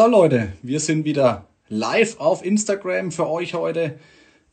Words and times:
So 0.00 0.06
Leute, 0.06 0.54
wir 0.62 0.80
sind 0.80 1.04
wieder 1.04 1.44
live 1.68 2.18
auf 2.20 2.42
Instagram 2.42 3.12
für 3.12 3.28
euch 3.28 3.52
heute. 3.52 3.98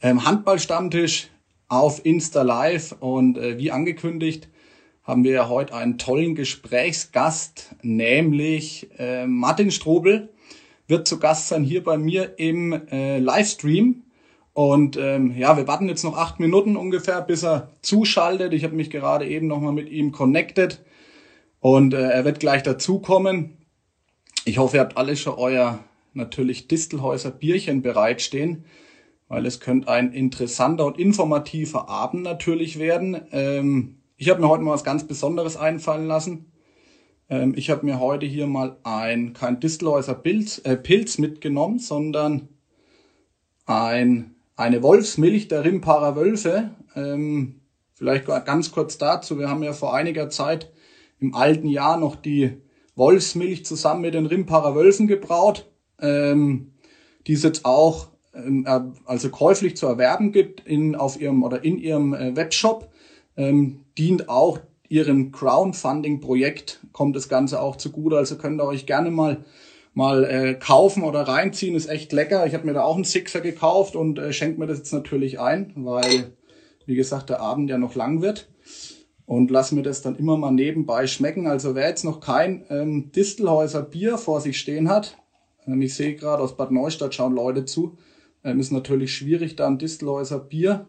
Ähm, 0.02 0.26
Handballstammtisch 0.26 1.30
auf 1.70 2.06
Insta 2.06 2.42
Live 2.42 2.98
und 3.00 3.38
äh, 3.38 3.58
wie 3.58 3.72
angekündigt 3.72 4.50
haben 5.04 5.24
wir 5.24 5.48
heute 5.48 5.74
einen 5.74 5.98
tollen 5.98 6.36
Gesprächsgast, 6.36 7.78
nämlich 7.82 8.90
äh, 8.98 9.26
Martin 9.26 9.72
Strobel 9.72 10.28
wird 10.86 11.08
zu 11.08 11.18
Gast 11.18 11.48
sein 11.48 11.64
hier 11.64 11.82
bei 11.82 11.98
mir 11.98 12.38
im 12.38 12.74
äh, 12.92 13.20
Livestream. 13.20 14.04
Und 14.52 14.98
ähm, 14.98 15.34
ja, 15.38 15.56
wir 15.56 15.66
warten 15.66 15.88
jetzt 15.88 16.04
noch 16.04 16.18
acht 16.18 16.42
Minuten 16.42 16.76
ungefähr, 16.76 17.22
bis 17.22 17.46
er 17.46 17.70
zuschaltet. 17.82 18.52
Ich 18.52 18.66
habe 18.66 18.76
mich 18.76 18.90
gerade 18.90 19.26
eben 19.26 19.48
nochmal 19.48 19.72
mit 19.72 19.88
ihm 19.88 20.12
connected 20.12 20.84
und 21.62 21.94
äh, 21.94 22.02
er 22.02 22.26
wird 22.26 22.42
gleich 22.42 22.64
dazukommen. 22.64 23.57
Ich 24.48 24.60
hoffe, 24.60 24.78
ihr 24.78 24.80
habt 24.80 24.96
alle 24.96 25.18
schon 25.18 25.34
euer 25.34 25.80
natürlich 26.14 26.70
Distelhäuser 26.70 27.32
Bierchen 27.32 27.82
bereitstehen, 27.82 28.64
weil 29.28 29.46
es 29.46 29.60
könnte 29.60 29.90
ein 29.90 30.14
interessanter 30.14 30.86
und 30.86 30.98
informativer 30.98 31.90
Abend 31.90 32.24
natürlich 32.24 32.80
werden. 32.80 33.20
Ähm, 33.34 33.98
ich 34.16 34.30
habe 34.30 34.40
mir 34.40 34.48
heute 34.48 34.64
mal 34.64 34.72
was 34.72 34.86
ganz 34.86 35.06
Besonderes 35.06 35.58
einfallen 35.58 36.08
lassen. 36.08 36.50
Ähm, 37.30 37.56
ich 37.58 37.70
habe 37.70 37.86
mir 37.86 38.00
heute 38.00 38.26
hier 38.26 38.48
mal 38.48 38.78
ein 38.84 39.34
kein 39.34 39.60
Distelhäuser 39.60 40.14
Pilz, 40.14 40.62
äh, 40.64 40.78
Pilz 40.78 41.18
mitgenommen, 41.18 41.80
sondern 41.80 42.48
ein 43.66 44.34
eine 44.56 44.82
Wolfsmilch 44.82 45.50
der 45.50 45.66
Rimparer 45.66 46.16
Wölfe. 46.16 46.72
Ähm, 46.96 47.60
vielleicht 47.96 48.28
ganz 48.46 48.72
kurz 48.72 48.98
dazu. 48.98 49.40
Wir 49.40 49.50
haben 49.50 49.64
ja 49.64 49.74
vor 49.74 49.94
einiger 49.94 50.30
Zeit 50.30 50.72
im 51.20 51.36
alten 51.36 51.68
Jahr 51.68 51.98
noch 51.98 52.16
die 52.16 52.62
Wolfsmilch 52.98 53.64
zusammen 53.66 54.02
mit 54.02 54.14
den 54.16 54.26
Rimparer 54.26 54.76
Wölfen 54.76 55.08
gebraut, 55.08 55.70
ähm, 56.02 56.74
die 57.28 57.34
es 57.34 57.44
jetzt 57.44 57.64
auch 57.64 58.08
ähm, 58.34 58.66
äh, 58.68 58.82
also 59.06 59.30
käuflich 59.30 59.78
zu 59.78 59.88
erwerben 59.88 60.32
gibt 60.32 60.68
in 60.68 60.96
auf 60.96 61.20
ihrem 61.20 61.44
oder 61.44 61.64
in 61.64 61.78
ihrem 61.78 62.14
äh, 62.14 62.36
Webshop. 62.36 62.90
Ähm, 63.38 63.82
dient 63.98 64.30
auch 64.30 64.60
ihrem 64.90 65.32
Crowdfunding-Projekt, 65.32 66.80
kommt 66.92 67.16
das 67.16 67.30
Ganze 67.30 67.62
auch 67.62 67.76
zugute. 67.76 68.18
Also 68.18 68.38
könnt 68.38 68.60
ihr 68.60 68.66
euch 68.66 68.86
gerne 68.86 69.12
mal 69.12 69.46
mal 69.94 70.24
äh, 70.26 70.54
kaufen 70.54 71.04
oder 71.04 71.22
reinziehen. 71.22 71.76
Ist 71.76 71.90
echt 71.90 72.14
lecker. 72.14 72.46
Ich 72.46 72.54
habe 72.54 72.66
mir 72.66 72.74
da 72.74 72.84
auch 72.84 72.96
einen 72.96 73.04
Sixer 73.04 73.42
gekauft 73.42 73.96
und 73.96 74.20
äh, 74.20 74.32
schenke 74.32 74.60
mir 74.60 74.68
das 74.68 74.78
jetzt 74.78 74.94
natürlich 74.94 75.40
ein, 75.40 75.74
weil, 75.76 76.34
wie 76.86 76.96
gesagt, 76.96 77.32
der 77.32 77.42
Abend 77.42 77.70
ja 77.70 77.80
noch 77.80 77.96
lang 77.96 78.22
wird 78.22 78.48
und 79.28 79.52
lass 79.52 79.74
mir 79.74 79.84
das 79.84 80.02
dann 80.02 80.16
immer 80.16 80.38
mal 80.38 80.52
nebenbei 80.52 81.06
schmecken. 81.06 81.46
Also 81.48 81.76
wer 81.76 81.90
jetzt 81.90 82.06
noch 82.06 82.22
kein 82.22 82.66
ähm, 82.70 83.12
Distelhäuser 83.12 83.84
Bier 83.84 84.18
vor 84.18 84.42
sich 84.42 84.58
stehen 84.58 84.90
hat, 84.90 85.18
ähm, 85.68 85.82
ich 85.82 85.94
sehe 85.94 86.16
gerade 86.16 86.42
aus 86.42 86.56
Bad 86.56 86.72
Neustadt 86.72 87.14
schauen 87.14 87.36
Leute 87.36 87.66
zu, 87.66 87.98
ähm, 88.44 88.60
ist 88.60 88.72
natürlich 88.72 89.14
schwierig, 89.14 89.58
da 89.58 89.68
ein 89.68 89.78
Distelhäuser 89.78 90.40
Bier 90.40 90.88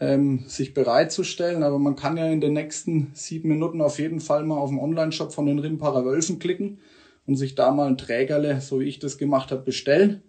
ähm, 0.00 0.44
sich 0.46 0.72
bereitzustellen, 0.72 1.62
aber 1.62 1.78
man 1.78 1.96
kann 1.96 2.16
ja 2.16 2.26
in 2.26 2.40
den 2.40 2.54
nächsten 2.54 3.10
sieben 3.12 3.50
Minuten 3.50 3.82
auf 3.82 3.98
jeden 3.98 4.20
Fall 4.20 4.42
mal 4.42 4.56
auf 4.56 4.70
den 4.70 4.78
Online-Shop 4.78 5.34
von 5.34 5.44
den 5.44 5.58
Rimparer 5.58 6.06
Wölfen 6.06 6.38
klicken 6.38 6.78
und 7.26 7.36
sich 7.36 7.54
da 7.54 7.70
mal 7.72 7.88
ein 7.88 7.98
Trägerle, 7.98 8.62
so 8.62 8.80
wie 8.80 8.84
ich 8.84 9.00
das 9.00 9.18
gemacht 9.18 9.52
habe, 9.52 9.62
bestellen 9.62 10.22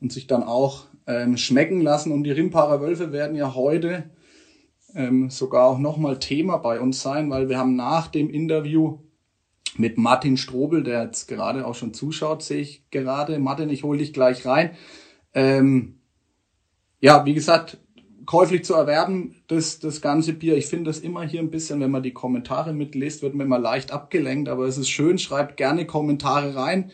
und 0.00 0.10
sich 0.10 0.26
dann 0.26 0.42
auch 0.42 0.86
ähm, 1.06 1.36
schmecken 1.36 1.82
lassen. 1.82 2.12
Und 2.12 2.24
die 2.24 2.32
Rimparer 2.32 2.80
Wölfe 2.80 3.12
werden 3.12 3.36
ja 3.36 3.54
heute 3.54 4.04
ähm, 4.94 5.30
sogar 5.30 5.66
auch 5.66 5.78
nochmal 5.78 6.18
Thema 6.18 6.58
bei 6.58 6.80
uns 6.80 7.02
sein, 7.02 7.30
weil 7.30 7.48
wir 7.48 7.58
haben 7.58 7.76
nach 7.76 8.08
dem 8.08 8.30
Interview 8.30 8.98
mit 9.76 9.98
Martin 9.98 10.36
Strobel, 10.36 10.82
der 10.82 11.04
jetzt 11.04 11.28
gerade 11.28 11.66
auch 11.66 11.74
schon 11.74 11.94
zuschaut, 11.94 12.42
sehe 12.42 12.60
ich 12.60 12.90
gerade. 12.90 13.38
Martin, 13.38 13.70
ich 13.70 13.84
hole 13.84 13.98
dich 13.98 14.12
gleich 14.12 14.44
rein. 14.46 14.70
Ähm, 15.34 16.00
ja, 17.00 17.24
wie 17.26 17.34
gesagt, 17.34 17.78
käuflich 18.26 18.64
zu 18.64 18.74
erwerben, 18.74 19.36
das, 19.46 19.78
das 19.78 20.00
ganze 20.00 20.32
Bier. 20.32 20.56
Ich 20.56 20.66
finde 20.66 20.90
das 20.90 20.98
immer 20.98 21.22
hier 21.22 21.40
ein 21.40 21.50
bisschen, 21.50 21.80
wenn 21.80 21.90
man 21.90 22.02
die 22.02 22.12
Kommentare 22.12 22.72
mitliest, 22.72 23.22
wird 23.22 23.34
man 23.34 23.46
immer 23.46 23.58
leicht 23.58 23.92
abgelenkt, 23.92 24.48
aber 24.48 24.66
es 24.66 24.78
ist 24.78 24.90
schön, 24.90 25.18
schreibt 25.18 25.56
gerne 25.56 25.86
Kommentare 25.86 26.54
rein. 26.54 26.90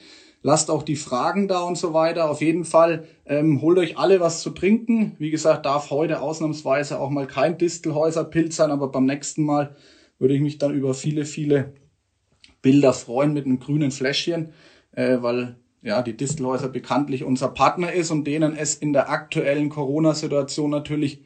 Lasst 0.46 0.70
auch 0.70 0.82
die 0.82 0.96
Fragen 0.96 1.48
da 1.48 1.62
und 1.62 1.78
so 1.78 1.94
weiter. 1.94 2.28
Auf 2.28 2.42
jeden 2.42 2.66
Fall 2.66 3.08
ähm, 3.24 3.62
holt 3.62 3.78
euch 3.78 3.96
alle 3.96 4.20
was 4.20 4.42
zu 4.42 4.50
trinken. 4.50 5.16
Wie 5.18 5.30
gesagt, 5.30 5.64
darf 5.64 5.88
heute 5.88 6.20
ausnahmsweise 6.20 7.00
auch 7.00 7.08
mal 7.08 7.26
kein 7.26 7.56
Distelhäuser 7.56 8.24
Pilz 8.24 8.56
sein, 8.56 8.70
aber 8.70 8.88
beim 8.88 9.06
nächsten 9.06 9.42
Mal 9.42 9.74
würde 10.18 10.34
ich 10.34 10.42
mich 10.42 10.58
dann 10.58 10.74
über 10.74 10.92
viele, 10.92 11.24
viele 11.24 11.72
Bilder 12.60 12.92
freuen 12.92 13.32
mit 13.32 13.46
einem 13.46 13.58
grünen 13.58 13.90
Fläschchen, 13.90 14.52
äh, 14.92 15.16
weil 15.22 15.56
ja 15.80 16.02
die 16.02 16.14
Distelhäuser 16.14 16.68
bekanntlich 16.68 17.24
unser 17.24 17.48
Partner 17.48 17.94
ist 17.94 18.10
und 18.10 18.26
denen 18.26 18.54
es 18.54 18.74
in 18.74 18.92
der 18.92 19.08
aktuellen 19.08 19.70
Corona-Situation 19.70 20.68
natürlich 20.68 21.22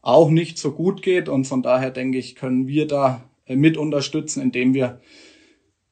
auch 0.00 0.30
nicht 0.30 0.56
so 0.56 0.72
gut 0.72 1.02
geht. 1.02 1.28
Und 1.28 1.46
von 1.46 1.62
daher 1.62 1.90
denke 1.90 2.16
ich, 2.16 2.36
können 2.36 2.66
wir 2.68 2.86
da 2.86 3.22
äh, 3.44 3.54
mit 3.54 3.76
unterstützen, 3.76 4.40
indem 4.40 4.72
wir 4.72 5.02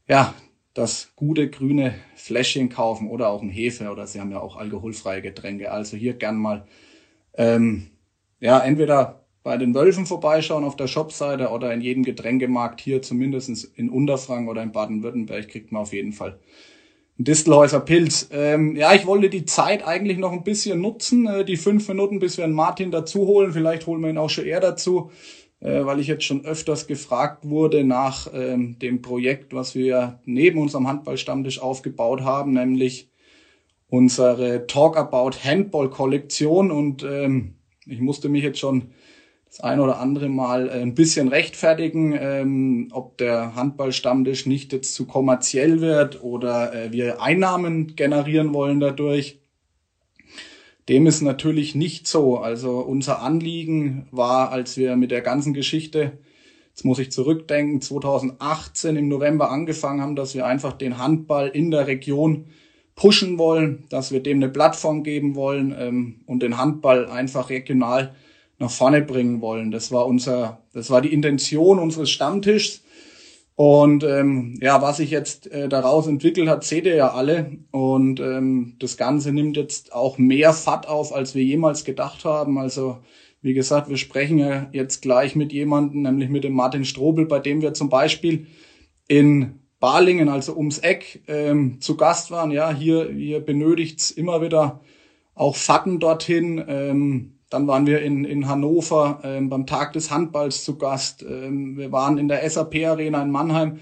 ja 0.08 0.32
das 0.74 1.12
gute 1.14 1.48
grüne 1.48 1.94
Fläschchen 2.16 2.68
kaufen 2.68 3.08
oder 3.08 3.28
auch 3.28 3.42
ein 3.42 3.48
Hefe 3.48 3.90
oder 3.90 4.06
sie 4.06 4.20
haben 4.20 4.32
ja 4.32 4.40
auch 4.40 4.56
alkoholfreie 4.56 5.22
Getränke. 5.22 5.70
Also 5.70 5.96
hier 5.96 6.14
gern 6.14 6.36
mal 6.36 6.66
ähm, 7.34 7.86
ja 8.40 8.58
entweder 8.58 9.24
bei 9.44 9.56
den 9.56 9.74
Wölfen 9.74 10.06
vorbeischauen 10.06 10.64
auf 10.64 10.74
der 10.74 10.88
Shopseite 10.88 11.50
oder 11.50 11.72
in 11.72 11.80
jedem 11.80 12.02
Getränkemarkt 12.02 12.80
hier 12.80 13.02
zumindest 13.02 13.72
in 13.76 13.88
Unterfranken 13.88 14.48
oder 14.48 14.62
in 14.62 14.72
Baden-Württemberg 14.72 15.48
kriegt 15.48 15.70
man 15.70 15.82
auf 15.82 15.92
jeden 15.92 16.12
Fall 16.12 16.40
ein 17.18 17.24
Distelhäuser 17.24 17.80
Pilz. 17.80 18.28
Ähm, 18.32 18.74
ja, 18.74 18.92
ich 18.94 19.06
wollte 19.06 19.30
die 19.30 19.44
Zeit 19.44 19.86
eigentlich 19.86 20.18
noch 20.18 20.32
ein 20.32 20.42
bisschen 20.42 20.80
nutzen, 20.80 21.28
äh, 21.28 21.44
die 21.44 21.56
fünf 21.56 21.86
Minuten, 21.86 22.18
bis 22.18 22.38
wir 22.38 22.44
einen 22.44 22.54
Martin 22.54 22.90
dazu 22.90 23.26
holen. 23.26 23.52
Vielleicht 23.52 23.86
holen 23.86 24.02
wir 24.02 24.10
ihn 24.10 24.18
auch 24.18 24.30
schon 24.30 24.46
eher 24.46 24.60
dazu 24.60 25.12
äh, 25.64 25.84
weil 25.86 25.98
ich 25.98 26.06
jetzt 26.06 26.24
schon 26.24 26.44
öfters 26.44 26.86
gefragt 26.86 27.48
wurde 27.48 27.84
nach 27.84 28.28
ähm, 28.32 28.78
dem 28.78 29.00
Projekt, 29.02 29.54
was 29.54 29.74
wir 29.74 30.20
neben 30.26 30.60
unserem 30.60 30.86
Handballstammtisch 30.86 31.60
aufgebaut 31.60 32.20
haben, 32.20 32.52
nämlich 32.52 33.08
unsere 33.88 34.66
Talk 34.66 34.96
About 34.96 35.38
Handball 35.42 35.88
Kollektion 35.88 36.70
und 36.70 37.02
ähm, 37.02 37.54
ich 37.86 38.00
musste 38.00 38.28
mich 38.28 38.44
jetzt 38.44 38.58
schon 38.58 38.90
das 39.46 39.60
ein 39.60 39.80
oder 39.80 40.00
andere 40.00 40.28
Mal 40.28 40.68
äh, 40.68 40.82
ein 40.82 40.94
bisschen 40.94 41.28
rechtfertigen, 41.28 42.14
ähm, 42.18 42.88
ob 42.92 43.16
der 43.16 43.54
Handballstammtisch 43.54 44.44
nicht 44.44 44.72
jetzt 44.74 44.94
zu 44.94 45.06
kommerziell 45.06 45.80
wird 45.80 46.22
oder 46.22 46.74
äh, 46.74 46.92
wir 46.92 47.22
Einnahmen 47.22 47.96
generieren 47.96 48.52
wollen 48.52 48.80
dadurch. 48.80 49.40
Dem 50.88 51.06
ist 51.06 51.22
natürlich 51.22 51.74
nicht 51.74 52.06
so. 52.06 52.38
Also 52.38 52.80
unser 52.80 53.22
Anliegen 53.22 54.06
war, 54.10 54.50
als 54.52 54.76
wir 54.76 54.96
mit 54.96 55.10
der 55.10 55.22
ganzen 55.22 55.54
Geschichte, 55.54 56.18
jetzt 56.68 56.84
muss 56.84 56.98
ich 56.98 57.10
zurückdenken, 57.10 57.80
2018 57.80 58.96
im 58.96 59.08
November 59.08 59.50
angefangen 59.50 60.02
haben, 60.02 60.16
dass 60.16 60.34
wir 60.34 60.46
einfach 60.46 60.72
den 60.72 60.98
Handball 60.98 61.48
in 61.48 61.70
der 61.70 61.86
Region 61.86 62.46
pushen 62.96 63.38
wollen, 63.38 63.84
dass 63.88 64.12
wir 64.12 64.22
dem 64.22 64.38
eine 64.38 64.48
Plattform 64.48 65.02
geben 65.02 65.34
wollen 65.34 65.74
ähm, 65.76 66.20
und 66.26 66.42
den 66.42 66.58
Handball 66.58 67.08
einfach 67.08 67.50
regional 67.50 68.14
nach 68.58 68.70
vorne 68.70 69.02
bringen 69.02 69.40
wollen. 69.40 69.70
Das 69.70 69.90
war 69.90 70.06
unser, 70.06 70.60
das 70.72 70.90
war 70.90 71.00
die 71.00 71.12
Intention 71.12 71.78
unseres 71.78 72.10
Stammtischs. 72.10 72.83
Und 73.56 74.02
ähm, 74.02 74.58
ja, 74.60 74.82
was 74.82 74.96
sich 74.96 75.10
jetzt 75.10 75.50
äh, 75.52 75.68
daraus 75.68 76.08
entwickelt 76.08 76.48
hat, 76.48 76.64
seht 76.64 76.86
ihr 76.86 76.96
ja 76.96 77.12
alle. 77.12 77.58
Und 77.70 78.18
ähm, 78.18 78.74
das 78.80 78.96
Ganze 78.96 79.32
nimmt 79.32 79.56
jetzt 79.56 79.92
auch 79.92 80.18
mehr 80.18 80.52
Fahrt 80.52 80.88
auf, 80.88 81.14
als 81.14 81.34
wir 81.36 81.44
jemals 81.44 81.84
gedacht 81.84 82.24
haben. 82.24 82.58
Also 82.58 82.98
wie 83.42 83.54
gesagt, 83.54 83.88
wir 83.88 83.96
sprechen 83.96 84.38
ja 84.38 84.68
jetzt 84.72 85.02
gleich 85.02 85.36
mit 85.36 85.52
jemandem, 85.52 86.02
nämlich 86.02 86.30
mit 86.30 86.44
dem 86.44 86.54
Martin 86.54 86.84
Strobel, 86.84 87.26
bei 87.26 87.38
dem 87.38 87.62
wir 87.62 87.74
zum 87.74 87.90
Beispiel 87.90 88.46
in 89.06 89.60
Balingen, 89.78 90.28
also 90.30 90.56
ums 90.56 90.78
Eck, 90.78 91.22
ähm, 91.28 91.80
zu 91.80 91.96
Gast 91.96 92.30
waren. 92.30 92.50
Ja, 92.50 92.74
hier, 92.74 93.10
hier 93.10 93.40
benötigt's 93.40 94.10
immer 94.10 94.40
wieder 94.40 94.80
auch 95.34 95.56
Fahrten 95.56 96.00
dorthin. 96.00 96.64
Ähm, 96.66 97.33
dann 97.54 97.68
waren 97.68 97.86
wir 97.86 98.02
in, 98.02 98.24
in 98.24 98.48
Hannover 98.48 99.20
ähm, 99.22 99.48
beim 99.48 99.64
Tag 99.64 99.92
des 99.92 100.10
Handballs 100.10 100.64
zu 100.64 100.76
Gast. 100.76 101.22
Ähm, 101.22 101.76
wir 101.76 101.92
waren 101.92 102.18
in 102.18 102.26
der 102.26 102.48
SAP-Arena 102.50 103.22
in 103.22 103.30
Mannheim. 103.30 103.78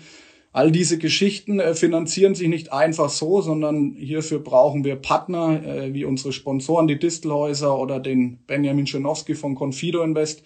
All 0.53 0.71
diese 0.71 0.99
Geschichten 0.99 1.59
äh, 1.59 1.75
finanzieren 1.75 2.35
sich 2.35 2.49
nicht 2.49 2.71
einfach 2.71 3.09
so, 3.09 3.41
sondern 3.41 3.95
hierfür 3.97 4.41
brauchen 4.41 4.85
wir 4.85 4.97
Partner 4.97 5.65
äh, 5.65 5.95
wie 5.95 6.05
unsere 6.05 6.35
Sponsoren, 6.35 6.87
die 6.87 6.99
Distelhäuser 6.99 7.79
oder 7.79 7.99
den 7.99 8.41
Benjamin 8.47 8.87
Schenowski 8.87 9.35
von 9.35 9.55
Confido 9.55 10.03
Invest. 10.03 10.43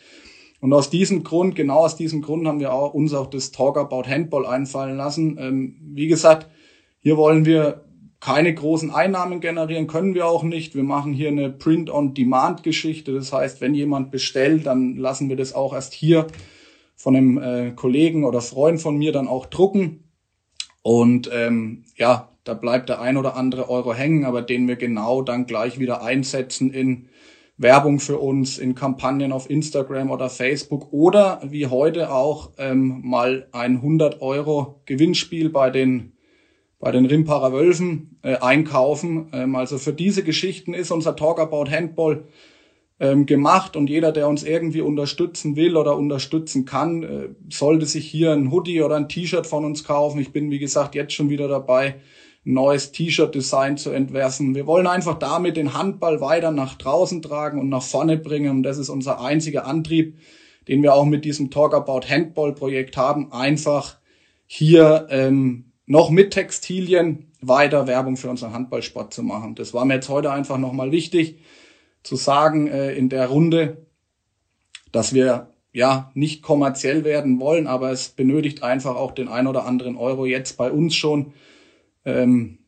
Und 0.61 0.73
aus 0.73 0.89
diesem 0.89 1.25
Grund, 1.25 1.57
genau 1.57 1.79
aus 1.79 1.97
diesem 1.97 2.23
Grund 2.23 2.47
haben 2.47 2.61
wir 2.61 2.73
auch, 2.73 2.95
uns 2.95 3.13
auch 3.13 3.27
das 3.27 3.51
Talk 3.51 3.77
About 3.77 4.09
Handball 4.09 4.47
einfallen 4.47 4.97
lassen. 4.97 5.37
Ähm, 5.41 5.77
wie 5.81 6.07
gesagt, 6.07 6.47
hier 7.01 7.17
wollen 7.17 7.45
wir 7.45 7.86
keine 8.27 8.53
großen 8.53 8.91
Einnahmen 8.91 9.39
generieren 9.39 9.87
können 9.87 10.17
wir 10.17 10.27
auch 10.27 10.43
nicht. 10.43 10.75
Wir 10.75 10.83
machen 10.83 11.13
hier 11.13 11.29
eine 11.29 11.49
Print-on-Demand-Geschichte. 11.49 13.15
Das 13.15 13.33
heißt, 13.33 13.61
wenn 13.61 13.73
jemand 13.73 14.11
bestellt, 14.11 14.67
dann 14.67 14.97
lassen 14.97 15.29
wir 15.29 15.37
das 15.37 15.55
auch 15.55 15.73
erst 15.73 15.95
hier 15.95 16.27
von 16.97 17.15
einem 17.15 17.39
äh, 17.39 17.71
Kollegen 17.71 18.25
oder 18.25 18.41
Freund 18.41 18.81
von 18.81 18.97
mir 18.99 19.13
dann 19.13 19.29
auch 19.29 19.47
drucken. 19.47 20.11
Und 20.83 21.31
ähm, 21.33 21.85
ja, 21.95 22.33
da 22.43 22.55
bleibt 22.55 22.89
der 22.89 23.01
ein 23.01 23.17
oder 23.17 23.37
andere 23.37 23.71
Euro 23.71 23.95
hängen, 23.95 24.25
aber 24.25 24.43
den 24.43 24.67
wir 24.67 24.75
genau 24.75 25.23
dann 25.23 25.47
gleich 25.47 25.79
wieder 25.79 26.03
einsetzen 26.03 26.73
in 26.73 27.09
Werbung 27.57 28.01
für 28.01 28.19
uns, 28.19 28.59
in 28.59 28.75
Kampagnen 28.75 29.31
auf 29.31 29.49
Instagram 29.49 30.11
oder 30.11 30.31
Facebook 30.31 30.93
oder 30.93 31.43
wie 31.45 31.69
heute 31.69 32.11
auch 32.11 32.51
ähm, 32.59 33.03
mal 33.05 33.47
ein 33.53 33.77
100 33.77 34.21
Euro 34.21 34.81
Gewinnspiel 34.85 35.49
bei 35.49 35.71
den 35.71 36.16
bei 36.79 36.91
den 36.91 37.07
Rimparer 37.07 37.53
Wölfen 37.53 38.19
äh, 38.23 38.37
einkaufen. 38.37 39.29
Ähm, 39.33 39.57
also 39.57 39.79
für 39.79 39.93
diese 39.93 40.23
Geschichten 40.23 40.75
ist 40.75 40.91
unser 40.91 41.17
Talk 41.17 41.41
About 41.41 41.71
Handball 41.71 42.25
ähm, 42.99 43.27
gemacht 43.27 43.77
und 43.77 43.91
jeder, 43.91 44.13
der 44.13 44.29
uns 44.29 44.43
irgendwie 44.43 44.81
unterstützen 44.81 45.57
will 45.57 45.77
oder 45.77 45.97
unterstützen 45.97 46.65
kann, 46.65 47.03
äh, 47.03 47.29
sollte 47.51 47.87
sich 47.87 48.07
hier 48.07 48.33
ein 48.33 48.51
Hoodie 48.51 48.83
oder 48.83 48.97
ein 48.97 49.09
T-Shirt 49.09 49.47
von 49.47 49.65
uns 49.65 49.85
kaufen. 49.85 50.21
Ich 50.21 50.33
bin, 50.33 50.51
wie 50.51 50.59
gesagt, 50.59 50.95
jetzt 50.95 51.13
schon 51.13 51.29
wieder 51.29 51.49
dabei, 51.49 51.97
ein 52.47 52.55
neues 52.55 52.93
T-Shirt-Design 52.93 53.77
zu 53.77 53.91
entwerfen. 53.91 54.55
Wir 54.55 54.67
wollen 54.67 54.87
einfach 54.87 55.19
damit 55.19 55.57
den 55.57 55.75
Handball 55.75 56.21
weiter 56.21 56.53
nach 56.53 56.77
draußen 56.77 57.21
tragen 57.21 57.61
und 57.61 57.69
nach 57.69 57.83
vorne 57.83 58.17
bringen. 58.17 58.51
Und 58.51 58.63
das 58.63 58.79
ist 58.79 58.89
unser 58.89 59.21
einziger 59.21 59.67
Antrieb, 59.67 60.17
den 60.69 60.83
wir 60.83 60.95
auch 60.95 61.05
mit 61.05 61.25
diesem 61.25 61.51
Talk 61.51 61.75
About 61.75 62.09
Handball 62.09 62.55
Projekt 62.55 62.97
haben. 62.97 63.33
Einfach 63.33 63.99
hier 64.47 65.09
ähm, 65.11 65.66
noch 65.87 66.11
mit 66.11 66.33
Textilien 66.33 67.31
weiter 67.41 67.87
Werbung 67.87 68.17
für 68.17 68.29
unseren 68.29 68.53
Handballsport 68.53 69.15
zu 69.15 69.23
machen. 69.23 69.55
Das 69.55 69.73
war 69.73 69.85
mir 69.85 69.95
jetzt 69.95 70.09
heute 70.09 70.33
einfach 70.33 70.59
nochmal 70.59 70.91
wichtig 70.91 71.39
zu 72.03 72.17
sagen 72.17 72.67
äh, 72.67 72.93
in 72.93 73.09
der 73.09 73.29
Runde, 73.29 73.87
dass 74.93 75.15
wir 75.15 75.53
ja 75.73 76.11
nicht 76.15 76.43
kommerziell 76.43 77.05
werden 77.05 77.39
wollen, 77.39 77.67
aber 77.67 77.91
es 77.91 78.09
benötigt 78.09 78.63
einfach 78.63 78.97
auch 78.97 79.13
den 79.13 79.29
ein 79.29 79.47
oder 79.47 79.67
anderen 79.67 79.97
Euro 79.97 80.27
jetzt 80.27 80.57
bei 80.57 80.71
uns 80.71 80.95
schon, 80.95 81.35
ähm, 82.05 82.59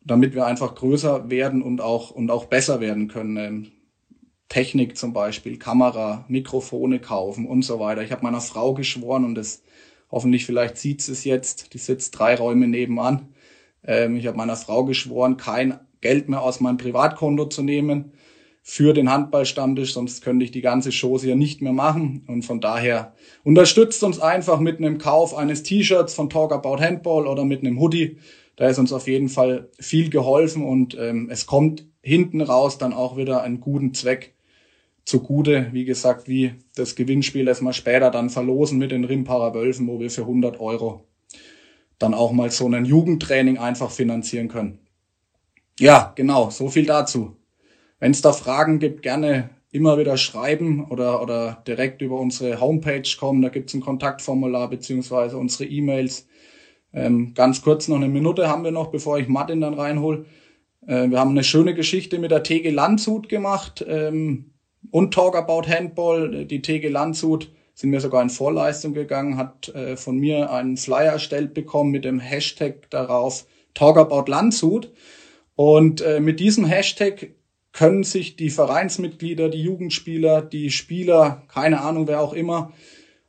damit 0.00 0.34
wir 0.34 0.46
einfach 0.46 0.74
größer 0.74 1.30
werden 1.30 1.62
und 1.62 1.80
auch 1.80 2.10
und 2.10 2.30
auch 2.30 2.46
besser 2.46 2.80
werden 2.80 3.08
können. 3.08 3.36
Ähm, 3.36 3.72
Technik 4.48 4.98
zum 4.98 5.14
Beispiel, 5.14 5.58
Kamera, 5.58 6.26
Mikrofone 6.28 7.00
kaufen 7.00 7.46
und 7.46 7.62
so 7.62 7.80
weiter. 7.80 8.02
Ich 8.02 8.12
habe 8.12 8.22
meiner 8.22 8.42
Frau 8.42 8.74
geschworen 8.74 9.24
und 9.24 9.34
das 9.34 9.62
Hoffentlich 10.12 10.46
vielleicht 10.46 10.76
sieht 10.76 11.00
sie 11.00 11.12
es 11.12 11.24
jetzt. 11.24 11.72
Die 11.74 11.78
sitzt 11.78 12.16
drei 12.18 12.36
Räume 12.36 12.68
nebenan. 12.68 13.30
Ähm, 13.82 14.16
ich 14.16 14.26
habe 14.26 14.36
meiner 14.36 14.56
Frau 14.56 14.84
geschworen, 14.84 15.38
kein 15.38 15.80
Geld 16.02 16.28
mehr 16.28 16.42
aus 16.42 16.60
meinem 16.60 16.76
Privatkonto 16.76 17.46
zu 17.46 17.62
nehmen 17.62 18.12
für 18.64 18.92
den 18.92 19.10
Handballstammtisch, 19.10 19.92
sonst 19.92 20.22
könnte 20.22 20.44
ich 20.44 20.52
die 20.52 20.60
ganze 20.60 20.92
Show 20.92 21.18
hier 21.18 21.34
nicht 21.34 21.62
mehr 21.62 21.72
machen. 21.72 22.24
Und 22.28 22.44
von 22.44 22.60
daher 22.60 23.14
unterstützt 23.42 24.04
uns 24.04 24.20
einfach 24.20 24.60
mit 24.60 24.78
einem 24.78 24.98
Kauf 24.98 25.34
eines 25.34 25.64
T-Shirts 25.64 26.14
von 26.14 26.30
Talk 26.30 26.52
About 26.52 26.80
Handball 26.80 27.26
oder 27.26 27.44
mit 27.44 27.60
einem 27.60 27.80
Hoodie. 27.80 28.18
Da 28.54 28.68
ist 28.68 28.78
uns 28.78 28.92
auf 28.92 29.08
jeden 29.08 29.28
Fall 29.28 29.68
viel 29.80 30.10
geholfen 30.10 30.62
und 30.62 30.96
ähm, 30.96 31.28
es 31.30 31.46
kommt 31.46 31.86
hinten 32.02 32.40
raus 32.40 32.78
dann 32.78 32.92
auch 32.92 33.16
wieder 33.16 33.42
einen 33.42 33.60
guten 33.60 33.94
Zweck 33.94 34.34
zugute, 35.04 35.68
wie 35.72 35.84
gesagt, 35.84 36.28
wie 36.28 36.54
das 36.74 36.94
Gewinnspiel, 36.94 37.44
das 37.44 37.60
wir 37.60 37.72
später 37.72 38.10
dann 38.10 38.30
verlosen 38.30 38.78
mit 38.78 38.92
den 38.92 39.04
Rimparer 39.04 39.54
Wölfen, 39.54 39.88
wo 39.88 40.00
wir 40.00 40.10
für 40.10 40.22
100 40.22 40.60
Euro 40.60 41.06
dann 41.98 42.14
auch 42.14 42.32
mal 42.32 42.50
so 42.50 42.66
ein 42.68 42.84
Jugendtraining 42.84 43.58
einfach 43.58 43.90
finanzieren 43.90 44.48
können. 44.48 44.78
Ja, 45.78 46.12
genau, 46.16 46.50
so 46.50 46.68
viel 46.68 46.86
dazu. 46.86 47.36
Wenn 47.98 48.10
es 48.10 48.20
da 48.20 48.32
Fragen 48.32 48.78
gibt, 48.78 49.02
gerne 49.02 49.50
immer 49.72 49.98
wieder 49.98 50.16
schreiben 50.18 50.84
oder, 50.84 51.22
oder 51.22 51.62
direkt 51.66 52.02
über 52.02 52.20
unsere 52.20 52.60
Homepage 52.60 53.08
kommen. 53.18 53.40
Da 53.40 53.48
gibt's 53.48 53.74
ein 53.74 53.80
Kontaktformular 53.80 54.68
beziehungsweise 54.68 55.38
unsere 55.38 55.64
E-Mails. 55.64 56.28
Ähm, 56.92 57.32
ganz 57.34 57.62
kurz 57.62 57.88
noch 57.88 57.96
eine 57.96 58.08
Minute 58.08 58.48
haben 58.48 58.64
wir 58.64 58.70
noch, 58.70 58.90
bevor 58.90 59.18
ich 59.18 59.28
Martin 59.28 59.62
dann 59.62 59.74
reinhol. 59.74 60.26
Äh, 60.86 61.08
wir 61.08 61.18
haben 61.18 61.30
eine 61.30 61.42
schöne 61.42 61.74
Geschichte 61.74 62.18
mit 62.18 62.30
der 62.30 62.42
TG 62.42 62.70
Landshut 62.70 63.30
gemacht. 63.30 63.84
Ähm, 63.88 64.51
und 64.90 65.14
Talk 65.14 65.36
About 65.36 65.68
Handball. 65.68 66.44
Die 66.44 66.62
TG 66.62 66.88
Landshut 66.88 67.50
sind 67.74 67.90
mir 67.90 68.00
sogar 68.00 68.22
in 68.22 68.30
Vorleistung 68.30 68.94
gegangen, 68.94 69.36
hat 69.36 69.68
äh, 69.70 69.96
von 69.96 70.18
mir 70.18 70.50
einen 70.50 70.76
Flyer 70.76 71.12
erstellt 71.12 71.54
bekommen 71.54 71.90
mit 71.90 72.04
dem 72.04 72.20
Hashtag 72.20 72.90
darauf 72.90 73.46
Talk 73.74 73.96
About 73.96 74.30
Landshut. 74.30 74.92
Und 75.54 76.00
äh, 76.00 76.20
mit 76.20 76.40
diesem 76.40 76.64
Hashtag 76.64 77.30
können 77.72 78.04
sich 78.04 78.36
die 78.36 78.50
Vereinsmitglieder, 78.50 79.48
die 79.48 79.62
Jugendspieler, 79.62 80.42
die 80.42 80.70
Spieler, 80.70 81.42
keine 81.48 81.80
Ahnung, 81.80 82.06
wer 82.06 82.20
auch 82.20 82.34
immer, 82.34 82.72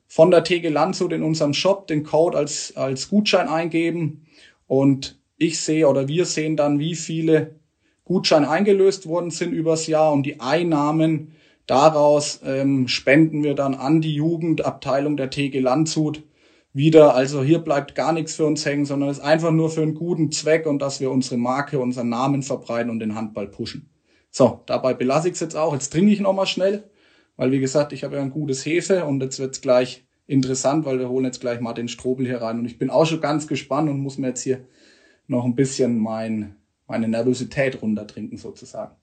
von 0.07 0.31
der 0.31 0.43
TG 0.43 0.69
Landshut 0.69 1.13
in 1.13 1.23
unserem 1.23 1.53
Shop 1.53 1.87
den 1.87 2.03
Code 2.03 2.37
als, 2.37 2.75
als 2.75 3.09
Gutschein 3.09 3.47
eingeben. 3.47 4.27
Und 4.67 5.17
ich 5.37 5.59
sehe 5.59 5.87
oder 5.87 6.07
wir 6.07 6.25
sehen 6.25 6.57
dann, 6.57 6.79
wie 6.79 6.95
viele 6.95 7.55
Gutscheine 8.03 8.49
eingelöst 8.49 9.07
worden 9.07 9.31
sind 9.31 9.53
übers 9.53 9.87
Jahr 9.87 10.11
und 10.11 10.23
die 10.23 10.39
Einnahmen 10.39 11.33
Daraus 11.65 12.41
ähm, 12.43 12.87
spenden 12.87 13.43
wir 13.43 13.55
dann 13.55 13.73
an 13.73 14.01
die 14.01 14.15
Jugendabteilung 14.15 15.15
der 15.15 15.29
TG 15.29 15.59
Landshut 15.59 16.23
wieder. 16.73 17.15
Also 17.15 17.43
hier 17.43 17.59
bleibt 17.59 17.95
gar 17.95 18.11
nichts 18.11 18.35
für 18.35 18.45
uns 18.45 18.65
hängen, 18.65 18.85
sondern 18.85 19.09
es 19.09 19.19
ist 19.19 19.23
einfach 19.23 19.51
nur 19.51 19.69
für 19.69 19.81
einen 19.81 19.93
guten 19.93 20.31
Zweck 20.31 20.65
und 20.65 20.79
dass 20.81 20.99
wir 20.99 21.11
unsere 21.11 21.37
Marke, 21.37 21.79
unseren 21.79 22.09
Namen 22.09 22.43
verbreiten 22.43 22.89
und 22.89 22.99
den 22.99 23.15
Handball 23.15 23.47
pushen. 23.47 23.89
So, 24.29 24.61
dabei 24.65 24.93
belasse 24.93 25.27
ich 25.27 25.35
es 25.35 25.39
jetzt 25.39 25.55
auch. 25.55 25.73
Jetzt 25.73 25.91
trinke 25.91 26.11
ich 26.11 26.19
nochmal 26.19 26.47
schnell, 26.47 26.83
weil 27.37 27.51
wie 27.51 27.59
gesagt, 27.59 27.93
ich 27.93 28.03
habe 28.03 28.15
ja 28.15 28.21
ein 28.21 28.31
gutes 28.31 28.65
Hefe 28.65 29.05
und 29.05 29.21
jetzt 29.21 29.39
wird's 29.39 29.61
gleich 29.61 30.05
interessant, 30.25 30.85
weil 30.85 30.99
wir 30.99 31.09
holen 31.09 31.25
jetzt 31.25 31.41
gleich 31.41 31.59
mal 31.59 31.73
den 31.73 31.87
Strobel 31.87 32.25
hier 32.25 32.41
rein 32.41 32.59
und 32.59 32.65
ich 32.65 32.79
bin 32.79 32.89
auch 32.89 33.05
schon 33.05 33.21
ganz 33.21 33.47
gespannt 33.47 33.89
und 33.89 33.99
muss 33.99 34.17
mir 34.17 34.29
jetzt 34.29 34.41
hier 34.41 34.65
noch 35.27 35.45
ein 35.45 35.55
bisschen 35.55 35.97
mein, 35.97 36.55
meine 36.87 37.07
Nervosität 37.07 37.81
runtertrinken 37.81 38.37
sozusagen. 38.37 38.95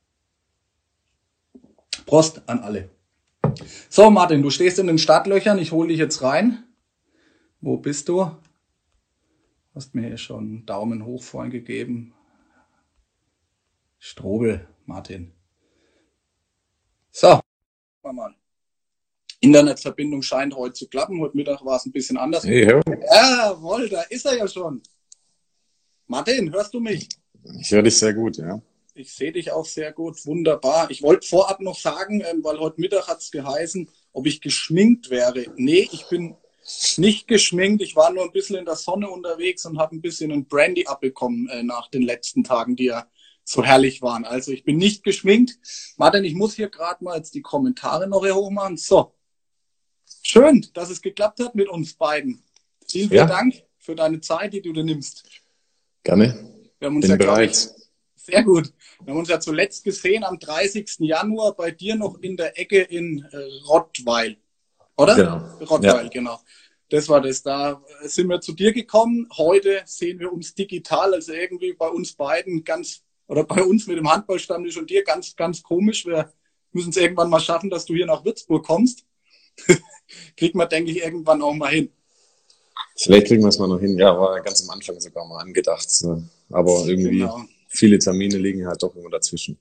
Prost 2.11 2.43
an 2.49 2.59
alle. 2.59 2.91
So, 3.89 4.11
Martin, 4.11 4.43
du 4.43 4.51
stehst 4.51 4.81
in 4.81 4.89
den 4.89 4.99
Startlöchern. 4.99 5.61
Ich 5.61 5.71
hole 5.71 5.91
dich 5.91 5.99
jetzt 5.99 6.23
rein. 6.23 6.65
Wo 7.61 7.77
bist 7.77 8.09
du? 8.09 8.33
Hast 9.77 9.95
mir 9.95 10.09
hier 10.09 10.19
schon 10.19 10.45
einen 10.45 10.67
Daumen 10.67 11.07
hoch 11.07 11.23
vorhin 11.23 11.53
gegeben. 11.53 12.13
Strobel, 14.01 14.67
Martin. 14.87 15.33
So, 17.13 17.39
mal. 18.03 18.35
Internetverbindung 19.39 20.23
scheint 20.23 20.57
heute 20.57 20.73
zu 20.73 20.89
klappen. 20.89 21.21
Heute 21.21 21.37
Mittag 21.37 21.65
war 21.65 21.77
es 21.77 21.87
ein 21.87 21.93
bisschen 21.93 22.17
anders. 22.17 22.43
Hey, 22.43 22.67
Jawohl, 22.67 23.89
da 23.89 24.03
ist 24.03 24.27
er 24.27 24.37
ja 24.37 24.49
schon. 24.49 24.83
Martin, 26.09 26.53
hörst 26.53 26.75
du 26.75 26.81
mich? 26.81 27.09
Ich 27.61 27.71
höre 27.71 27.85
dich 27.85 27.97
sehr 27.97 28.15
gut, 28.15 28.37
ja. 28.39 28.61
Ich 28.95 29.13
sehe 29.13 29.33
dich 29.33 29.53
auch 29.53 29.67
sehr 29.67 29.93
gut. 29.93 30.25
Wunderbar. 30.27 30.91
Ich 30.91 31.03
wollte 31.03 31.27
vorab 31.27 31.61
noch 31.61 31.79
sagen, 31.79 32.23
ähm, 32.29 32.43
weil 32.43 32.59
heute 32.59 32.81
Mittag 32.81 33.09
hat 33.09 33.21
es 33.21 33.31
geheißen, 33.31 33.89
ob 34.13 34.27
ich 34.27 34.41
geschminkt 34.41 35.11
wäre. 35.11 35.47
Nee, 35.57 35.89
ich 35.93 36.07
bin 36.09 36.37
nicht 36.97 37.29
geschminkt. 37.29 37.83
Ich 37.83 37.97
war 37.97 38.13
nur 38.13 38.25
ein 38.25 38.33
bisschen 38.33 38.57
in 38.57 38.65
der 38.65 38.77
Sonne 38.77 39.09
unterwegs 39.09 39.65
und 39.67 39.79
habe 39.79 39.97
ein 39.97 40.01
bisschen 40.01 40.33
ein 40.33 40.47
Brandy 40.47 40.87
abbekommen 40.87 41.49
äh, 41.49 41.63
nach 41.63 41.89
den 41.89 42.03
letzten 42.03 42.45
Tagen, 42.45 42.77
die 42.77 42.85
ja 42.85 43.07
so 43.45 43.65
herrlich 43.65 44.03
waren. 44.03 44.25
Also 44.25 44.53
ich 44.53 44.65
bin 44.65 44.77
nicht 44.77 45.03
geschminkt. 45.03 45.59
Martin, 45.97 46.25
ich 46.25 46.35
muss 46.35 46.55
hier 46.55 46.69
gerade 46.69 47.03
mal 47.03 47.17
jetzt 47.17 47.35
die 47.35 47.43
Kommentare 47.43 48.09
noch 48.09 48.25
hier 48.25 48.35
hochmachen. 48.35 48.77
So. 48.77 49.13
Schön, 50.23 50.67
dass 50.75 50.91
es 50.91 51.01
geklappt 51.01 51.41
hat 51.41 51.55
mit 51.55 51.69
uns 51.69 51.95
beiden. 51.95 52.43
Vielen, 52.89 53.09
vielen 53.09 53.19
ja. 53.19 53.27
Dank 53.27 53.55
für 53.79 53.95
deine 53.95 54.21
Zeit, 54.21 54.53
die 54.53 54.61
du 54.61 54.73
dir 54.73 54.85
nimmst. 54.85 55.25
Gerne. 56.03 56.35
Wir 56.79 56.87
haben 56.87 56.97
uns 56.97 57.05
Bin 57.05 57.11
ja, 57.11 57.17
bereit. 57.17 57.75
Sehr 58.23 58.43
gut. 58.43 58.73
Wir 59.03 59.13
haben 59.13 59.21
uns 59.21 59.29
ja 59.29 59.41
zuletzt 59.41 59.83
gesehen 59.83 60.25
am 60.25 60.39
30. 60.39 60.97
Januar 60.99 61.55
bei 61.55 61.71
dir 61.71 61.97
noch 61.97 62.19
in 62.21 62.37
der 62.37 62.59
Ecke 62.59 62.81
in 62.81 63.25
äh, 63.33 63.37
Rottweil. 63.67 64.37
Oder? 64.97 65.15
Genau. 65.15 65.65
Rottweil, 65.65 66.05
ja. 66.05 66.11
genau. 66.11 66.41
Das 66.91 67.09
war 67.09 67.23
das. 67.23 67.43
Da 67.43 67.83
sind 68.03 68.29
wir 68.29 68.41
zu 68.41 68.53
dir 68.53 68.73
gekommen. 68.73 69.27
Heute 69.37 69.83
sehen 69.87 70.19
wir 70.19 70.33
uns 70.33 70.55
digital, 70.55 71.15
also 71.15 71.33
irgendwie 71.33 71.73
bei 71.73 71.89
uns 71.89 72.13
beiden 72.13 72.63
ganz, 72.63 73.03
oder 73.27 73.45
bei 73.45 73.63
uns 73.63 73.87
mit 73.87 73.97
dem 73.97 74.11
Handballstammtisch 74.11 74.77
und 74.77 74.91
dir 74.91 75.03
ganz, 75.03 75.35
ganz 75.35 75.63
komisch. 75.63 76.05
Wir 76.05 76.31
müssen 76.73 76.91
es 76.91 76.97
irgendwann 76.99 77.31
mal 77.31 77.41
schaffen, 77.41 77.71
dass 77.71 77.87
du 77.87 77.95
hier 77.95 78.07
nach 78.07 78.25
Würzburg 78.25 78.67
kommst. 78.67 79.07
Kriegt 80.37 80.55
man, 80.55 80.69
denke 80.69 80.91
ich, 80.91 80.99
irgendwann 80.99 81.41
auch 81.41 81.55
mal 81.55 81.71
hin. 81.71 81.91
Vielleicht 82.97 83.29
kriegen 83.29 83.43
wir 83.43 83.49
es 83.49 83.59
mal 83.59 83.69
noch 83.69 83.81
hin. 83.81 83.97
Ja, 83.99 84.19
war 84.19 84.41
ganz 84.43 84.63
am 84.63 84.71
Anfang 84.71 85.01
sogar 85.01 85.27
mal 85.27 85.41
angedacht. 85.41 85.89
Aber 86.51 86.85
irgendwie. 86.87 87.21
Genau 87.21 87.47
viele 87.71 87.99
Termine 87.99 88.37
liegen 88.37 88.67
halt 88.67 88.83
doch 88.83 88.95
immer 88.95 89.11
dazwischen. 89.11 89.59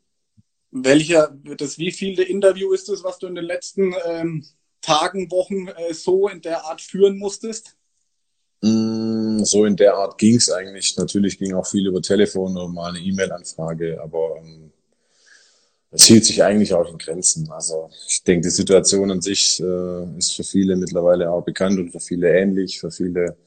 Welcher, 0.71 1.35
das 1.57 1.77
wievielte 1.77 2.23
Interview 2.23 2.73
ist 2.73 2.89
es, 2.89 3.03
was 3.03 3.17
du 3.19 3.27
in 3.27 3.35
den 3.35 3.45
letzten 3.45 3.93
ähm, 4.05 4.45
Tagen, 4.81 5.31
Wochen 5.31 5.67
äh, 5.67 5.93
so 5.93 6.27
in 6.27 6.41
der 6.41 6.65
Art 6.65 6.81
führen 6.81 7.17
musstest? 7.17 7.75
Mm, 8.61 9.43
so 9.43 9.65
in 9.65 9.75
der 9.75 9.95
Art 9.95 10.17
ging 10.17 10.35
es 10.35 10.51
eigentlich. 10.51 10.97
Natürlich 10.97 11.39
ging 11.39 11.53
auch 11.53 11.65
viel 11.65 11.87
über 11.87 12.01
Telefon 12.01 12.57
oder 12.57 12.67
mal 12.67 12.89
eine 12.89 12.99
E-Mail-Anfrage, 12.99 13.99
aber 14.01 14.37
ähm, 14.37 14.71
es 15.91 16.05
hielt 16.05 16.25
sich 16.25 16.43
eigentlich 16.43 16.73
auch 16.73 16.89
in 16.89 16.97
Grenzen. 16.97 17.49
Also 17.51 17.89
ich 18.07 18.23
denke, 18.23 18.47
die 18.47 18.51
Situation 18.51 19.09
an 19.11 19.21
sich 19.21 19.59
äh, 19.59 20.17
ist 20.17 20.35
für 20.35 20.43
viele 20.43 20.75
mittlerweile 20.75 21.31
auch 21.31 21.43
bekannt 21.43 21.79
und 21.79 21.91
für 21.91 21.99
viele 21.99 22.31
ähnlich. 22.31 22.79
Für 22.79 22.91
viele 22.91 23.37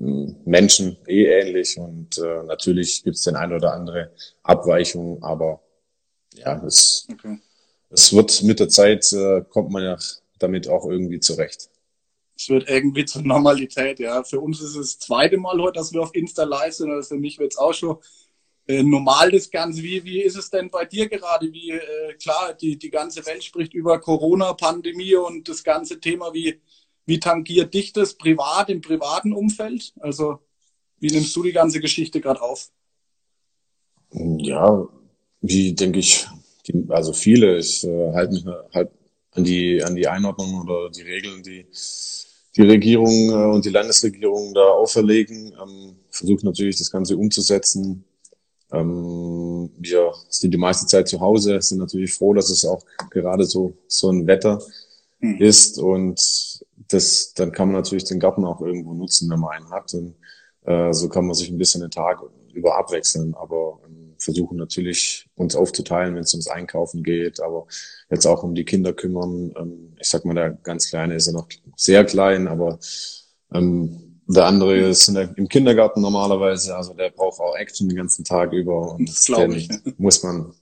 Menschen 0.00 0.96
eh 1.06 1.26
ähnlich 1.26 1.76
und 1.76 2.16
äh, 2.16 2.42
natürlich 2.44 3.04
gibt 3.04 3.16
es 3.16 3.22
den 3.22 3.36
ein 3.36 3.52
oder 3.52 3.74
andere 3.74 4.12
Abweichung, 4.42 5.22
aber 5.22 5.60
ja, 6.34 6.64
es, 6.64 7.06
okay. 7.12 7.38
es 7.90 8.12
wird 8.14 8.42
mit 8.42 8.60
der 8.60 8.70
Zeit, 8.70 9.12
äh, 9.12 9.42
kommt 9.50 9.70
man 9.70 9.82
ja 9.82 9.98
damit 10.38 10.68
auch 10.68 10.88
irgendwie 10.88 11.20
zurecht. 11.20 11.68
Es 12.34 12.48
wird 12.48 12.70
irgendwie 12.70 13.04
zur 13.04 13.20
Normalität, 13.20 13.98
ja. 13.98 14.24
Für 14.24 14.40
uns 14.40 14.62
ist 14.62 14.74
es 14.74 14.96
das 14.96 14.98
zweite 15.00 15.36
Mal 15.36 15.60
heute, 15.60 15.78
dass 15.78 15.92
wir 15.92 16.00
auf 16.00 16.14
Insta 16.14 16.44
live 16.44 16.72
sind, 16.72 16.90
also 16.90 17.10
für 17.10 17.20
mich 17.20 17.38
wird 17.38 17.52
es 17.52 17.58
auch 17.58 17.74
schon 17.74 17.98
äh, 18.66 18.82
normal 18.82 19.30
das 19.30 19.50
Ganze. 19.50 19.82
Wie, 19.82 20.02
wie 20.04 20.22
ist 20.22 20.36
es 20.36 20.48
denn 20.48 20.70
bei 20.70 20.86
dir 20.86 21.10
gerade? 21.10 21.52
Wie, 21.52 21.72
äh, 21.72 22.14
klar, 22.14 22.54
die, 22.54 22.78
die 22.78 22.88
ganze 22.88 23.26
Welt 23.26 23.44
spricht 23.44 23.74
über 23.74 24.00
Corona-Pandemie 24.00 25.16
und 25.16 25.46
das 25.46 25.62
ganze 25.62 26.00
Thema, 26.00 26.32
wie, 26.32 26.58
wie 27.06 27.20
tangiert 27.20 27.74
dich 27.74 27.92
das 27.92 28.14
privat, 28.14 28.70
im 28.70 28.80
privaten 28.80 29.32
Umfeld? 29.32 29.92
Also, 30.00 30.38
wie 30.98 31.10
nimmst 31.10 31.34
du 31.34 31.42
die 31.42 31.52
ganze 31.52 31.80
Geschichte 31.80 32.20
gerade 32.20 32.42
auf? 32.42 32.70
Ja, 34.12 34.86
wie 35.40 35.72
denke 35.74 36.00
ich, 36.00 36.26
die, 36.66 36.84
also 36.88 37.12
viele, 37.12 37.58
ich 37.58 37.84
äh, 37.84 38.12
halte 38.12 38.34
mich 38.34 38.44
halt 38.74 38.90
an 39.32 39.44
die, 39.44 39.82
an 39.82 39.94
die 39.94 40.08
Einordnung 40.08 40.60
oder 40.62 40.90
die 40.90 41.02
Regeln, 41.02 41.42
die 41.42 41.66
die 42.56 42.62
Regierung 42.62 43.30
äh, 43.30 43.54
und 43.54 43.64
die 43.64 43.70
Landesregierung 43.70 44.54
da 44.54 44.60
auferlegen. 44.60 45.52
Ähm, 45.62 45.96
versucht 46.10 46.44
natürlich 46.44 46.78
das 46.78 46.90
Ganze 46.90 47.16
umzusetzen. 47.16 48.04
Ähm, 48.72 49.70
wir 49.78 50.12
sind 50.28 50.52
die 50.52 50.58
meiste 50.58 50.86
Zeit 50.86 51.08
zu 51.08 51.20
Hause, 51.20 51.60
sind 51.60 51.78
natürlich 51.78 52.12
froh, 52.12 52.34
dass 52.34 52.50
es 52.50 52.64
auch 52.64 52.84
gerade 53.10 53.44
so, 53.44 53.74
so 53.86 54.10
ein 54.10 54.26
Wetter 54.26 54.62
hm. 55.20 55.38
ist 55.38 55.78
und 55.78 56.49
das, 56.90 57.34
dann 57.34 57.52
kann 57.52 57.68
man 57.68 57.76
natürlich 57.76 58.04
den 58.04 58.20
Garten 58.20 58.44
auch 58.44 58.60
irgendwo 58.60 58.94
nutzen, 58.94 59.30
wenn 59.30 59.40
man 59.40 59.50
einen 59.50 59.70
hat. 59.70 59.94
Und 59.94 60.16
äh, 60.64 60.92
so 60.92 61.08
kann 61.08 61.26
man 61.26 61.34
sich 61.34 61.50
ein 61.50 61.58
bisschen 61.58 61.80
den 61.80 61.90
Tag 61.90 62.20
über 62.52 62.76
abwechseln, 62.76 63.34
aber 63.34 63.80
ähm, 63.86 64.14
versuchen 64.18 64.58
natürlich 64.58 65.28
uns 65.36 65.56
aufzuteilen, 65.56 66.14
wenn 66.14 66.24
es 66.24 66.34
ums 66.34 66.48
Einkaufen 66.48 67.02
geht, 67.02 67.40
aber 67.40 67.66
jetzt 68.10 68.26
auch 68.26 68.42
um 68.42 68.54
die 68.54 68.64
Kinder 68.64 68.92
kümmern. 68.92 69.52
Ähm, 69.56 69.94
ich 69.98 70.08
sag 70.08 70.24
mal, 70.24 70.34
der 70.34 70.50
ganz 70.50 70.88
Kleine 70.88 71.14
ist 71.14 71.26
ja 71.26 71.32
noch 71.32 71.48
sehr 71.76 72.04
klein, 72.04 72.48
aber 72.48 72.78
ähm, 73.52 74.20
der 74.26 74.46
andere 74.46 74.76
ist 74.76 75.08
im 75.08 75.48
Kindergarten 75.48 76.00
normalerweise, 76.00 76.76
also 76.76 76.94
der 76.94 77.10
braucht 77.10 77.40
auch 77.40 77.56
Action 77.56 77.88
den 77.88 77.96
ganzen 77.96 78.24
Tag 78.24 78.52
über 78.52 78.94
und 78.94 79.08
das 79.08 79.24
den 79.24 79.52
ich. 79.52 79.68
muss 79.98 80.22
man 80.22 80.54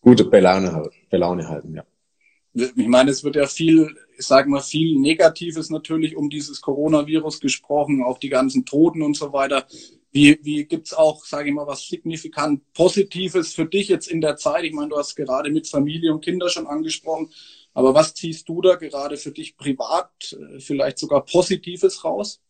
gute 0.00 0.24
Belaune, 0.24 0.88
Belaune 1.10 1.46
halten, 1.46 1.74
ja. 1.74 1.84
Ich 2.56 2.88
meine, 2.88 3.10
es 3.10 3.22
wird 3.22 3.36
ja 3.36 3.46
viel 3.46 3.94
ich 4.18 4.26
sage 4.26 4.48
mal, 4.48 4.60
viel 4.60 4.98
Negatives 4.98 5.70
natürlich 5.70 6.16
um 6.16 6.30
dieses 6.30 6.60
Coronavirus 6.60 7.40
gesprochen, 7.40 8.02
auch 8.02 8.18
die 8.18 8.28
ganzen 8.28 8.64
Toten 8.64 9.02
und 9.02 9.16
so 9.16 9.32
weiter. 9.32 9.66
Wie, 10.12 10.38
wie 10.42 10.64
gibt's 10.64 10.94
auch, 10.94 11.24
sage 11.24 11.48
ich 11.48 11.54
mal, 11.54 11.66
was 11.66 11.86
signifikant 11.86 12.72
Positives 12.72 13.52
für 13.52 13.66
dich 13.66 13.88
jetzt 13.88 14.08
in 14.08 14.20
der 14.20 14.36
Zeit? 14.36 14.64
Ich 14.64 14.72
meine, 14.72 14.88
du 14.88 14.96
hast 14.96 15.14
gerade 15.14 15.50
mit 15.50 15.68
Familie 15.68 16.12
und 16.12 16.24
Kinder 16.24 16.48
schon 16.48 16.66
angesprochen, 16.66 17.30
aber 17.74 17.92
was 17.92 18.14
ziehst 18.14 18.48
du 18.48 18.62
da 18.62 18.76
gerade 18.76 19.18
für 19.18 19.32
dich 19.32 19.56
privat, 19.56 20.10
äh, 20.32 20.60
vielleicht 20.60 20.98
sogar 20.98 21.24
Positives 21.24 22.02
raus? 22.04 22.40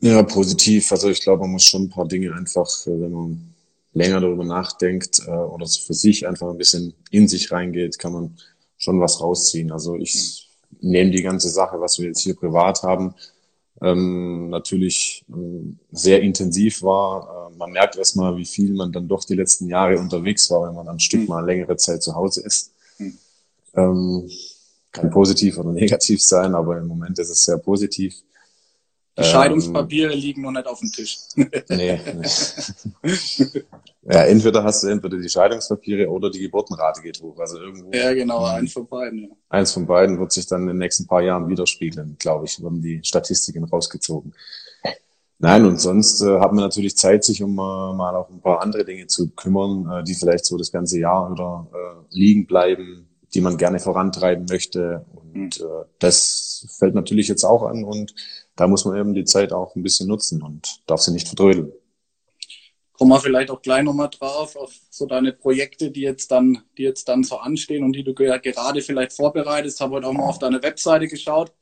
Ja, 0.00 0.22
positiv. 0.22 0.92
Also 0.92 1.10
ich 1.10 1.20
glaube, 1.20 1.42
man 1.42 1.52
muss 1.52 1.64
schon 1.64 1.84
ein 1.84 1.90
paar 1.90 2.06
Dinge 2.06 2.32
einfach, 2.32 2.68
äh, 2.86 3.00
wenn 3.00 3.10
man 3.10 3.54
länger 3.94 4.20
darüber 4.20 4.44
nachdenkt 4.44 5.18
äh, 5.26 5.30
oder 5.30 5.66
für 5.66 5.94
sich 5.94 6.28
einfach 6.28 6.48
ein 6.50 6.58
bisschen 6.58 6.94
in 7.10 7.26
sich 7.26 7.50
reingeht, 7.50 7.98
kann 7.98 8.12
man 8.12 8.36
schon 8.78 9.00
was 9.00 9.20
rausziehen. 9.20 9.72
Also 9.72 9.96
ich 9.96 10.48
nehmen 10.80 11.12
die 11.12 11.22
ganze 11.22 11.50
Sache, 11.50 11.80
was 11.80 11.98
wir 11.98 12.06
jetzt 12.06 12.20
hier 12.20 12.36
privat 12.36 12.82
haben, 12.82 13.14
ähm, 13.80 14.48
natürlich 14.50 15.24
ähm, 15.28 15.78
sehr 15.90 16.22
intensiv 16.22 16.82
war. 16.82 17.50
Äh, 17.52 17.56
man 17.56 17.72
merkt 17.72 17.96
erstmal, 17.96 18.36
wie 18.36 18.44
viel 18.44 18.72
man 18.74 18.92
dann 18.92 19.08
doch 19.08 19.24
die 19.24 19.34
letzten 19.34 19.68
Jahre 19.68 19.98
unterwegs 19.98 20.50
war, 20.50 20.66
wenn 20.66 20.74
man 20.74 20.88
ein 20.88 21.00
Stück 21.00 21.22
mhm. 21.22 21.28
mal 21.28 21.44
längere 21.44 21.76
Zeit 21.76 22.02
zu 22.02 22.14
Hause 22.14 22.42
ist. 22.42 22.72
Mhm. 22.98 23.18
Ähm, 23.74 24.30
kann 24.90 25.10
positiv 25.10 25.58
oder 25.58 25.72
negativ 25.72 26.22
sein, 26.22 26.54
aber 26.54 26.78
im 26.78 26.86
Moment 26.86 27.18
ist 27.18 27.30
es 27.30 27.44
sehr 27.44 27.58
positiv. 27.58 28.14
Die 29.18 29.24
Scheidungspapiere 29.24 30.12
ähm, 30.12 30.18
liegen 30.18 30.42
noch 30.42 30.52
nicht 30.52 30.66
auf 30.66 30.78
dem 30.80 30.92
Tisch. 30.92 31.18
nee, 31.36 31.56
nee. 32.14 33.62
ja, 34.02 34.22
entweder 34.24 34.62
hast 34.62 34.84
du 34.84 34.88
entweder 34.88 35.18
die 35.18 35.28
Scheidungspapiere 35.28 36.08
oder 36.08 36.30
die 36.30 36.40
Geburtenrate 36.40 37.02
geht 37.02 37.20
hoch. 37.20 37.38
Also 37.38 37.58
irgendwo. 37.58 37.90
Ja, 37.92 38.14
genau, 38.14 38.44
eins 38.44 38.72
von 38.72 38.86
beiden. 38.86 39.24
Ja. 39.24 39.28
Eins 39.48 39.72
von 39.72 39.86
beiden 39.86 40.18
wird 40.20 40.30
sich 40.32 40.46
dann 40.46 40.62
in 40.62 40.68
den 40.68 40.78
nächsten 40.78 41.06
paar 41.06 41.22
Jahren 41.22 41.48
widerspiegeln, 41.48 42.16
glaube 42.18 42.44
ich, 42.44 42.62
werden 42.62 42.80
die 42.80 43.00
Statistiken 43.02 43.64
rausgezogen. 43.64 44.32
Nein, 45.40 45.64
und 45.66 45.80
sonst 45.80 46.20
äh, 46.20 46.40
hat 46.40 46.52
man 46.52 46.64
natürlich 46.64 46.96
Zeit, 46.96 47.22
sich 47.22 47.42
um 47.42 47.52
äh, 47.52 47.54
mal 47.94 48.14
auch 48.16 48.28
ein 48.28 48.40
paar 48.40 48.60
andere 48.60 48.84
Dinge 48.84 49.06
zu 49.06 49.30
kümmern, 49.30 49.88
äh, 49.90 50.04
die 50.04 50.14
vielleicht 50.14 50.44
so 50.44 50.56
das 50.56 50.72
ganze 50.72 50.98
Jahr 50.98 51.30
über 51.30 51.68
äh, 51.72 52.16
liegen 52.16 52.46
bleiben, 52.46 53.08
die 53.34 53.40
man 53.40 53.56
gerne 53.56 53.78
vorantreiben 53.78 54.46
möchte. 54.48 55.06
Und 55.12 55.60
äh, 55.60 55.84
das 56.00 56.66
fällt 56.78 56.94
natürlich 56.94 57.28
jetzt 57.28 57.44
auch 57.44 57.62
an 57.62 57.84
und 57.84 58.14
da 58.58 58.66
muss 58.66 58.84
man 58.84 58.98
eben 58.98 59.14
die 59.14 59.24
Zeit 59.24 59.52
auch 59.52 59.76
ein 59.76 59.82
bisschen 59.82 60.08
nutzen 60.08 60.42
und 60.42 60.80
darf 60.86 61.00
sie 61.00 61.12
nicht 61.12 61.28
verdrödeln. 61.28 61.72
Kommen 62.92 63.12
wir 63.12 63.20
vielleicht 63.20 63.50
auch 63.50 63.62
gleich 63.62 63.84
nochmal 63.84 64.10
drauf, 64.10 64.56
auf 64.56 64.74
so 64.90 65.06
deine 65.06 65.32
Projekte, 65.32 65.92
die 65.92 66.00
jetzt 66.00 66.32
dann, 66.32 66.64
die 66.76 66.82
jetzt 66.82 67.08
dann 67.08 67.22
so 67.22 67.36
anstehen 67.36 67.84
und 67.84 67.92
die 67.92 68.02
du 68.02 68.12
ja 68.20 68.38
gerade 68.38 68.82
vielleicht 68.82 69.12
vorbereitest. 69.12 69.80
Habe 69.80 69.94
heute 69.94 70.08
auch 70.08 70.12
mal 70.12 70.24
auf 70.24 70.40
deine 70.40 70.60
Webseite 70.60 71.06
geschaut. 71.06 71.52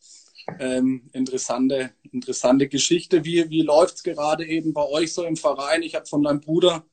Ähm, 0.59 1.11
interessante, 1.12 1.91
interessante 2.11 2.67
Geschichte. 2.67 3.26
Wie, 3.26 3.50
wie 3.50 3.61
läuft's 3.61 4.03
gerade 4.03 4.47
eben 4.47 4.73
bei 4.73 4.88
euch 4.88 5.12
so 5.12 5.25
im 5.25 5.37
Verein? 5.37 5.83
Ich 5.83 5.95
habe 5.95 6.07
von 6.07 6.23
deinem 6.23 6.41
Bruder 6.41 6.87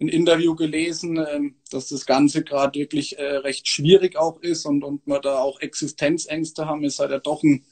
ein 0.00 0.08
Interview 0.08 0.56
gelesen, 0.56 1.18
ähm, 1.18 1.54
dass 1.70 1.86
das 1.86 2.04
Ganze 2.04 2.42
gerade 2.42 2.76
wirklich 2.76 3.16
äh, 3.16 3.36
recht 3.36 3.68
schwierig 3.68 4.16
auch 4.16 4.40
ist 4.40 4.66
und, 4.66 4.82
und 4.82 5.06
wir 5.06 5.20
da 5.20 5.38
auch 5.38 5.60
Existenzängste 5.60 6.66
haben. 6.66 6.82
Ihr 6.82 6.90
seid 6.90 7.10
ja 7.10 7.20
doch 7.20 7.44
ein 7.44 7.64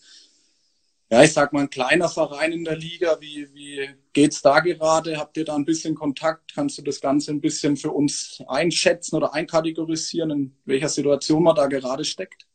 ja, 1.11 1.23
ich 1.23 1.32
sag 1.32 1.52
mal, 1.52 1.61
ein 1.61 1.70
kleiner 1.70 2.08
Verein 2.08 2.52
in 2.52 2.64
der 2.64 2.76
Liga. 2.76 3.18
Wie, 3.20 3.46
wie 3.52 3.88
geht's 4.12 4.42
da 4.42 4.61
gerade? 4.61 5.18
Habt 5.18 5.37
ihr 5.37 5.44
da 5.44 5.54
ein 5.54 5.64
bisschen 5.64 5.94
Kontakt? 5.94 6.54
Kannst 6.54 6.78
du 6.78 6.82
das 6.82 7.00
Ganze 7.00 7.30
ein 7.30 7.40
bisschen 7.40 7.76
für 7.76 7.90
uns 7.90 8.42
einschätzen 8.46 9.16
oder 9.16 9.34
einkategorisieren, 9.34 10.30
in 10.30 10.56
welcher 10.64 10.88
Situation 10.88 11.42
man 11.42 11.54
da 11.54 11.66
gerade 11.66 12.04
steckt? 12.04 12.46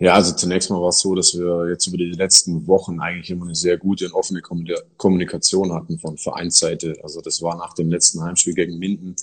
Ja, 0.00 0.14
also 0.14 0.32
zunächst 0.32 0.70
mal 0.70 0.80
war 0.80 0.90
es 0.90 1.00
so, 1.00 1.14
dass 1.16 1.36
wir 1.36 1.70
jetzt 1.70 1.88
über 1.88 1.96
die 1.96 2.12
letzten 2.12 2.68
Wochen 2.68 3.00
eigentlich 3.00 3.30
immer 3.30 3.46
eine 3.46 3.56
sehr 3.56 3.78
gute 3.78 4.06
und 4.06 4.12
offene 4.12 4.42
Kommunikation 4.42 5.72
hatten 5.72 5.98
von 5.98 6.16
Vereinsseite. 6.18 6.94
Also 7.02 7.20
das 7.20 7.42
war 7.42 7.56
nach 7.56 7.74
dem 7.74 7.90
letzten 7.90 8.22
Heimspiel 8.22 8.54
gegen 8.54 8.78
Minden, 8.78 9.16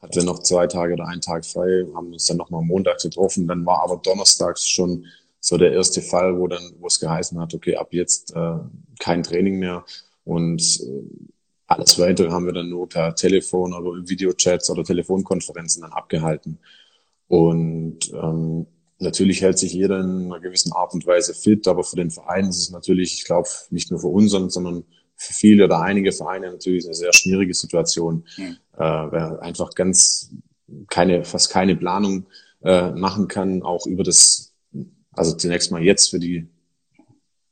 hatten 0.00 0.16
wir 0.16 0.24
noch 0.24 0.40
zwei 0.40 0.66
Tage 0.66 0.94
oder 0.94 1.06
einen 1.06 1.20
Tag 1.20 1.44
frei, 1.44 1.86
haben 1.94 2.12
uns 2.12 2.26
dann 2.26 2.38
nochmal 2.38 2.62
Montag 2.62 2.98
getroffen. 2.98 3.46
Dann 3.46 3.64
war 3.66 3.84
aber 3.84 3.98
donnerstags 3.98 4.68
schon 4.68 5.06
so 5.46 5.56
der 5.56 5.72
erste 5.72 6.02
Fall, 6.02 6.40
wo 6.40 6.48
dann, 6.48 6.72
wo 6.80 6.88
es 6.88 6.98
geheißen 6.98 7.38
hat, 7.40 7.54
okay, 7.54 7.76
ab 7.76 7.92
jetzt 7.92 8.34
äh, 8.34 8.58
kein 8.98 9.22
Training 9.22 9.60
mehr 9.60 9.84
und 10.24 10.60
äh, 10.80 11.30
alles 11.68 12.00
weitere 12.00 12.30
haben 12.30 12.46
wir 12.46 12.52
dann 12.52 12.68
nur 12.68 12.88
per 12.88 13.14
Telefon 13.14 13.72
oder 13.72 14.08
Videochats 14.08 14.70
oder 14.70 14.82
Telefonkonferenzen 14.82 15.82
dann 15.82 15.92
abgehalten. 15.92 16.58
Und 17.28 18.12
ähm, 18.12 18.66
natürlich 18.98 19.40
hält 19.40 19.60
sich 19.60 19.72
jeder 19.72 20.00
in 20.00 20.26
einer 20.26 20.40
gewissen 20.40 20.72
Art 20.72 20.94
und 20.94 21.06
Weise 21.06 21.32
fit, 21.32 21.68
aber 21.68 21.84
für 21.84 21.96
den 21.96 22.10
Verein 22.10 22.48
ist 22.48 22.58
es 22.58 22.70
natürlich, 22.72 23.14
ich 23.14 23.24
glaube, 23.24 23.48
nicht 23.70 23.92
nur 23.92 24.00
für 24.00 24.08
unseren, 24.08 24.50
sondern 24.50 24.82
für 25.14 25.32
viele 25.32 25.66
oder 25.66 25.80
einige 25.80 26.10
Vereine 26.10 26.50
natürlich 26.50 26.86
eine 26.86 26.94
sehr 26.94 27.12
schwierige 27.12 27.54
Situation, 27.54 28.24
mhm. 28.36 28.56
äh, 28.74 28.78
wer 28.80 29.38
einfach 29.42 29.74
ganz 29.74 30.32
keine, 30.88 31.24
fast 31.24 31.50
keine 31.50 31.76
Planung 31.76 32.26
äh, 32.64 32.90
machen 32.90 33.28
kann, 33.28 33.62
auch 33.62 33.86
über 33.86 34.02
das 34.02 34.45
also 35.16 35.34
zunächst 35.34 35.70
mal 35.70 35.82
jetzt 35.82 36.10
für 36.10 36.18
die 36.18 36.46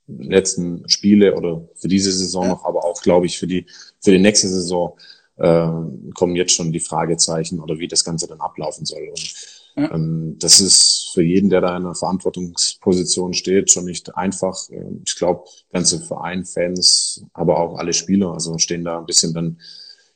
letzten 0.07 0.89
Spiele 0.89 1.35
oder 1.35 1.67
für 1.75 1.89
diese 1.89 2.13
Saison 2.13 2.49
noch, 2.49 2.65
aber 2.65 2.85
auch, 2.85 3.01
glaube 3.03 3.27
ich, 3.27 3.39
für 3.39 3.47
die, 3.47 3.67
für 4.01 4.13
die 4.13 4.19
nächste 4.19 4.49
Saison 4.49 4.97
äh, 5.37 5.69
kommen 6.15 6.37
jetzt 6.37 6.53
schon 6.53 6.73
die 6.73 6.81
Fragezeichen 6.81 7.61
oder 7.61 7.79
wie 7.79 7.89
das 7.89 8.05
Ganze 8.05 8.27
dann 8.27 8.41
ablaufen 8.41 8.85
soll. 8.85 9.09
Und 9.09 9.35
ja. 9.77 9.95
ähm, 9.95 10.37
das 10.39 10.61
ist 10.61 11.11
für 11.15 11.23
jeden, 11.23 11.51
der 11.51 11.61
da 11.61 11.77
in 11.77 11.85
einer 11.85 11.95
Verantwortungsposition 11.95 13.35
steht, 13.35 13.71
schon 13.71 13.87
nicht 13.87 14.15
einfach. 14.17 14.57
Ähm, 14.71 15.03
ich 15.05 15.17
glaube, 15.17 15.45
ganze 15.73 16.01
Verein, 16.01 16.45
Fans, 16.45 17.25
aber 17.33 17.59
auch 17.59 17.79
alle 17.79 17.93
Spieler, 17.93 18.33
also 18.33 18.59
stehen 18.59 18.85
da 18.85 18.99
ein 18.99 19.07
bisschen 19.07 19.33
dann 19.33 19.59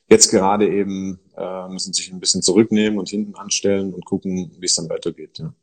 jetzt 0.07 0.29
gerade 0.29 0.67
eben, 0.67 1.19
äh, 1.37 1.67
müssen 1.67 1.93
sich 1.93 2.11
ein 2.11 2.19
bisschen 2.19 2.41
zurücknehmen 2.41 2.99
und 2.99 3.09
hinten 3.09 3.35
anstellen 3.35 3.93
und 3.93 4.05
gucken, 4.05 4.51
wie 4.59 4.65
es 4.65 4.75
dann 4.75 4.89
weitergeht. 4.89 5.39
Ja. 5.39 5.53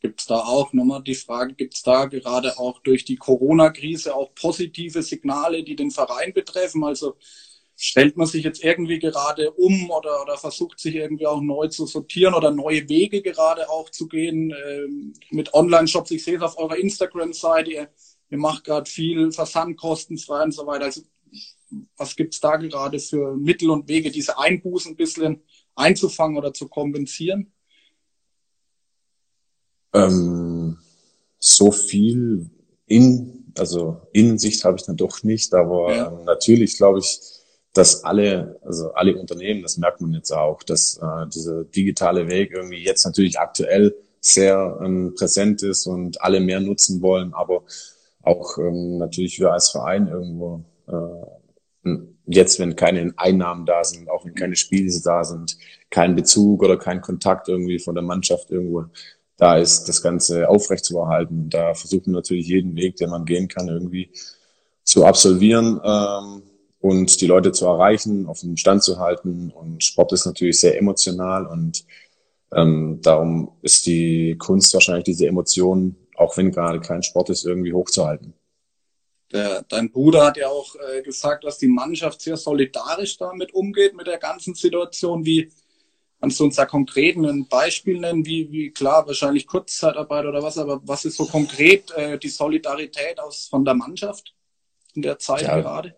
Gibt 0.00 0.20
es 0.20 0.26
da 0.26 0.40
auch 0.40 0.72
nochmal 0.72 1.02
die 1.02 1.14
Frage, 1.14 1.54
gibt 1.54 1.74
es 1.74 1.82
da 1.82 2.06
gerade 2.06 2.58
auch 2.58 2.80
durch 2.80 3.04
die 3.04 3.16
Corona-Krise 3.16 4.14
auch 4.14 4.32
positive 4.34 5.02
Signale, 5.02 5.64
die 5.64 5.74
den 5.74 5.90
Verein 5.90 6.32
betreffen? 6.32 6.84
Also 6.84 7.16
stellt 7.76 8.16
man 8.16 8.26
sich 8.26 8.44
jetzt 8.44 8.62
irgendwie 8.62 8.98
gerade 8.98 9.50
um 9.52 9.90
oder, 9.90 10.22
oder 10.22 10.36
versucht 10.36 10.78
sich 10.78 10.94
irgendwie 10.94 11.26
auch 11.26 11.40
neu 11.40 11.68
zu 11.68 11.86
sortieren 11.86 12.34
oder 12.34 12.50
neue 12.50 12.88
Wege 12.88 13.22
gerade 13.22 13.68
auch 13.68 13.90
zu 13.90 14.06
gehen 14.06 14.54
ähm, 14.68 15.14
mit 15.30 15.52
Online-Shops? 15.54 16.12
Ich 16.12 16.24
sehe 16.24 16.36
es 16.36 16.42
auf 16.42 16.58
eurer 16.58 16.76
Instagram-Seite, 16.76 17.70
ihr 17.70 17.88
ihr 18.30 18.38
macht 18.38 18.64
gerade 18.64 18.90
viel 18.90 19.32
versandkostenfrei 19.32 20.44
und 20.44 20.52
so 20.52 20.66
weiter. 20.66 20.86
Also 20.86 21.02
was 21.96 22.16
gibt's 22.16 22.40
da 22.40 22.56
gerade 22.56 22.98
für 22.98 23.36
Mittel 23.36 23.70
und 23.70 23.88
Wege, 23.88 24.10
diese 24.10 24.38
Einbußen 24.38 24.92
ein 24.92 24.96
bisschen 24.96 25.42
einzufangen 25.74 26.38
oder 26.38 26.52
zu 26.52 26.68
kompensieren? 26.68 27.52
Ähm, 29.94 30.78
so 31.38 31.70
viel 31.70 32.50
in, 32.86 33.52
also 33.56 34.02
Innensicht 34.12 34.64
habe 34.64 34.76
ich 34.78 34.84
dann 34.84 34.96
doch 34.96 35.22
nicht, 35.22 35.54
aber 35.54 35.94
ja. 35.94 36.08
ähm, 36.08 36.24
natürlich 36.24 36.76
glaube 36.76 36.98
ich, 36.98 37.20
dass 37.74 38.02
alle, 38.02 38.58
also 38.64 38.92
alle 38.92 39.16
Unternehmen, 39.16 39.62
das 39.62 39.76
merkt 39.76 40.00
man 40.00 40.12
jetzt 40.12 40.32
auch, 40.32 40.62
dass 40.62 40.98
äh, 41.00 41.28
dieser 41.32 41.64
digitale 41.64 42.28
Weg 42.28 42.52
irgendwie 42.52 42.82
jetzt 42.82 43.04
natürlich 43.04 43.38
aktuell 43.38 43.94
sehr 44.20 44.80
ähm, 44.82 45.14
präsent 45.16 45.62
ist 45.62 45.86
und 45.86 46.20
alle 46.22 46.40
mehr 46.40 46.60
nutzen 46.60 47.00
wollen, 47.02 47.34
aber 47.34 47.62
auch 48.22 48.58
ähm, 48.58 48.98
natürlich 48.98 49.38
wir 49.38 49.52
als 49.52 49.70
Verein 49.70 50.08
irgendwo 50.08 50.64
äh, 50.88 51.38
jetzt, 52.26 52.58
wenn 52.58 52.76
keine 52.76 53.12
Einnahmen 53.16 53.64
da 53.64 53.84
sind, 53.84 54.10
auch 54.10 54.24
wenn 54.24 54.34
keine 54.34 54.56
Spiele 54.56 54.92
da 55.02 55.24
sind, 55.24 55.56
kein 55.90 56.14
Bezug 56.14 56.62
oder 56.62 56.76
kein 56.76 57.00
Kontakt 57.00 57.48
irgendwie 57.48 57.78
von 57.78 57.94
der 57.94 58.04
Mannschaft 58.04 58.50
irgendwo 58.50 58.84
da 59.38 59.56
ist, 59.56 59.88
das 59.88 60.02
Ganze 60.02 60.48
aufrechtzuerhalten. 60.48 61.48
Da 61.48 61.72
versuchen 61.72 62.06
wir 62.06 62.16
natürlich 62.16 62.48
jeden 62.48 62.76
Weg, 62.76 62.96
den 62.96 63.08
man 63.08 63.24
gehen 63.24 63.48
kann, 63.48 63.68
irgendwie 63.68 64.10
zu 64.82 65.06
absolvieren 65.06 65.80
ähm, 65.82 66.42
und 66.80 67.20
die 67.20 67.26
Leute 67.26 67.52
zu 67.52 67.66
erreichen, 67.66 68.26
auf 68.26 68.40
dem 68.40 68.56
Stand 68.56 68.82
zu 68.82 68.98
halten. 68.98 69.50
Und 69.50 69.84
Sport 69.84 70.12
ist 70.12 70.26
natürlich 70.26 70.60
sehr 70.60 70.76
emotional 70.76 71.46
und 71.46 71.84
ähm, 72.52 72.98
darum 73.02 73.52
ist 73.62 73.86
die 73.86 74.36
Kunst 74.38 74.74
wahrscheinlich 74.74 75.04
diese 75.04 75.28
Emotionen, 75.28 75.96
auch 76.16 76.36
wenn 76.36 76.50
gerade 76.50 76.80
kein 76.80 77.02
Sport 77.02 77.30
ist, 77.30 77.46
irgendwie 77.46 77.72
hochzuhalten. 77.72 78.34
Der, 79.30 79.62
dein 79.68 79.92
Bruder 79.92 80.26
hat 80.26 80.38
ja 80.38 80.48
auch 80.48 80.74
äh, 80.74 81.02
gesagt, 81.02 81.44
dass 81.44 81.58
die 81.58 81.68
Mannschaft 81.68 82.22
sehr 82.22 82.38
solidarisch 82.38 83.18
damit 83.18 83.54
umgeht, 83.54 83.94
mit 83.94 84.06
der 84.06 84.18
ganzen 84.18 84.54
Situation. 84.54 85.24
Wie 85.26 85.52
kannst 86.20 86.40
du 86.40 86.44
uns 86.44 86.56
da 86.56 86.66
konkret 86.66 87.16
ein 87.16 87.46
Beispiel 87.48 88.00
nennen, 88.00 88.24
wie, 88.26 88.50
wie 88.50 88.70
klar, 88.70 89.06
wahrscheinlich 89.06 89.46
Kurzzeitarbeit 89.46 90.26
oder 90.26 90.42
was, 90.42 90.58
aber 90.58 90.80
was 90.84 91.04
ist 91.04 91.16
so 91.16 91.26
konkret 91.26 91.90
äh, 91.92 92.18
die 92.18 92.28
Solidarität 92.28 93.20
aus 93.20 93.46
von 93.46 93.64
der 93.64 93.74
Mannschaft 93.74 94.34
in 94.94 95.02
der 95.02 95.18
Zeit 95.18 95.42
ja, 95.42 95.60
gerade? 95.60 95.94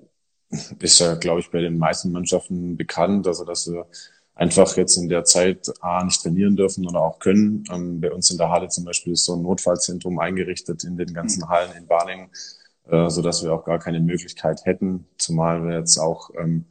Ist 0.80 0.98
ja, 0.98 1.14
glaube 1.14 1.40
ich, 1.40 1.50
bei 1.50 1.60
den 1.60 1.78
meisten 1.78 2.12
Mannschaften 2.12 2.76
bekannt, 2.76 3.26
also 3.26 3.44
dass 3.44 3.70
wir 3.70 3.86
einfach 4.34 4.76
jetzt 4.76 4.96
in 4.96 5.08
der 5.08 5.24
Zeit 5.24 5.70
A, 5.80 6.02
nicht 6.02 6.22
trainieren 6.22 6.56
dürfen 6.56 6.86
oder 6.86 7.00
auch 7.00 7.18
können. 7.18 7.64
Ähm, 7.70 8.00
bei 8.00 8.10
uns 8.10 8.30
in 8.30 8.38
der 8.38 8.50
Halle 8.50 8.68
zum 8.68 8.84
Beispiel 8.84 9.12
ist 9.12 9.24
so 9.24 9.34
ein 9.36 9.42
Notfallzentrum 9.42 10.18
eingerichtet 10.18 10.82
in 10.84 10.96
den 10.96 11.12
ganzen 11.12 11.48
Hallen 11.48 11.72
in 11.76 11.86
Balingen, 11.86 12.30
äh, 12.88 13.08
so 13.10 13.22
dass 13.22 13.44
wir 13.44 13.52
auch 13.52 13.64
gar 13.64 13.78
keine 13.78 14.00
Möglichkeit 14.00 14.64
hätten, 14.64 15.06
zumal 15.18 15.62
wir 15.64 15.78
jetzt 15.78 15.98
auch 15.98 16.30
ähm, 16.38 16.64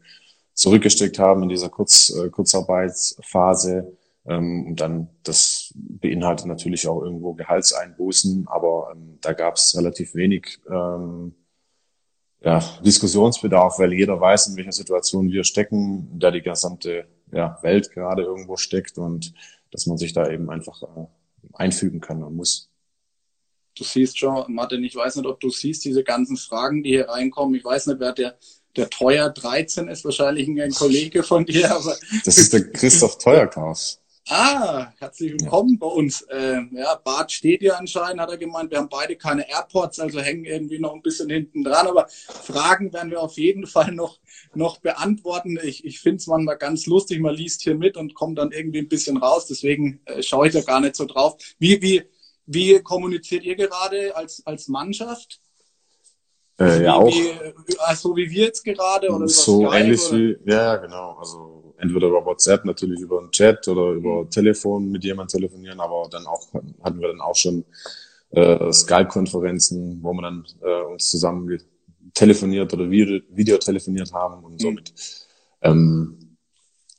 zurückgesteckt 0.59 1.19
haben 1.19 1.43
in 1.43 1.49
dieser 1.49 1.69
Kurz, 1.69 2.09
äh, 2.09 2.29
Kurzarbeitsphase. 2.29 3.97
Ähm, 4.25 4.67
und 4.67 4.81
dann, 4.81 5.09
das 5.23 5.73
beinhaltet 5.75 6.47
natürlich 6.47 6.85
auch 6.87 7.01
irgendwo 7.01 7.33
Gehaltseinbußen, 7.33 8.45
aber 8.47 8.91
ähm, 8.93 9.17
da 9.21 9.31
gab 9.31 9.55
es 9.55 9.73
relativ 9.77 10.15
wenig 10.15 10.59
ähm, 10.69 11.33
ja, 12.41 12.59
Diskussionsbedarf, 12.85 13.79
weil 13.79 13.93
jeder 13.93 14.19
weiß, 14.19 14.47
in 14.47 14.57
welcher 14.57 14.73
Situation 14.73 15.31
wir 15.31 15.45
stecken, 15.45 16.19
da 16.19 16.29
die 16.29 16.41
gesamte 16.41 17.07
ja, 17.31 17.57
Welt 17.61 17.91
gerade 17.91 18.23
irgendwo 18.23 18.57
steckt 18.57 18.97
und 18.97 19.33
dass 19.71 19.85
man 19.85 19.97
sich 19.97 20.11
da 20.11 20.29
eben 20.29 20.49
einfach 20.49 20.83
äh, 20.83 21.05
einfügen 21.53 22.01
kann 22.01 22.21
und 22.21 22.35
muss. 22.35 22.69
Du 23.77 23.85
siehst 23.85 24.19
schon, 24.19 24.43
Martin, 24.53 24.83
ich 24.83 24.95
weiß 24.95 25.15
nicht, 25.15 25.25
ob 25.25 25.39
du 25.39 25.49
siehst 25.49 25.85
diese 25.85 26.03
ganzen 26.03 26.35
Fragen, 26.35 26.83
die 26.83 26.89
hier 26.89 27.07
reinkommen. 27.07 27.55
Ich 27.55 27.63
weiß 27.63 27.88
nicht, 27.88 28.01
wer 28.01 28.12
der, 28.12 28.38
der 28.75 28.89
Teuer 28.89 29.29
13 29.29 29.88
ist, 29.88 30.05
wahrscheinlich 30.05 30.47
ein 30.47 30.71
Kollege 30.71 31.23
von 31.23 31.45
dir. 31.45 31.75
Aber 31.75 31.95
das 32.25 32.38
ist 32.38 32.53
der 32.53 32.71
Christoph 32.71 33.17
Teuerkauf. 33.17 33.97
Ah, 34.32 34.93
herzlich 34.99 35.32
willkommen 35.32 35.71
ja. 35.71 35.77
bei 35.79 35.88
uns. 35.88 36.21
Äh, 36.21 36.62
ja, 36.73 36.93
Bart 37.03 37.32
steht 37.32 37.63
ja 37.63 37.77
anscheinend, 37.77 38.21
hat 38.21 38.29
er 38.29 38.38
gemeint. 38.38 38.69
Wir 38.69 38.77
haben 38.77 38.88
beide 38.88 39.15
keine 39.15 39.49
AirPods, 39.49 39.99
also 39.99 40.19
hängen 40.19 40.45
irgendwie 40.45 40.77
noch 40.77 40.93
ein 40.93 41.01
bisschen 41.01 41.32
hinten 41.32 41.63
dran. 41.63 41.88
Aber 41.88 42.08
Fragen 42.10 42.93
werden 42.93 43.10
wir 43.10 43.21
auf 43.21 43.38
jeden 43.38 43.65
Fall 43.65 43.91
noch, 43.91 44.19
noch 44.53 44.77
beantworten. 44.82 45.58
Ich, 45.63 45.84
ich 45.84 45.99
finde 45.99 46.17
es 46.17 46.27
manchmal 46.27 46.60
ganz 46.60 46.86
lustig. 46.86 47.19
Man 47.21 47.34
liest 47.34 47.63
hier 47.63 47.73
mit 47.73 47.97
und 47.97 48.13
kommt 48.13 48.38
dann 48.38 48.51
irgendwie 48.51 48.79
ein 48.79 48.88
bisschen 48.88 49.17
raus. 49.17 49.47
Deswegen 49.47 49.99
äh, 50.05 50.21
schaue 50.21 50.47
ich 50.47 50.53
da 50.53 50.62
gar 50.62 50.79
nicht 50.79 50.95
so 50.95 51.05
drauf. 51.05 51.38
Wie, 51.58 51.82
wie, 51.82 52.03
wie 52.45 52.79
kommuniziert 52.84 53.43
ihr 53.43 53.55
gerade 53.55 54.15
als, 54.15 54.45
als 54.45 54.67
Mannschaft? 54.67 55.39
Äh, 56.60 56.84
ja, 56.84 56.95
auch. 56.95 57.08
Wie, 57.08 57.80
also 57.80 58.15
wie 58.15 58.30
wir 58.30 58.45
jetzt 58.45 58.63
gerade? 58.63 59.10
Oder 59.10 59.28
so 59.28 59.72
ähnlich 59.72 60.08
oder? 60.10 60.17
wie, 60.17 60.38
ja, 60.45 60.76
genau. 60.76 61.17
Also 61.19 61.74
entweder 61.78 62.08
über 62.08 62.26
WhatsApp, 62.26 62.65
natürlich 62.65 63.00
über 63.00 63.19
einen 63.19 63.32
Chat 63.32 63.67
oder 63.67 63.91
über 63.91 64.24
mhm. 64.24 64.30
Telefon 64.30 64.89
mit 64.89 65.04
jemandem 65.04 65.39
telefonieren, 65.39 65.80
aber 65.80 66.08
dann 66.12 66.26
auch 66.26 66.48
hatten 66.84 67.00
wir 67.00 67.08
dann 67.08 67.22
auch 67.22 67.36
schon 67.36 67.63
äh, 68.32 68.72
Skype-Konferenzen, 68.72 70.00
wo 70.02 70.13
wir 70.13 70.22
dann 70.22 70.45
äh, 70.62 70.91
uns 70.91 71.10
zusammen 71.10 71.58
telefoniert 72.13 72.74
oder 72.74 72.89
Video, 72.89 73.22
Video 73.30 73.58
telefoniert 73.58 74.12
haben 74.13 74.43
und 74.43 74.54
mhm. 74.54 74.60
somit 74.60 74.93
ähm, 75.62 76.38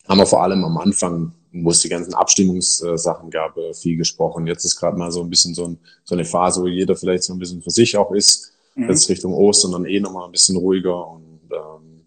haben 0.08 0.18
wir 0.18 0.26
vor 0.26 0.42
allem 0.42 0.64
am 0.64 0.78
Anfang, 0.78 1.34
wo 1.52 1.70
es 1.70 1.80
die 1.80 1.88
ganzen 1.88 2.14
Abstimmungssachen 2.14 3.30
gab, 3.30 3.56
äh, 3.56 3.74
viel 3.74 3.96
gesprochen. 3.96 4.46
Jetzt 4.46 4.64
ist 4.64 4.76
gerade 4.76 4.96
mal 4.96 5.12
so 5.12 5.22
ein 5.22 5.30
bisschen 5.30 5.54
so, 5.54 5.66
ein, 5.66 5.78
so 6.04 6.14
eine 6.14 6.24
Phase, 6.24 6.62
wo 6.62 6.66
jeder 6.66 6.96
vielleicht 6.96 7.24
so 7.24 7.32
ein 7.32 7.38
bisschen 7.38 7.62
für 7.62 7.70
sich 7.70 7.96
auch 7.96 8.12
ist. 8.12 8.52
Mhm. 8.74 8.88
Jetzt 8.88 9.08
Richtung 9.08 9.32
Ostern 9.34 9.72
dann 9.72 9.84
eh 9.84 10.00
nochmal 10.00 10.26
ein 10.26 10.32
bisschen 10.32 10.56
ruhiger 10.56 11.08
und 11.08 11.40
ähm, 11.52 12.06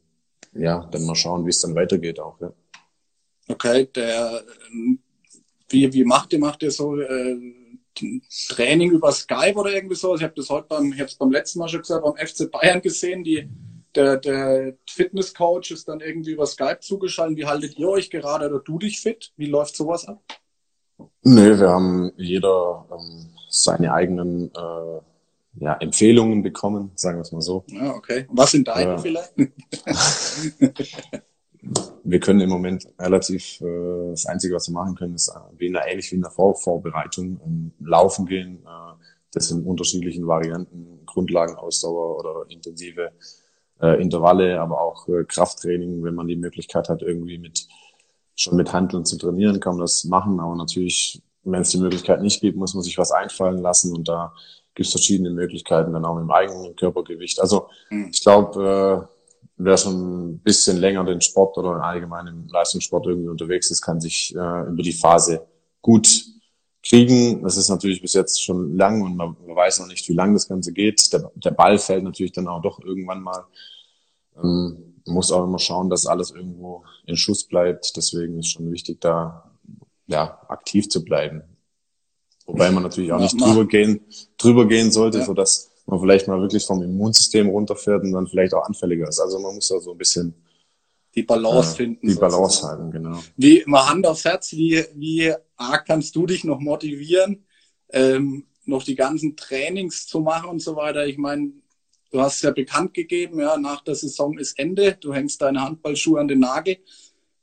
ja, 0.53 0.87
dann 0.91 1.05
mal 1.05 1.15
schauen, 1.15 1.45
wie 1.45 1.49
es 1.49 1.61
dann 1.61 1.75
weitergeht 1.75 2.19
auch. 2.19 2.39
Ja. 2.39 2.53
Okay, 3.49 3.87
der, 3.93 4.43
wie, 5.69 5.91
wie 5.91 6.05
macht 6.05 6.33
ihr, 6.33 6.39
macht 6.39 6.63
ihr 6.63 6.71
so 6.71 6.99
äh, 6.99 7.37
Training 8.49 8.91
über 8.91 9.11
Skype 9.11 9.55
oder 9.55 9.73
irgendwie 9.73 9.95
so? 9.95 10.11
Also 10.11 10.21
ich 10.21 10.23
habe 10.23 10.35
das 10.35 10.49
heute 10.49 10.67
beim, 10.67 10.93
ich 10.93 10.99
habe 10.99 11.09
es 11.09 11.15
beim 11.15 11.31
letzten 11.31 11.59
Mal 11.59 11.67
schon 11.67 11.81
gesagt, 11.81 12.03
beim 12.03 12.15
FC 12.15 12.49
Bayern 12.49 12.81
gesehen, 12.81 13.23
die, 13.23 13.49
der, 13.95 14.17
der 14.17 14.75
Fitnesscoach 14.89 15.71
ist 15.71 15.87
dann 15.87 15.99
irgendwie 15.99 16.31
über 16.31 16.45
Skype 16.45 16.79
zugeschaltet. 16.79 17.37
Wie 17.37 17.45
haltet 17.45 17.77
ihr 17.77 17.89
euch 17.89 18.09
gerade 18.09 18.47
oder 18.47 18.59
du 18.59 18.79
dich 18.79 18.99
fit? 18.99 19.31
Wie 19.35 19.47
läuft 19.47 19.75
sowas 19.75 20.07
ab? 20.07 20.21
Nee, 21.21 21.59
wir 21.59 21.69
haben 21.69 22.11
jeder 22.17 22.87
ähm, 22.91 23.29
seine 23.49 23.93
eigenen 23.93 24.51
äh, 24.55 25.01
ja, 25.55 25.73
Empfehlungen 25.75 26.41
bekommen, 26.41 26.91
sagen 26.95 27.17
wir 27.17 27.21
es 27.21 27.31
mal 27.31 27.41
so. 27.41 27.63
Ja, 27.67 27.93
okay. 27.93 28.25
Was 28.29 28.51
sind 28.51 28.67
deine 28.67 28.93
äh, 28.93 28.97
vielleicht? 28.97 29.33
wir 32.03 32.19
können 32.19 32.41
im 32.41 32.49
Moment 32.49 32.87
relativ, 32.99 33.61
äh, 33.61 34.09
das 34.11 34.25
Einzige, 34.25 34.55
was 34.55 34.67
wir 34.67 34.73
machen 34.73 34.95
können, 34.95 35.15
ist 35.15 35.29
äh, 35.29 35.39
wie 35.57 35.67
in 35.67 35.73
der, 35.73 35.87
ähnlich 35.87 36.11
wie 36.11 36.15
in 36.15 36.21
der 36.21 36.31
Vor 36.31 36.55
Vorbereitung, 36.55 37.37
um 37.37 37.71
laufen 37.79 38.25
gehen, 38.25 38.63
äh, 38.65 38.93
das 39.31 39.51
in 39.51 39.63
unterschiedlichen 39.63 40.27
Varianten, 40.27 41.01
Grundlagenausdauer 41.05 42.17
oder 42.19 42.45
intensive 42.49 43.11
äh, 43.81 44.01
Intervalle, 44.01 44.59
aber 44.59 44.81
auch 44.81 45.07
äh, 45.07 45.23
Krafttraining, 45.23 46.03
wenn 46.03 46.15
man 46.15 46.27
die 46.27 46.35
Möglichkeit 46.35 46.89
hat, 46.89 47.01
irgendwie 47.01 47.37
mit 47.37 47.67
schon 48.35 48.55
mit 48.55 48.73
Handeln 48.73 49.05
zu 49.05 49.17
trainieren, 49.17 49.59
kann 49.59 49.73
man 49.73 49.81
das 49.81 50.05
machen, 50.05 50.39
aber 50.39 50.55
natürlich, 50.55 51.21
wenn 51.43 51.61
es 51.61 51.69
die 51.69 51.77
Möglichkeit 51.77 52.21
nicht 52.21 52.41
gibt, 52.41 52.57
muss 52.57 52.73
man 52.73 52.83
sich 52.83 52.97
was 52.97 53.11
einfallen 53.11 53.59
lassen 53.59 53.95
und 53.95 54.07
da 54.07 54.33
gibt 54.75 54.87
es 54.87 54.91
verschiedene 54.91 55.29
Möglichkeiten, 55.29 55.93
dann 55.93 56.05
auch 56.05 56.15
mit 56.15 56.23
dem 56.23 56.31
eigenen 56.31 56.75
Körpergewicht. 56.75 57.39
Also 57.39 57.69
hm. 57.89 58.09
ich 58.11 58.21
glaube, 58.21 59.07
äh, 59.07 59.13
wer 59.57 59.77
schon 59.77 60.31
ein 60.31 60.39
bisschen 60.39 60.77
länger 60.77 61.03
den 61.03 61.21
Sport 61.21 61.57
oder 61.57 61.83
allgemein 61.83 62.27
im 62.27 62.47
Leistungssport 62.47 63.05
irgendwie 63.05 63.29
unterwegs 63.29 63.69
ist, 63.71 63.81
kann 63.81 64.01
sich 64.01 64.33
äh, 64.35 64.67
über 64.67 64.81
die 64.83 64.93
Phase 64.93 65.45
gut 65.81 66.07
kriegen. 66.81 67.43
Das 67.43 67.57
ist 67.57 67.69
natürlich 67.69 68.01
bis 68.01 68.13
jetzt 68.13 68.43
schon 68.43 68.75
lang 68.75 69.01
und 69.01 69.15
man, 69.15 69.35
man 69.45 69.55
weiß 69.55 69.79
noch 69.79 69.87
nicht, 69.87 70.07
wie 70.09 70.13
lang 70.13 70.33
das 70.33 70.47
Ganze 70.47 70.73
geht. 70.73 71.11
Der, 71.13 71.31
der, 71.35 71.51
Ball 71.51 71.77
fällt 71.77 72.03
natürlich 72.03 72.33
dann 72.33 72.47
auch 72.47 72.61
doch 72.61 72.79
irgendwann 72.83 73.21
mal. 73.21 73.45
Ähm, 74.35 74.95
man 75.05 75.15
muss 75.15 75.31
auch 75.31 75.43
immer 75.43 75.59
schauen, 75.59 75.89
dass 75.89 76.07
alles 76.07 76.31
irgendwo 76.31 76.83
in 77.05 77.17
Schuss 77.17 77.45
bleibt. 77.45 77.95
Deswegen 77.95 78.39
ist 78.39 78.51
schon 78.51 78.71
wichtig, 78.71 79.01
da 79.01 79.51
ja, 80.07 80.39
aktiv 80.47 80.89
zu 80.89 81.03
bleiben. 81.03 81.43
Wobei 82.45 82.71
man 82.71 82.83
natürlich 82.83 83.11
auch 83.11 83.19
nicht 83.19 83.39
drüber 83.39 83.65
gehen, 83.65 84.01
drüber 84.37 84.67
gehen 84.67 84.91
sollte, 84.91 85.19
ja. 85.19 85.25
sodass 85.25 85.71
man 85.85 85.99
vielleicht 85.99 86.27
mal 86.27 86.41
wirklich 86.41 86.65
vom 86.65 86.81
Immunsystem 86.81 87.49
runterfährt 87.49 88.03
und 88.03 88.11
dann 88.11 88.27
vielleicht 88.27 88.53
auch 88.53 88.65
anfälliger 88.65 89.07
ist. 89.07 89.19
Also 89.19 89.39
man 89.39 89.55
muss 89.55 89.69
da 89.69 89.79
so 89.79 89.91
ein 89.91 89.97
bisschen 89.97 90.33
die 91.15 91.23
Balance 91.23 91.73
äh, 91.73 91.77
finden. 91.77 92.07
Die 92.07 92.15
Balance 92.15 92.67
halten, 92.67 92.91
genau. 92.91 93.19
Wie 93.37 93.63
mal 93.65 93.87
Hand 93.87 94.05
aufs 94.07 94.25
Herz, 94.25 94.51
wie, 94.53 94.83
wie 94.95 95.33
arg 95.55 95.85
kannst 95.85 96.15
du 96.15 96.25
dich 96.25 96.43
noch 96.43 96.59
motivieren, 96.59 97.45
ähm, 97.89 98.45
noch 98.65 98.83
die 98.83 98.95
ganzen 98.95 99.35
Trainings 99.35 100.07
zu 100.07 100.21
machen 100.21 100.49
und 100.49 100.61
so 100.61 100.75
weiter? 100.75 101.05
Ich 101.05 101.17
meine, 101.17 101.51
du 102.11 102.19
hast 102.19 102.41
ja 102.41 102.51
bekannt 102.51 102.93
gegeben, 102.93 103.39
ja, 103.39 103.57
nach 103.57 103.83
der 103.83 103.95
Saison 103.95 104.37
ist 104.37 104.57
Ende, 104.57 104.97
du 104.99 105.13
hängst 105.13 105.41
deine 105.41 105.61
Handballschuhe 105.61 106.19
an 106.19 106.27
den 106.27 106.39
Nagel. 106.39 106.77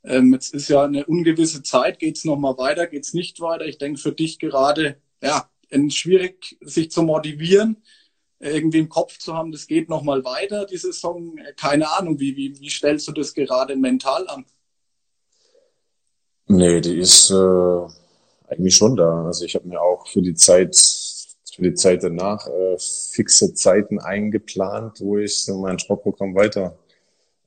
Ähm, 0.05 0.33
jetzt 0.33 0.55
ist 0.55 0.69
ja 0.69 0.85
eine 0.85 1.07
ungewisse 1.07 1.63
Zeit, 1.63 1.99
geht's 1.99 2.25
noch 2.25 2.39
mal 2.39 2.57
weiter, 2.57 2.87
geht's 2.87 3.15
nicht 3.15 3.41
weiter? 3.41 3.67
Ich 3.67 3.79
denke 3.79 4.01
für 4.01 4.13
dich 4.13 4.39
gerade, 4.39 4.97
ja, 5.23 5.51
schwierig, 5.89 6.57
sich 6.61 6.91
zu 6.91 7.03
motivieren 7.03 7.83
irgendwie 8.41 8.79
im 8.79 8.89
Kopf 8.89 9.19
zu 9.19 9.35
haben, 9.35 9.53
das 9.53 9.67
geht 9.67 9.89
nochmal 9.89 10.25
weiter, 10.25 10.65
die 10.65 10.79
Saison. 10.79 11.37
Keine 11.57 11.91
Ahnung, 11.93 12.19
wie, 12.19 12.37
wie, 12.37 12.59
wie 12.59 12.71
stellst 12.71 13.07
du 13.07 13.13
das 13.13 13.35
gerade 13.35 13.77
mental 13.77 14.27
an? 14.29 14.47
Nee, 16.47 16.81
die 16.81 16.99
ist 16.99 17.31
äh, 17.31 17.87
eigentlich 18.49 18.75
schon 18.75 18.97
da. 18.97 19.27
Also 19.27 19.45
ich 19.45 19.55
habe 19.55 19.69
mir 19.69 19.81
auch 19.81 20.09
für 20.09 20.23
die 20.23 20.35
Zeit, 20.35 20.75
für 21.55 21.63
die 21.63 21.75
Zeit 21.75 22.03
danach 22.03 22.47
äh, 22.47 22.77
fixe 22.79 23.55
Zeiten 23.55 24.01
eingeplant, 24.01 25.01
wo 25.01 25.19
ich 25.19 25.47
mein 25.49 25.79
Sportprogramm 25.79 26.35
weiter 26.35 26.77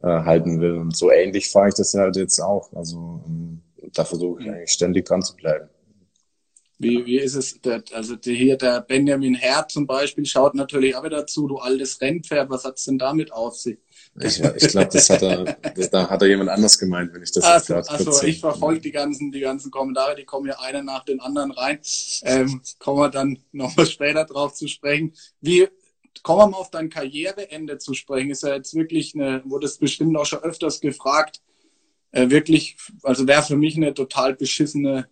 äh, 0.03 0.07
halten 0.07 0.61
will. 0.61 0.73
Und 0.73 0.95
so 0.95 1.11
ähnlich 1.11 1.49
fahre 1.49 1.69
ich 1.69 1.75
das 1.75 1.93
halt 1.93 2.15
jetzt 2.15 2.39
auch. 2.39 2.71
Also 2.73 3.23
ähm, 3.25 3.61
da 3.93 4.05
versuche 4.05 4.43
ich 4.43 4.49
eigentlich 4.49 4.71
ständig 4.71 5.05
dran 5.05 5.21
zu 5.21 5.35
bleiben. 5.35 5.69
Wie, 6.79 7.05
wie 7.05 7.17
ist 7.17 7.35
es, 7.35 7.61
der, 7.61 7.81
also 7.93 8.15
der, 8.15 8.33
hier 8.33 8.57
der 8.57 8.81
Benjamin 8.81 9.35
Herd 9.35 9.71
zum 9.71 9.87
Beispiel 9.87 10.25
schaut 10.25 10.53
natürlich 10.53 10.95
auch 10.95 11.03
wieder 11.03 11.25
zu, 11.25 11.47
du 11.47 11.57
altes 11.57 12.01
Rennpferd, 12.01 12.49
was 12.49 12.65
hat's 12.65 12.83
denn 12.83 12.97
damit 12.97 13.31
auf 13.31 13.55
sich? 13.55 13.77
Ich, 14.19 14.39
ich 14.39 14.67
glaube, 14.67 14.89
das 14.91 15.09
hat 15.09 15.21
er, 15.21 15.55
das, 15.75 15.89
da 15.89 16.09
hat 16.09 16.21
er 16.21 16.27
jemand 16.27 16.49
anders 16.49 16.77
gemeint, 16.77 17.13
wenn 17.13 17.23
ich 17.23 17.31
das 17.31 17.43
also, 17.43 17.75
jetzt 17.75 17.87
gerade 17.87 18.07
Also 18.07 18.27
ich 18.27 18.39
verfolge 18.39 18.81
die 18.81 18.91
ganzen, 18.91 19.31
die 19.31 19.39
ganzen 19.39 19.71
Kommentare, 19.71 20.15
die 20.15 20.25
kommen 20.25 20.47
ja 20.47 20.59
einer 20.59 20.83
nach 20.83 21.05
den 21.05 21.19
anderen 21.21 21.51
rein. 21.51 21.79
Ähm, 22.23 22.61
kommen 22.79 22.99
wir 22.99 23.09
dann 23.09 23.39
nochmal 23.51 23.85
später 23.85 24.25
drauf 24.25 24.53
zu 24.53 24.67
sprechen. 24.67 25.13
Wie, 25.39 25.67
kommen 26.21 26.39
wir 26.39 26.47
mal 26.47 26.57
auf 26.57 26.69
dein 26.69 26.89
Karriereende 26.89 27.77
zu 27.79 27.93
sprechen, 27.93 28.29
ist 28.29 28.43
ja 28.43 28.53
jetzt 28.53 28.75
wirklich 28.75 29.15
eine, 29.15 29.41
wurde 29.45 29.65
es 29.65 29.77
bestimmt 29.77 30.15
auch 30.17 30.25
schon 30.25 30.39
öfters 30.39 30.79
gefragt, 30.79 31.41
äh, 32.11 32.29
wirklich, 32.29 32.77
also 33.01 33.27
wäre 33.27 33.41
für 33.41 33.57
mich 33.57 33.75
eine 33.75 33.93
total 33.93 34.35
beschissene 34.35 35.09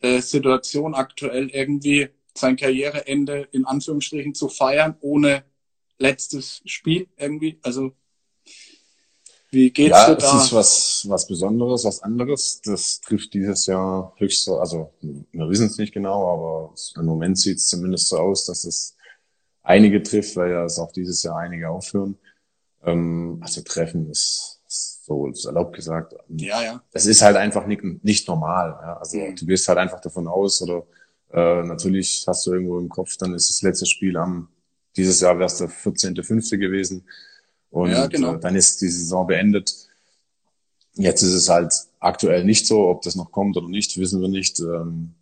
äh, 0.00 0.20
Situation 0.20 0.94
aktuell 0.94 1.48
irgendwie 1.50 2.08
sein 2.36 2.56
Karriereende 2.56 3.48
in 3.52 3.64
Anführungsstrichen 3.64 4.34
zu 4.34 4.48
feiern, 4.48 4.96
ohne 5.00 5.44
letztes 5.98 6.60
Spiel 6.66 7.08
irgendwie. 7.16 7.58
Also 7.62 7.92
wie 9.50 9.70
geht's 9.70 9.96
ja, 9.96 10.08
dir 10.08 10.16
da? 10.16 10.26
Ja, 10.26 10.36
es 10.36 10.44
ist 10.44 10.52
was, 10.52 11.06
was 11.08 11.26
Besonderes, 11.26 11.84
was 11.84 12.02
anderes. 12.02 12.60
Das 12.64 13.00
trifft 13.00 13.32
dieses 13.34 13.66
Jahr 13.66 14.12
höchst 14.16 14.44
so, 14.44 14.58
also 14.58 14.92
wir 15.00 15.48
wissen 15.48 15.66
es 15.66 15.78
nicht 15.78 15.94
genau, 15.94 16.28
aber 16.32 16.74
im 17.00 17.06
Moment 17.06 17.38
sieht 17.38 17.58
es 17.58 17.68
zumindest 17.68 18.08
so 18.08 18.18
aus, 18.18 18.46
dass 18.46 18.64
es 18.64 18.96
einige 19.64 20.02
trifft, 20.02 20.36
weil 20.36 20.52
ja 20.52 20.64
es 20.64 20.78
auch 20.78 20.92
dieses 20.92 21.22
Jahr 21.24 21.38
einige 21.38 21.68
aufhören. 21.68 22.16
Ähm, 22.84 23.38
also 23.40 23.62
Treffen 23.62 24.10
ist 24.10 24.54
so 25.04 25.26
ist 25.26 25.44
erlaubt 25.44 25.74
gesagt. 25.74 26.14
Ja, 26.28 26.62
ja. 26.62 26.82
Es 26.92 27.06
ist 27.06 27.20
halt 27.20 27.36
einfach 27.36 27.66
nicht, 27.66 27.82
nicht 28.02 28.26
normal. 28.26 28.78
Ja? 28.80 28.96
Also 28.98 29.18
mhm. 29.18 29.36
du 29.36 29.46
gehst 29.46 29.68
halt 29.68 29.78
einfach 29.78 30.00
davon 30.00 30.26
aus 30.28 30.62
oder 30.62 30.86
äh, 31.32 31.62
natürlich 31.62 32.24
hast 32.26 32.46
du 32.46 32.52
irgendwo 32.52 32.78
im 32.78 32.88
Kopf, 32.88 33.16
dann 33.16 33.34
ist 33.34 33.50
das 33.50 33.62
letzte 33.62 33.86
Spiel 33.86 34.16
am, 34.16 34.48
dieses 34.96 35.20
Jahr 35.20 35.36
wäre 35.38 35.46
es 35.46 35.58
der 35.58 35.68
14.5. 35.68 36.56
gewesen 36.58 37.04
und 37.70 37.90
ja, 37.90 38.06
genau. 38.06 38.34
äh, 38.34 38.40
dann 38.40 38.56
ist 38.56 38.80
die 38.80 38.88
Saison 38.88 39.26
beendet. 39.26 39.74
Jetzt 40.94 41.22
ist 41.22 41.34
es 41.34 41.48
halt 41.48 41.74
aktuell 41.98 42.44
nicht 42.44 42.66
so, 42.66 42.88
ob 42.88 43.02
das 43.02 43.16
noch 43.16 43.32
kommt 43.32 43.56
oder 43.56 43.68
nicht, 43.68 43.98
wissen 43.98 44.20
wir 44.20 44.28
nicht. 44.28 44.60
Ähm, 44.60 45.14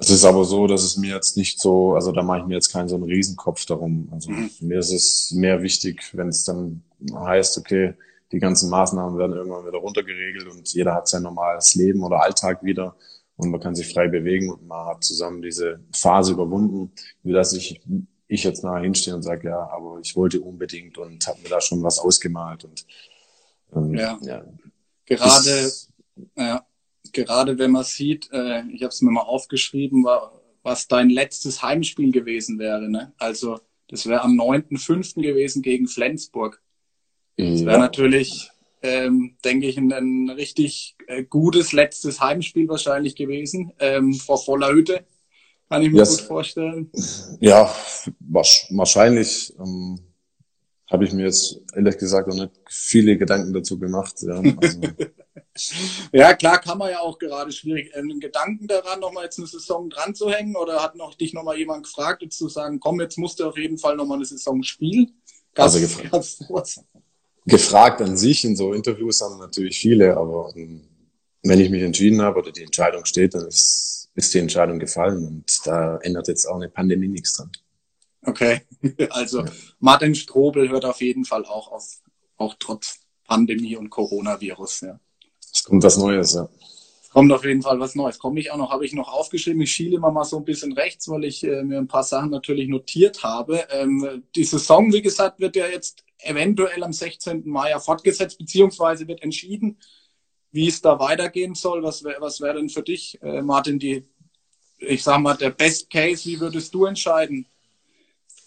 es 0.00 0.08
ist 0.08 0.24
aber 0.24 0.44
so, 0.44 0.66
dass 0.66 0.82
es 0.82 0.96
mir 0.96 1.14
jetzt 1.14 1.36
nicht 1.36 1.60
so, 1.60 1.92
also 1.92 2.10
da 2.10 2.22
mache 2.22 2.38
ich 2.40 2.46
mir 2.46 2.54
jetzt 2.54 2.72
keinen 2.72 2.88
so 2.88 2.94
einen 2.96 3.04
Riesenkopf 3.04 3.66
darum. 3.66 4.08
Also 4.12 4.30
mhm. 4.30 4.50
mir 4.60 4.78
ist 4.78 4.92
es 4.92 5.30
mehr 5.32 5.62
wichtig, 5.62 6.02
wenn 6.14 6.28
es 6.28 6.44
dann 6.44 6.82
heißt, 7.14 7.58
okay, 7.58 7.94
die 8.32 8.38
ganzen 8.38 8.70
Maßnahmen 8.70 9.18
werden 9.18 9.36
irgendwann 9.36 9.66
wieder 9.66 9.76
runtergeregelt 9.76 10.46
und 10.48 10.72
jeder 10.72 10.94
hat 10.94 11.06
sein 11.06 11.22
normales 11.22 11.74
Leben 11.74 12.02
oder 12.02 12.22
Alltag 12.22 12.64
wieder 12.64 12.96
und 13.36 13.50
man 13.50 13.60
kann 13.60 13.74
sich 13.74 13.92
frei 13.92 14.08
bewegen 14.08 14.50
und 14.50 14.66
man 14.66 14.86
hat 14.86 15.04
zusammen 15.04 15.42
diese 15.42 15.80
Phase 15.92 16.32
überwunden, 16.32 16.92
wie 17.22 17.32
dass 17.32 17.52
ich, 17.52 17.82
ich 18.26 18.44
jetzt 18.44 18.64
nachher 18.64 18.82
hinstehe 18.82 19.14
und 19.14 19.22
sage, 19.22 19.48
ja, 19.48 19.68
aber 19.70 19.98
ich 20.00 20.16
wollte 20.16 20.40
unbedingt 20.40 20.96
und 20.96 21.26
habe 21.26 21.42
mir 21.42 21.50
da 21.50 21.60
schon 21.60 21.82
was 21.82 21.98
ausgemalt 21.98 22.64
und 22.64 22.86
ähm, 23.76 23.94
ja. 23.94 24.18
ja. 24.22 24.44
Gerade, 25.04 25.72
ja, 26.36 26.64
gerade 27.12 27.58
wenn 27.58 27.70
man 27.70 27.84
sieht, 27.84 28.30
äh, 28.32 28.62
ich 28.72 28.82
habe 28.82 28.90
es 28.90 29.02
mir 29.02 29.10
mal 29.10 29.22
aufgeschrieben, 29.22 30.04
war, 30.04 30.40
was 30.62 30.88
dein 30.88 31.10
letztes 31.10 31.62
Heimspiel 31.62 32.12
gewesen 32.12 32.58
wäre. 32.58 32.90
Ne? 32.90 33.12
Also 33.18 33.60
das 33.88 34.06
wäre 34.06 34.22
am 34.22 34.38
9.5. 34.38 35.22
gewesen 35.22 35.62
gegen 35.62 35.88
Flensburg. 35.88 36.62
Das 37.36 37.64
wäre 37.64 37.78
natürlich, 37.78 38.50
ähm, 38.82 39.36
denke 39.44 39.66
ich, 39.66 39.78
ein, 39.78 39.92
ein 39.92 40.30
richtig 40.30 40.96
äh, 41.06 41.24
gutes 41.24 41.72
letztes 41.72 42.20
Heimspiel 42.20 42.68
wahrscheinlich 42.68 43.16
gewesen, 43.16 43.72
ähm, 43.80 44.12
vor 44.12 44.42
voller 44.42 44.72
Hütte. 44.72 45.04
Kann 45.68 45.82
ich 45.82 45.90
mir 45.90 45.98
yes. 45.98 46.18
gut 46.18 46.26
vorstellen. 46.26 46.90
Ja, 47.40 47.72
wahrscheinlich. 48.20 49.54
Ähm, 49.58 50.00
habe 50.90 51.04
ich 51.04 51.12
mir 51.12 51.26
jetzt 51.26 51.60
ehrlich 51.74 51.98
gesagt 51.98 52.28
noch 52.28 52.34
nicht 52.34 52.50
viele 52.68 53.16
Gedanken 53.16 53.52
dazu 53.52 53.78
gemacht. 53.78 54.16
Ja, 54.22 54.42
also. 54.60 54.80
ja 56.12 56.34
klar, 56.34 56.60
kann 56.60 56.78
man 56.78 56.90
ja 56.90 57.00
auch 57.00 57.18
gerade 57.18 57.52
schwierig. 57.52 57.94
Einen 57.94 58.20
Gedanken 58.20 58.66
daran, 58.66 59.00
nochmal 59.00 59.24
jetzt 59.24 59.38
eine 59.38 59.46
Saison 59.46 59.88
dran 59.88 60.14
zu 60.14 60.30
hängen 60.30 60.56
oder 60.56 60.82
hat 60.82 60.96
noch 60.96 61.14
dich 61.14 61.32
nochmal 61.32 61.58
jemand 61.58 61.84
gefragt, 61.84 62.22
jetzt 62.22 62.38
zu 62.38 62.48
sagen, 62.48 62.80
komm, 62.80 63.00
jetzt 63.00 63.18
musst 63.18 63.40
du 63.40 63.48
auf 63.48 63.56
jeden 63.56 63.78
Fall 63.78 63.96
nochmal 63.96 64.18
eine 64.18 64.24
Saison 64.24 64.62
spielen? 64.62 65.20
Gab's, 65.54 65.74
also 65.74 65.80
gefragt 65.80 66.80
gefragt 67.46 68.00
an 68.00 68.16
sich 68.16 68.44
in 68.44 68.56
so 68.56 68.72
Interviews 68.72 69.20
haben 69.20 69.38
natürlich 69.38 69.78
viele, 69.78 70.16
aber 70.16 70.52
ähm, 70.56 70.82
wenn 71.42 71.60
ich 71.60 71.70
mich 71.70 71.82
entschieden 71.82 72.22
habe 72.22 72.40
oder 72.40 72.52
die 72.52 72.62
Entscheidung 72.62 73.04
steht, 73.04 73.34
dann 73.34 73.46
ist, 73.46 74.10
ist 74.14 74.34
die 74.34 74.38
Entscheidung 74.38 74.78
gefallen 74.78 75.26
und 75.26 75.66
da 75.66 75.96
ändert 75.98 76.28
jetzt 76.28 76.46
auch 76.46 76.56
eine 76.56 76.68
Pandemie 76.68 77.08
nichts 77.08 77.34
dran. 77.34 77.50
Okay, 78.22 78.62
also 79.10 79.40
ja. 79.40 79.52
Martin 79.78 80.14
Strobel 80.14 80.68
hört 80.68 80.84
auf 80.84 81.00
jeden 81.00 81.24
Fall 81.24 81.44
auch 81.46 81.72
auf, 81.72 82.00
auch 82.36 82.54
trotz 82.58 83.00
Pandemie 83.26 83.76
und 83.76 83.90
Coronavirus, 83.90 84.80
ja. 84.82 85.00
Es 85.52 85.64
kommt 85.64 85.82
was 85.82 85.96
Neues, 85.96 86.34
ja. 86.34 86.48
Es 87.02 87.10
kommt 87.10 87.32
auf 87.32 87.44
jeden 87.44 87.62
Fall 87.62 87.80
was 87.80 87.94
Neues. 87.94 88.18
Komme 88.18 88.40
ich 88.40 88.50
auch 88.50 88.56
noch, 88.56 88.70
habe 88.70 88.84
ich 88.84 88.92
noch 88.92 89.12
aufgeschrieben. 89.12 89.62
Ich 89.62 89.72
schiele 89.72 89.96
immer 89.96 90.10
mal 90.10 90.24
so 90.24 90.36
ein 90.36 90.44
bisschen 90.44 90.72
rechts, 90.72 91.08
weil 91.08 91.24
ich 91.24 91.42
äh, 91.44 91.62
mir 91.62 91.78
ein 91.78 91.88
paar 91.88 92.04
Sachen 92.04 92.30
natürlich 92.30 92.68
notiert 92.68 93.22
habe. 93.24 93.66
Ähm, 93.70 94.22
die 94.34 94.44
Saison, 94.44 94.92
wie 94.92 95.02
gesagt, 95.02 95.40
wird 95.40 95.56
ja 95.56 95.66
jetzt 95.66 96.04
eventuell 96.18 96.84
am 96.84 96.92
16. 96.92 97.42
Mai 97.46 97.70
ja 97.70 97.78
fortgesetzt, 97.80 98.38
beziehungsweise 98.38 99.08
wird 99.08 99.22
entschieden, 99.22 99.78
wie 100.52 100.68
es 100.68 100.80
da 100.80 100.98
weitergehen 100.98 101.54
soll. 101.54 101.82
Was 101.82 102.04
wäre 102.04 102.20
was 102.20 102.40
wär 102.40 102.54
denn 102.54 102.68
für 102.68 102.82
dich, 102.82 103.20
äh, 103.22 103.42
Martin, 103.42 103.78
die, 103.78 104.04
ich 104.78 105.02
sag 105.02 105.20
mal, 105.20 105.34
der 105.34 105.50
Best 105.50 105.90
Case, 105.90 106.24
wie 106.26 106.40
würdest 106.40 106.72
du 106.74 106.84
entscheiden? 106.84 107.46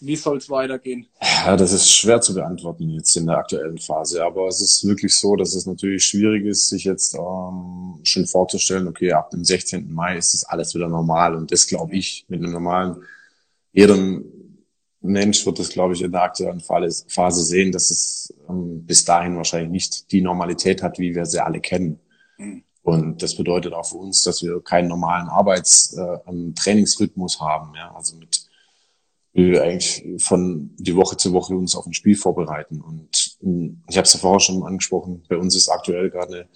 Wie 0.04 0.16
soll 0.16 0.38
es 0.38 0.50
weitergehen? 0.50 1.06
Ja, 1.20 1.56
das 1.56 1.72
ist 1.72 1.90
schwer 1.90 2.20
zu 2.20 2.34
beantworten 2.34 2.90
jetzt 2.90 3.16
in 3.16 3.26
der 3.26 3.38
aktuellen 3.38 3.78
Phase. 3.78 4.24
Aber 4.24 4.48
es 4.48 4.60
ist 4.60 4.86
wirklich 4.86 5.16
so, 5.16 5.36
dass 5.36 5.54
es 5.54 5.66
natürlich 5.66 6.04
schwierig 6.04 6.44
ist, 6.44 6.68
sich 6.68 6.84
jetzt 6.84 7.14
ähm, 7.14 8.00
schon 8.02 8.26
vorzustellen, 8.26 8.88
okay, 8.88 9.12
ab 9.12 9.30
dem 9.30 9.44
16. 9.44 9.92
Mai 9.92 10.16
ist 10.16 10.34
das 10.34 10.44
alles 10.44 10.74
wieder 10.74 10.88
normal. 10.88 11.34
Und 11.34 11.52
das 11.52 11.66
glaube 11.66 11.94
ich 11.94 12.24
mit 12.28 12.42
einem 12.42 12.52
normalen, 12.52 12.96
jedem 13.72 14.24
Mensch 15.00 15.44
wird 15.44 15.58
es, 15.58 15.68
glaube 15.68 15.94
ich, 15.94 16.02
in 16.02 16.12
der 16.12 16.22
aktuellen 16.22 16.60
Phase 16.60 17.42
sehen, 17.42 17.72
dass 17.72 17.90
es 17.90 18.34
ähm, 18.48 18.86
bis 18.86 19.04
dahin 19.04 19.36
wahrscheinlich 19.36 19.70
nicht 19.70 20.12
die 20.12 20.22
Normalität 20.22 20.82
hat, 20.82 20.98
wie 20.98 21.14
wir 21.14 21.26
sie 21.26 21.40
alle 21.40 21.60
kennen. 21.60 22.00
Mhm. 22.38 22.64
Und 22.84 23.22
das 23.22 23.34
bedeutet 23.34 23.72
auch 23.72 23.86
für 23.86 23.96
uns, 23.96 24.22
dass 24.22 24.42
wir 24.42 24.62
keinen 24.62 24.88
normalen 24.88 25.28
Arbeits-, 25.28 25.94
äh, 25.94 26.52
Trainingsrhythmus 26.54 27.40
haben. 27.40 27.74
Ja? 27.74 27.94
Also 27.94 28.16
mit 28.16 28.43
wir 29.34 29.62
eigentlich 29.62 30.04
von 30.18 30.70
die 30.78 30.96
Woche 30.96 31.16
zu 31.16 31.32
Woche 31.32 31.56
uns 31.56 31.74
auf 31.74 31.86
ein 31.86 31.94
Spiel 31.94 32.16
vorbereiten. 32.16 32.80
Und 32.80 33.36
ähm, 33.42 33.82
ich 33.88 33.96
habe 33.96 34.06
es 34.06 34.14
ja 34.14 34.20
vorher 34.20 34.40
schon 34.40 34.62
angesprochen, 34.62 35.24
bei 35.28 35.36
uns 35.36 35.56
ist 35.56 35.68
aktuell 35.68 36.10
gerade 36.10 36.48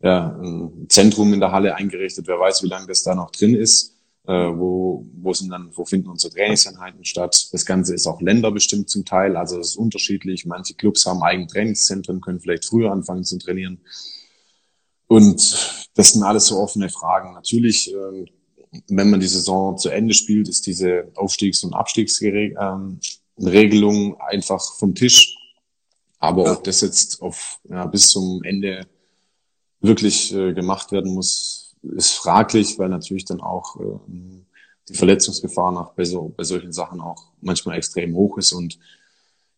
ja, 0.00 0.36
ein 0.42 0.86
Zentrum 0.88 1.32
in 1.32 1.40
der 1.40 1.52
Halle 1.52 1.74
eingerichtet. 1.74 2.26
Wer 2.26 2.38
weiß, 2.38 2.62
wie 2.62 2.68
lange 2.68 2.86
das 2.86 3.02
da 3.02 3.14
noch 3.14 3.30
drin 3.30 3.54
ist 3.54 3.94
äh, 4.26 4.32
wo, 4.32 5.04
wo 5.16 5.32
sind 5.32 5.50
dann, 5.50 5.70
wo 5.74 5.84
finden 5.84 6.08
unsere 6.08 6.32
Trainingseinheiten 6.32 7.04
statt. 7.04 7.48
Das 7.52 7.66
Ganze 7.66 7.94
ist 7.94 8.06
auch 8.06 8.20
länderbestimmt 8.20 8.88
zum 8.88 9.04
Teil, 9.04 9.36
also 9.36 9.58
es 9.58 9.70
ist 9.70 9.76
unterschiedlich. 9.76 10.46
Manche 10.46 10.74
Clubs 10.74 11.04
haben 11.06 11.22
eigene 11.22 11.46
Trainingszentren, 11.46 12.20
können 12.20 12.40
vielleicht 12.40 12.64
früher 12.64 12.90
anfangen 12.90 13.24
zu 13.24 13.38
trainieren. 13.38 13.80
Und 15.06 15.86
das 15.94 16.12
sind 16.12 16.22
alles 16.22 16.46
so 16.46 16.58
offene 16.58 16.88
Fragen. 16.88 17.34
Natürlich, 17.34 17.92
äh, 17.92 18.24
wenn 18.88 19.10
man 19.10 19.20
die 19.20 19.26
Saison 19.26 19.76
zu 19.78 19.90
Ende 19.90 20.14
spielt, 20.14 20.48
ist 20.48 20.66
diese 20.66 21.10
Aufstiegs- 21.14 21.64
und 21.64 21.74
Abstiegsregelung 21.74 22.98
ähm, 23.36 24.16
einfach 24.20 24.74
vom 24.76 24.94
Tisch. 24.94 25.36
Aber 26.18 26.52
ob 26.52 26.64
das 26.64 26.80
jetzt 26.80 27.20
auf, 27.20 27.60
ja, 27.68 27.86
bis 27.86 28.08
zum 28.08 28.42
Ende 28.44 28.86
wirklich 29.80 30.34
äh, 30.34 30.54
gemacht 30.54 30.90
werden 30.90 31.12
muss, 31.12 31.76
ist 31.82 32.12
fraglich, 32.12 32.78
weil 32.78 32.88
natürlich 32.88 33.26
dann 33.26 33.40
auch 33.40 33.78
ähm, 33.78 34.46
die 34.88 34.94
Verletzungsgefahr 34.94 35.72
nach 35.72 35.90
bei, 35.92 36.04
so, 36.04 36.32
bei 36.36 36.44
solchen 36.44 36.72
Sachen 36.72 37.00
auch 37.00 37.30
manchmal 37.40 37.76
extrem 37.76 38.14
hoch 38.14 38.38
ist. 38.38 38.52
Und 38.52 38.78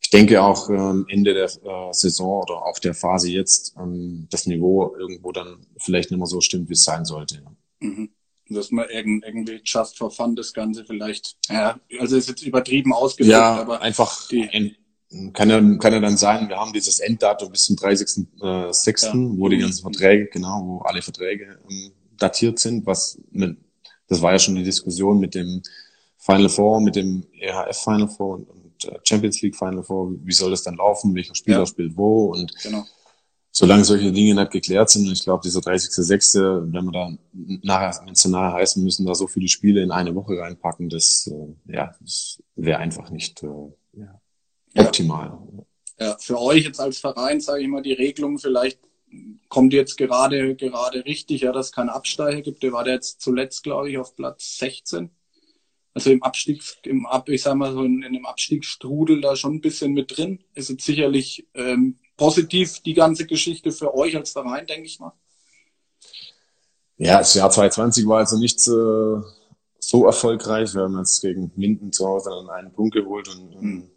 ich 0.00 0.10
denke 0.10 0.42
auch 0.42 0.68
ähm, 0.70 1.06
Ende 1.08 1.34
der 1.34 1.44
äh, 1.44 1.92
Saison 1.92 2.42
oder 2.42 2.64
auch 2.64 2.78
der 2.78 2.94
Phase 2.94 3.30
jetzt 3.30 3.74
ähm, 3.78 4.26
das 4.30 4.46
Niveau 4.46 4.94
irgendwo 4.96 5.32
dann 5.32 5.66
vielleicht 5.78 6.10
nicht 6.10 6.18
mehr 6.18 6.26
so 6.26 6.40
stimmt, 6.40 6.68
wie 6.68 6.74
es 6.74 6.84
sein 6.84 7.04
sollte. 7.04 7.42
Mhm. 7.80 8.10
Dass 8.48 8.70
man 8.70 8.86
irgendwie 8.88 9.60
just 9.64 9.98
for 9.98 10.10
fun 10.10 10.36
das 10.36 10.52
Ganze 10.52 10.84
vielleicht, 10.84 11.36
ja, 11.48 11.78
also 11.98 12.16
ist 12.16 12.28
jetzt 12.28 12.42
übertrieben 12.42 12.92
ausgedrückt, 12.92 13.32
ja, 13.32 13.56
aber 13.56 13.80
einfach 13.80 14.28
die, 14.28 14.76
kann 15.32 15.50
ja, 15.50 15.60
kann 15.78 15.92
ja 15.92 16.00
dann 16.00 16.16
sein, 16.16 16.48
wir 16.48 16.56
haben 16.56 16.72
dieses 16.72 17.00
Enddatum 17.00 17.50
bis 17.50 17.64
zum 17.64 17.76
30.06., 17.76 18.16
äh, 18.42 19.06
ja. 19.06 19.38
wo 19.38 19.48
die 19.48 19.58
ganzen 19.58 19.82
Verträge, 19.82 20.26
genau, 20.26 20.62
wo 20.64 20.78
alle 20.78 21.02
Verträge 21.02 21.58
ähm, 21.68 21.92
datiert 22.18 22.58
sind, 22.58 22.86
was 22.86 23.18
mit, 23.30 23.56
das 24.08 24.22
war 24.22 24.32
ja 24.32 24.38
schon 24.38 24.54
die 24.54 24.64
Diskussion 24.64 25.18
mit 25.18 25.34
dem 25.34 25.62
Final 26.18 26.48
Four, 26.48 26.80
mit 26.80 26.96
dem 26.96 27.26
EHF 27.32 27.78
Final 27.82 28.08
Four 28.08 28.34
und, 28.36 28.50
und 28.50 28.84
äh, 28.84 28.98
Champions 29.04 29.40
League 29.42 29.56
Final 29.56 29.82
Four, 29.82 30.12
wie 30.24 30.32
soll 30.32 30.50
das 30.50 30.62
dann 30.62 30.76
laufen, 30.76 31.14
welcher 31.14 31.34
Spieler 31.34 31.60
ja. 31.60 31.66
spielt 31.66 31.96
wo 31.96 32.32
und 32.32 32.52
genau 32.62 32.84
solange 33.58 33.86
solche 33.86 34.12
Dinge 34.12 34.34
nicht 34.34 34.50
geklärt 34.50 34.90
sind, 34.90 35.06
und 35.06 35.14
ich 35.14 35.24
glaube, 35.24 35.40
dieser 35.42 35.60
30.06., 35.60 36.74
wenn 36.74 36.84
wir 36.84 36.92
da 36.92 37.10
nachher, 37.62 37.98
wenn 38.04 38.12
es 38.12 38.20
so 38.20 38.28
nahe 38.28 38.52
heißen 38.52 38.84
müssen, 38.84 39.06
da 39.06 39.14
so 39.14 39.26
viele 39.26 39.48
Spiele 39.48 39.82
in 39.82 39.90
eine 39.90 40.14
Woche 40.14 40.38
reinpacken, 40.38 40.90
das, 40.90 41.32
äh, 41.32 41.72
ja, 41.72 41.94
das 41.98 42.42
wäre 42.54 42.80
einfach 42.80 43.08
nicht 43.08 43.42
äh, 43.42 43.46
ja, 43.94 44.20
optimal. 44.76 45.38
Ja, 45.98 46.18
für 46.20 46.38
euch 46.38 46.64
jetzt 46.64 46.80
als 46.80 46.98
Verein, 46.98 47.40
sage 47.40 47.62
ich 47.62 47.68
mal, 47.68 47.80
die 47.80 47.94
Regelung 47.94 48.38
vielleicht 48.38 48.78
kommt 49.48 49.72
jetzt 49.72 49.96
gerade 49.96 50.54
gerade 50.54 51.06
richtig, 51.06 51.40
ja, 51.40 51.52
dass 51.52 51.66
es 51.66 51.72
keinen 51.72 51.88
Absteiger 51.88 52.42
gibt. 52.42 52.62
Der 52.62 52.72
war 52.72 52.86
jetzt 52.86 53.22
zuletzt, 53.22 53.62
glaube 53.62 53.88
ich, 53.88 53.96
auf 53.96 54.14
Platz 54.16 54.58
16. 54.58 55.08
Also 55.94 56.10
im 56.10 56.22
Abstieg, 56.22 56.62
im 56.82 57.06
Ab, 57.06 57.30
ich 57.30 57.40
sag 57.40 57.54
mal 57.54 57.72
so 57.72 57.84
in, 57.84 58.02
in 58.02 58.12
dem 58.12 58.26
Abstiegsstrudel 58.26 59.22
da 59.22 59.34
schon 59.34 59.54
ein 59.54 59.60
bisschen 59.62 59.94
mit 59.94 60.14
drin. 60.14 60.40
Ist 60.52 60.68
jetzt 60.68 60.84
sicherlich 60.84 61.48
ähm, 61.54 61.96
positiv 62.16 62.80
die 62.80 62.94
ganze 62.94 63.26
Geschichte 63.26 63.72
für 63.72 63.94
euch 63.94 64.16
als 64.16 64.30
Verein, 64.30 64.66
denke 64.66 64.86
ich 64.86 64.98
mal. 64.98 65.12
Ja, 66.98 67.18
das 67.18 67.34
Jahr 67.34 67.50
2020 67.50 68.06
war 68.06 68.18
also 68.18 68.38
nicht 68.38 68.66
äh, 68.66 69.20
so 69.78 70.06
erfolgreich. 70.06 70.74
Wir 70.74 70.82
haben 70.82 70.98
jetzt 70.98 71.20
gegen 71.20 71.52
Minden 71.56 71.92
zu 71.92 72.06
Hause 72.06 72.30
dann 72.30 72.48
einen 72.50 72.72
Punkt 72.72 72.94
geholt 72.94 73.28
und, 73.28 73.54
und 73.54 73.90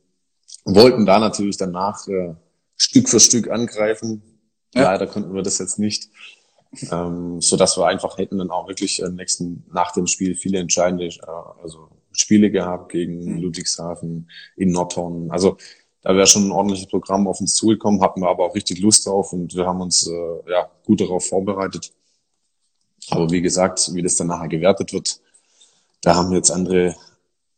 wollten 0.66 1.06
da 1.06 1.20
natürlich 1.20 1.58
danach 1.58 2.08
äh, 2.08 2.36
Stück 2.76 3.10
für 3.10 3.20
Stück 3.20 3.50
angreifen. 3.50 4.22
Ja. 4.74 4.84
Leider 4.84 5.08
konnten 5.08 5.34
wir 5.34 5.44
das 5.44 5.60
jetzt 5.60 5.80
nicht. 5.80 6.10
Ähm, 6.92 7.42
so 7.42 7.58
dass 7.58 7.78
wir 7.78 7.88
einfach 7.88 8.20
hätten 8.20 8.38
dann 8.38 8.52
auch 8.52 8.68
wirklich 8.68 9.02
äh, 9.02 9.10
nächsten, 9.10 9.66
nach 9.74 9.92
dem 9.92 10.06
Spiel 10.06 10.36
viele 10.36 10.60
entscheidende 10.60 11.06
äh, 11.06 11.62
also 11.64 11.90
Spiele 12.12 12.52
gehabt 12.52 12.92
gegen 12.92 13.38
mhm. 13.38 13.42
Ludwigshafen, 13.42 14.30
in 14.56 14.72
Nordhorn. 14.72 15.32
Also 15.32 15.58
da 16.02 16.16
wäre 16.16 16.28
schon 16.28 16.48
ein 16.48 16.52
ordentliches 16.52 16.88
Programm 16.88 17.28
auf 17.28 17.42
uns 17.42 17.56
zugekommen, 17.56 18.02
hatten 18.02 18.22
wir 18.22 18.30
aber 18.30 18.46
auch 18.46 18.56
richtig 18.56 18.80
Lust 18.80 19.06
drauf 19.06 19.34
und 19.34 19.56
wir 19.56 19.66
haben 19.66 19.82
uns 19.82 20.08
äh, 20.08 20.52
ja 20.52 20.70
gut 20.86 21.02
darauf 21.02 21.28
vorbereitet. 21.28 21.92
Aber 23.10 23.30
wie 23.32 23.42
gesagt, 23.42 23.90
wie 23.94 24.02
das 24.02 24.16
dann 24.16 24.28
nachher 24.28 24.48
gewertet 24.48 24.94
wird, 24.94 25.20
da 26.02 26.16
haben 26.16 26.32
jetzt 26.32 26.52
andere 26.52 26.96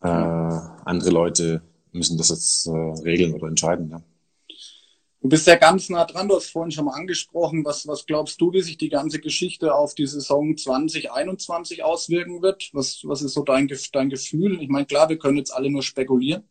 äh, 0.01 0.07
andere 0.07 1.11
Leute 1.11 1.61
müssen 1.91 2.17
das 2.17 2.29
jetzt 2.29 2.67
äh, 2.67 2.71
regeln 2.71 3.33
oder 3.33 3.47
entscheiden. 3.47 3.89
Ja. 3.91 4.01
Du 5.21 5.29
bist 5.29 5.45
ja 5.45 5.55
ganz 5.55 5.89
nah 5.89 6.05
dran, 6.05 6.27
du 6.27 6.35
hast 6.35 6.49
vorhin 6.49 6.71
schon 6.71 6.85
mal 6.85 6.95
angesprochen. 6.95 7.63
Was, 7.63 7.85
was 7.85 8.07
glaubst 8.07 8.41
du, 8.41 8.51
wie 8.53 8.61
sich 8.61 8.77
die 8.77 8.89
ganze 8.89 9.19
Geschichte 9.19 9.75
auf 9.75 9.93
die 9.93 10.07
Saison 10.07 10.57
2021 10.57 11.83
auswirken 11.83 12.41
wird? 12.41 12.71
Was, 12.73 13.01
was 13.03 13.21
ist 13.21 13.33
so 13.33 13.43
dein, 13.43 13.69
dein 13.93 14.09
Gefühl? 14.09 14.59
Ich 14.61 14.69
meine, 14.69 14.87
klar, 14.87 15.09
wir 15.09 15.19
können 15.19 15.37
jetzt 15.37 15.53
alle 15.53 15.69
nur 15.69 15.83
spekulieren. 15.83 16.43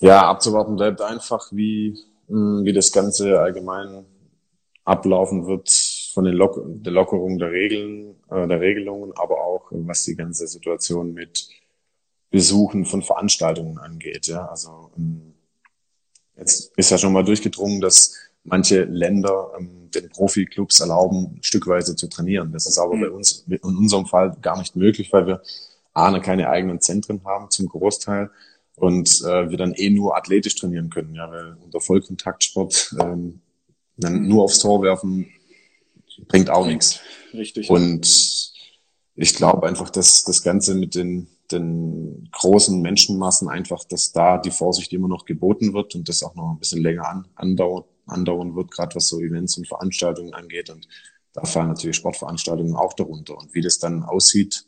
Ja, 0.00 0.28
abzuwarten 0.28 0.76
bleibt 0.76 1.02
einfach, 1.02 1.52
wie, 1.52 1.98
hm, 2.28 2.64
wie 2.64 2.72
das 2.72 2.90
Ganze 2.90 3.38
allgemein 3.38 4.06
ablaufen 4.84 5.46
wird 5.46 5.70
von 6.14 6.24
den 6.24 6.34
Lock 6.34 6.60
der 6.64 6.92
Lockerung 6.92 7.38
der 7.38 7.52
Regeln, 7.52 8.16
äh, 8.30 8.48
der 8.48 8.60
Regelungen, 8.60 9.12
aber 9.14 9.44
auch 9.44 9.68
was 9.70 10.04
die 10.04 10.16
ganze 10.16 10.46
Situation 10.46 11.12
mit 11.12 11.48
Besuchen 12.30 12.86
von 12.86 13.02
Veranstaltungen 13.02 13.78
angeht. 13.78 14.26
Ja, 14.26 14.46
also 14.46 14.90
ähm, 14.96 15.34
jetzt 16.36 16.72
ist 16.76 16.90
ja 16.90 16.98
schon 16.98 17.12
mal 17.12 17.24
durchgedrungen, 17.24 17.80
dass 17.80 18.14
manche 18.44 18.84
Länder 18.84 19.52
ähm, 19.58 19.90
den 19.90 20.08
Profiklubs 20.08 20.80
erlauben, 20.80 21.38
stückweise 21.42 21.94
zu 21.94 22.08
trainieren. 22.08 22.52
Das 22.52 22.66
ist 22.66 22.78
aber 22.78 22.94
mhm. 22.96 23.00
bei 23.02 23.10
uns 23.10 23.44
in 23.48 23.58
unserem 23.76 24.06
Fall 24.06 24.34
gar 24.40 24.58
nicht 24.58 24.76
möglich, 24.76 25.12
weil 25.12 25.26
wir 25.26 25.42
A, 25.92 26.18
keine 26.20 26.48
eigenen 26.48 26.80
Zentren 26.80 27.22
haben 27.24 27.50
zum 27.50 27.68
Großteil 27.68 28.30
und 28.80 29.20
äh, 29.22 29.50
wir 29.50 29.58
dann 29.58 29.74
eh 29.74 29.90
nur 29.90 30.16
athletisch 30.16 30.56
trainieren 30.56 30.90
können, 30.90 31.14
ja, 31.14 31.30
weil 31.30 31.56
unter 31.62 31.80
Vollkontaktsport 31.80 32.96
ähm, 33.00 33.40
dann 33.96 34.26
nur 34.26 34.44
aufs 34.44 34.58
Tor 34.58 34.82
werfen 34.82 35.26
bringt 36.28 36.50
auch 36.50 36.66
nichts. 36.66 37.00
Richtig. 37.32 37.70
Und 37.70 38.52
ich 39.14 39.34
glaube 39.34 39.66
einfach, 39.66 39.90
dass 39.90 40.24
das 40.24 40.42
Ganze 40.42 40.74
mit 40.74 40.94
den, 40.94 41.28
den 41.50 42.28
großen 42.32 42.80
Menschenmassen 42.80 43.48
einfach, 43.48 43.84
dass 43.84 44.12
da 44.12 44.38
die 44.38 44.50
Vorsicht 44.50 44.92
immer 44.92 45.08
noch 45.08 45.24
geboten 45.24 45.74
wird 45.74 45.94
und 45.94 46.08
das 46.08 46.22
auch 46.22 46.34
noch 46.34 46.50
ein 46.50 46.58
bisschen 46.58 46.82
länger 46.82 47.08
an, 47.08 47.26
andauert, 47.34 47.86
andauern 48.06 48.54
wird, 48.56 48.70
gerade 48.70 48.94
was 48.96 49.08
so 49.08 49.20
Events 49.20 49.56
und 49.58 49.68
Veranstaltungen 49.68 50.34
angeht. 50.34 50.70
Und 50.70 50.88
da 51.32 51.44
fallen 51.44 51.68
natürlich 51.68 51.96
Sportveranstaltungen 51.96 52.76
auch 52.76 52.94
darunter. 52.94 53.36
Und 53.36 53.54
wie 53.54 53.60
das 53.60 53.78
dann 53.78 54.02
aussieht, 54.02 54.64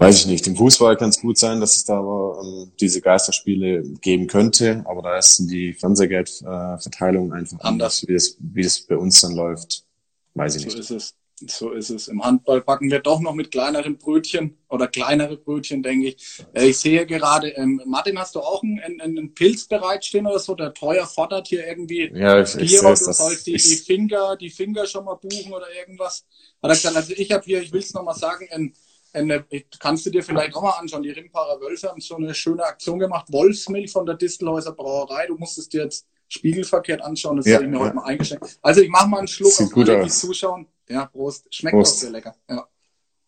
Weiß 0.00 0.20
ich 0.20 0.26
nicht. 0.26 0.46
Im 0.46 0.56
Fußball 0.56 0.96
kann 0.96 1.10
es 1.10 1.20
gut 1.20 1.36
sein, 1.36 1.60
dass 1.60 1.76
es 1.76 1.84
da 1.84 1.98
aber 1.98 2.40
ähm, 2.42 2.72
diese 2.80 3.02
Geisterspiele 3.02 3.82
geben 4.00 4.28
könnte, 4.28 4.82
aber 4.86 5.02
da 5.02 5.18
ist 5.18 5.38
die 5.40 5.74
Fernsehgeldverteilung 5.74 7.32
äh, 7.32 7.34
einfach 7.34 7.60
anders, 7.60 8.08
wie 8.08 8.14
es, 8.14 8.34
wie 8.40 8.62
es 8.62 8.80
bei 8.80 8.96
uns 8.96 9.20
dann 9.20 9.34
läuft. 9.34 9.84
Weiß 10.32 10.56
ich 10.56 10.62
so 10.62 10.68
nicht. 10.68 10.78
Ist 10.78 10.90
es. 10.90 11.14
So 11.46 11.70
ist 11.72 11.90
es. 11.90 12.08
Im 12.08 12.22
Handball 12.22 12.62
packen 12.62 12.90
wir 12.90 13.00
doch 13.00 13.20
noch 13.20 13.34
mit 13.34 13.50
kleineren 13.50 13.98
Brötchen 13.98 14.58
oder 14.68 14.88
kleinere 14.88 15.36
Brötchen, 15.36 15.82
denke 15.82 16.08
ich. 16.08 16.44
Äh, 16.54 16.68
ich 16.68 16.78
sehe 16.78 17.04
gerade, 17.04 17.50
ähm, 17.50 17.82
Martin, 17.84 18.18
hast 18.18 18.36
du 18.36 18.40
auch 18.40 18.62
einen, 18.62 19.02
einen 19.02 19.34
Pilz 19.34 19.66
bereitstehen 19.66 20.26
oder 20.26 20.38
so? 20.38 20.54
Der 20.54 20.72
teuer 20.72 21.06
fordert 21.06 21.48
hier 21.48 21.66
irgendwie 21.66 22.10
ja, 22.14 22.40
ich, 22.40 22.54
ich 22.56 22.70
Bier, 22.70 22.82
du 22.82 22.96
sollst 22.96 23.46
die, 23.46 23.52
die 23.52 23.58
Finger, 23.58 24.36
die 24.36 24.48
Finger 24.48 24.86
schon 24.86 25.04
mal 25.04 25.16
buchen 25.16 25.52
oder 25.52 25.66
irgendwas. 25.78 26.24
Hat 26.62 26.70
er 26.70 26.74
gesagt, 26.74 26.96
also 26.96 27.12
ich 27.14 27.30
habe 27.32 27.44
hier, 27.44 27.60
ich 27.60 27.70
will 27.70 27.80
es 27.80 27.92
nochmal 27.92 28.16
sagen, 28.16 28.48
ein 28.50 28.72
eine, 29.12 29.44
kannst 29.78 30.06
du 30.06 30.10
dir 30.10 30.22
vielleicht 30.22 30.54
auch 30.54 30.62
mal 30.62 30.78
anschauen. 30.78 31.02
Die 31.02 31.10
Rimparer 31.10 31.60
Wölfe 31.60 31.88
haben 31.88 32.00
so 32.00 32.16
eine 32.16 32.34
schöne 32.34 32.64
Aktion 32.64 32.98
gemacht. 32.98 33.26
Wolfsmilch 33.30 33.90
von 33.90 34.06
der 34.06 34.16
Distelhäuser 34.16 34.72
Brauerei. 34.72 35.26
Du 35.26 35.36
musstest 35.36 35.72
dir 35.72 35.84
jetzt 35.84 36.06
spiegelverkehrt 36.28 37.02
anschauen. 37.02 37.36
Das 37.36 37.46
ja, 37.46 37.54
habe 37.54 37.64
ich 37.64 37.70
mir 37.70 37.78
ja. 37.78 37.84
heute 37.84 37.96
mal 37.96 38.04
eingeschenkt. 38.04 38.58
Also 38.62 38.80
ich 38.80 38.88
mache 38.88 39.08
mal 39.08 39.18
einen 39.18 39.28
Schluck 39.28 39.52
Sieht 39.52 39.66
auf 39.66 39.72
gut 39.72 39.88
alle, 39.88 40.04
die 40.04 40.10
zuschauen. 40.10 40.66
Ja, 40.88 41.06
Prost. 41.06 41.52
Schmeckt 41.54 41.74
Prost. 41.74 41.96
auch 41.96 42.00
sehr 42.00 42.10
lecker. 42.10 42.34
Ja. 42.48 42.66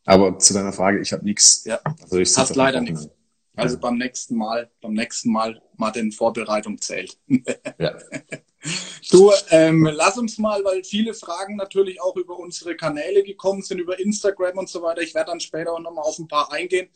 Aber 0.05 0.38
zu 0.38 0.55
deiner 0.55 0.73
Frage, 0.73 1.01
ich 1.01 1.12
habe 1.12 1.25
nichts. 1.25 1.64
Ja. 1.64 1.81
Also 2.03 2.18
ich 2.18 2.37
Hast 2.37 2.57
leider 2.57 2.81
nichts. 2.81 3.09
Also 3.55 3.79
beim 3.79 3.99
nächsten 3.99 4.37
Mal, 4.37 4.71
beim 4.81 4.95
nächsten 4.95 5.31
Mal 5.31 5.61
mal 5.77 5.90
den 5.90 6.11
Vorbereitung 6.11 6.81
zählt. 6.81 7.18
ja. 7.79 7.99
Du, 9.11 9.33
ähm, 9.51 9.88
lass 9.92 10.16
uns 10.18 10.38
mal, 10.38 10.64
weil 10.64 10.85
viele 10.85 11.14
Fragen 11.14 11.57
natürlich 11.57 12.01
auch 12.01 12.16
über 12.16 12.38
unsere 12.38 12.77
Kanäle 12.77 13.22
gekommen 13.22 13.62
sind, 13.62 13.79
über 13.79 13.98
Instagram 13.98 14.59
und 14.59 14.68
so 14.68 14.83
weiter. 14.83 15.03
Ich 15.03 15.14
werde 15.14 15.31
dann 15.31 15.40
später 15.40 15.72
auch 15.72 15.81
nochmal 15.81 16.05
auf 16.05 16.18
ein 16.18 16.29
paar 16.29 16.53
eingehen. 16.53 16.88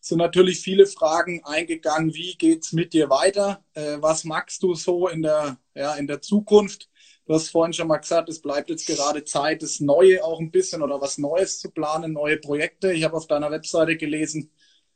Sind 0.00 0.18
natürlich 0.18 0.60
viele 0.60 0.86
Fragen 0.86 1.44
eingegangen. 1.44 2.14
Wie 2.14 2.34
geht's 2.36 2.72
mit 2.72 2.94
dir 2.94 3.10
weiter? 3.10 3.62
Äh, 3.74 3.98
was 4.00 4.24
magst 4.24 4.62
du 4.62 4.74
so 4.74 5.08
in 5.08 5.22
der, 5.22 5.58
ja, 5.74 5.94
in 5.96 6.06
der 6.06 6.22
Zukunft? 6.22 6.88
Du 7.26 7.34
hast 7.34 7.50
vorhin 7.50 7.74
schon 7.74 7.86
mal 7.86 7.98
gesagt, 7.98 8.28
es 8.28 8.40
bleibt 8.40 8.70
jetzt 8.70 8.86
gerade 8.86 9.22
Zeit, 9.24 9.62
das 9.62 9.78
Neue 9.78 10.24
auch 10.24 10.40
ein 10.40 10.50
bisschen 10.50 10.82
oder 10.82 11.00
was 11.00 11.18
Neues 11.18 11.60
zu 11.60 11.70
planen, 11.70 12.14
neue 12.14 12.38
Projekte. 12.38 12.92
Ich 12.92 13.04
habe 13.04 13.16
auf 13.16 13.26
deiner 13.26 13.50
Webseite 13.50 13.96
gelesen, 13.96 14.50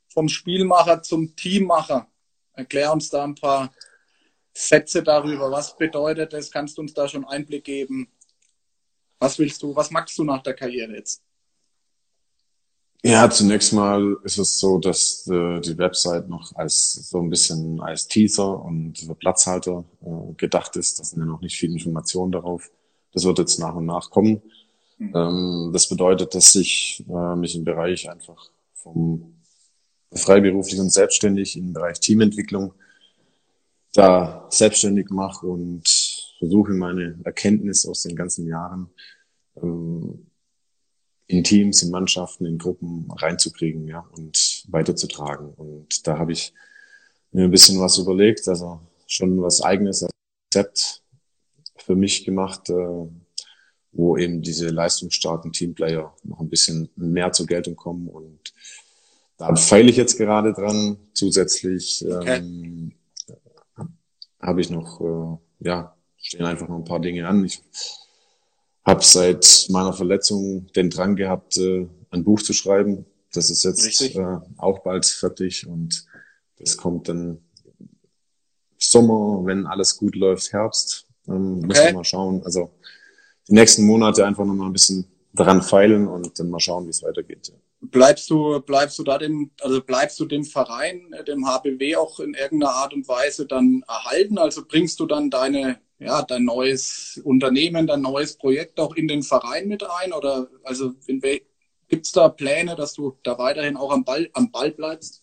vom 0.09 0.29
Spielmacher 0.29 1.03
zum 1.03 1.37
Teammacher. 1.37 2.09
Erklär 2.55 2.93
uns 2.93 3.11
da 3.11 3.25
ein 3.25 3.35
paar 3.35 3.73
Sätze 4.57 5.03
darüber. 5.03 5.51
Was 5.51 5.77
bedeutet 5.77 6.33
das? 6.33 6.51
Kannst 6.51 6.79
du 6.79 6.83
uns 6.83 6.95
da 6.95 7.09
schon 7.09 7.25
Einblick 7.25 7.65
geben? 7.65 8.09
Was 9.19 9.39
willst 9.39 9.63
du, 9.63 9.75
was 9.75 9.91
magst 9.91 10.17
du 10.19 10.25
nach 10.25 10.43
der 10.43 10.55
Karriere 10.55 10.95
jetzt? 10.95 11.23
Ja, 13.03 13.29
zunächst 13.29 13.75
mal 13.75 14.17
ist 14.25 14.39
es 14.39 14.59
so, 14.59 14.79
dass 14.79 15.27
äh, 15.27 15.61
die 15.61 15.77
Website 15.77 16.29
noch 16.29 16.55
als 16.55 16.93
so 17.11 17.21
ein 17.21 17.29
bisschen 17.29 17.79
als 17.81 18.09
Teaser 18.09 18.65
und 18.65 19.19
Platzhalter 19.19 19.85
äh, 20.01 20.33
gedacht 20.39 20.75
ist. 20.77 20.99
Da 20.99 21.05
sind 21.05 21.21
ja 21.21 21.27
noch 21.27 21.43
nicht 21.43 21.57
viele 21.57 21.75
Informationen 21.75 22.33
darauf. 22.33 22.71
Das 23.13 23.25
wird 23.25 23.39
jetzt 23.41 23.59
nach 23.59 23.75
und 23.75 23.85
nach 23.85 24.09
kommen. 24.09 24.41
Mhm. 24.97 25.13
Ähm, 25.15 25.71
das 25.75 25.87
bedeutet, 25.89 26.35
dass 26.35 26.55
ich 26.55 27.05
äh, 27.07 27.37
mich 27.37 27.55
im 27.57 27.65
Bereich 27.65 28.09
einfach 28.09 28.51
vom 28.73 29.35
freiberuflich 30.11 30.81
und 30.81 30.91
selbstständig 30.91 31.59
im 31.59 31.75
Bereich 31.75 32.01
Teamentwicklung 32.01 32.73
da 33.95 34.47
selbstständig 34.51 35.09
mache 35.11 35.47
und 35.47 35.89
versuche 36.39 36.73
meine 36.73 37.19
Erkenntnis 37.25 37.87
aus 37.87 38.03
den 38.03 38.17
ganzen 38.17 38.47
Jahren 38.47 38.91
ähm, 39.57 40.27
in 41.27 41.45
Teams, 41.45 41.83
in 41.83 41.91
Mannschaften, 41.91 42.45
in 42.45 42.59
Gruppen 42.59 43.09
reinzukriegen, 43.11 43.87
ja, 43.89 44.07
und 44.13 44.65
weiterzutragen. 44.69 45.49
Und 45.55 46.07
da 46.07 46.19
habe 46.19 46.33
ich 46.33 46.53
mir 47.31 47.45
ein 47.45 47.51
bisschen 47.51 47.81
was 47.81 47.97
überlegt, 47.99 48.47
also 48.49 48.81
schon 49.07 49.41
was 49.41 49.63
eigenes 49.63 50.07
Rezept 50.53 51.03
für 51.77 51.95
mich 51.95 52.25
gemacht, 52.25 52.69
äh, 52.71 53.09
wo 53.93 54.17
eben 54.17 54.43
diese 54.43 54.69
leistungsstarken 54.69 55.53
Teamplayer 55.53 56.15
noch 56.25 56.41
ein 56.41 56.51
bisschen 56.51 56.89
mehr 56.97 57.31
zur 57.33 57.47
Geltung 57.47 57.77
kommen. 57.77 58.09
Und 58.09 58.53
da 59.39 59.55
feile 59.55 59.89
ich 59.89 59.97
jetzt 59.97 60.19
gerade 60.19 60.53
dran. 60.53 60.97
Zusätzlich 61.13 62.05
okay. 62.05 62.43
Habe 64.45 64.61
ich 64.61 64.71
noch, 64.71 65.01
äh, 65.01 65.67
ja, 65.67 65.97
stehen 66.19 66.45
einfach 66.45 66.69
noch 66.69 66.77
ein 66.77 66.85
paar 66.85 67.01
Dinge 67.01 67.27
an. 67.27 67.45
Ich 67.45 67.63
habe 68.85 69.03
seit 69.03 69.67
meiner 69.71 69.93
Verletzung 69.93 70.67
den 70.75 70.91
Drang 70.91 71.17
gehabt, 71.17 71.57
äh, 71.57 71.89
ein 72.11 72.25
Buch 72.25 72.43
zu 72.43 72.53
schreiben. 72.53 73.07
Das 73.33 73.51
ist 73.51 73.65
jetzt 73.65 74.01
äh, 74.15 74.39
auch 74.59 74.81
bald 74.81 75.07
fertig 75.07 75.67
und 75.67 76.07
das 76.59 76.77
kommt 76.77 77.09
dann 77.09 77.39
Sommer, 78.79 79.45
wenn 79.45 79.67
alles 79.67 79.97
gut 79.97 80.15
läuft, 80.15 80.53
Herbst. 80.53 81.07
Ähm, 81.27 81.59
okay. 81.59 81.67
Muss 81.67 81.85
man 81.85 81.95
mal 81.95 82.05
schauen. 82.05 82.43
Also 82.45 82.71
die 83.49 83.55
nächsten 83.55 83.85
Monate 83.87 84.27
einfach 84.27 84.45
noch 84.45 84.55
mal 84.55 84.67
ein 84.67 84.73
bisschen 84.73 85.07
dran 85.35 85.63
feilen 85.63 86.07
und 86.07 86.39
dann 86.39 86.51
mal 86.51 86.61
schauen, 86.61 86.87
wie 86.87 86.91
es 86.91 87.03
weitergeht. 87.03 87.53
Bleibst 87.91 88.31
du, 88.31 88.61
bleibst 88.61 88.99
du 88.99 89.05
da 89.05 89.19
dem, 89.19 89.51
also 89.61 89.83
bleibst 89.83 90.19
du 90.21 90.25
dem 90.25 90.45
Verein, 90.45 91.15
dem 91.27 91.47
HBW 91.47 91.97
auch 91.97 92.21
in 92.21 92.35
irgendeiner 92.35 92.73
Art 92.73 92.95
und 92.95 93.07
Weise 93.09 93.47
dann 93.47 93.85
erhalten? 93.87 94.39
Also 94.39 94.63
bringst 94.67 95.01
du 95.01 95.07
dann 95.07 95.31
deine, 95.31 95.79
ja, 95.99 96.23
dein 96.23 96.45
neues 96.45 97.21
Unternehmen, 97.25 97.87
dein 97.87 98.03
neues 98.03 98.37
Projekt 98.37 98.81
auch 98.81 98.95
in 98.95 99.09
den 99.09 99.23
Verein 99.23 99.69
mit 99.69 99.85
ein? 99.85 100.13
Oder 100.13 100.49
also 100.63 100.93
gibt 101.89 102.07
es 102.07 102.13
da 102.13 102.29
Pläne, 102.29 102.77
dass 102.77 102.95
du 102.95 103.17
da 103.23 103.39
weiterhin 103.39 103.77
auch 103.77 103.93
am 103.93 104.05
Ball, 104.05 104.29
am 104.33 104.51
Ball 104.51 104.71
bleibst? 104.71 105.21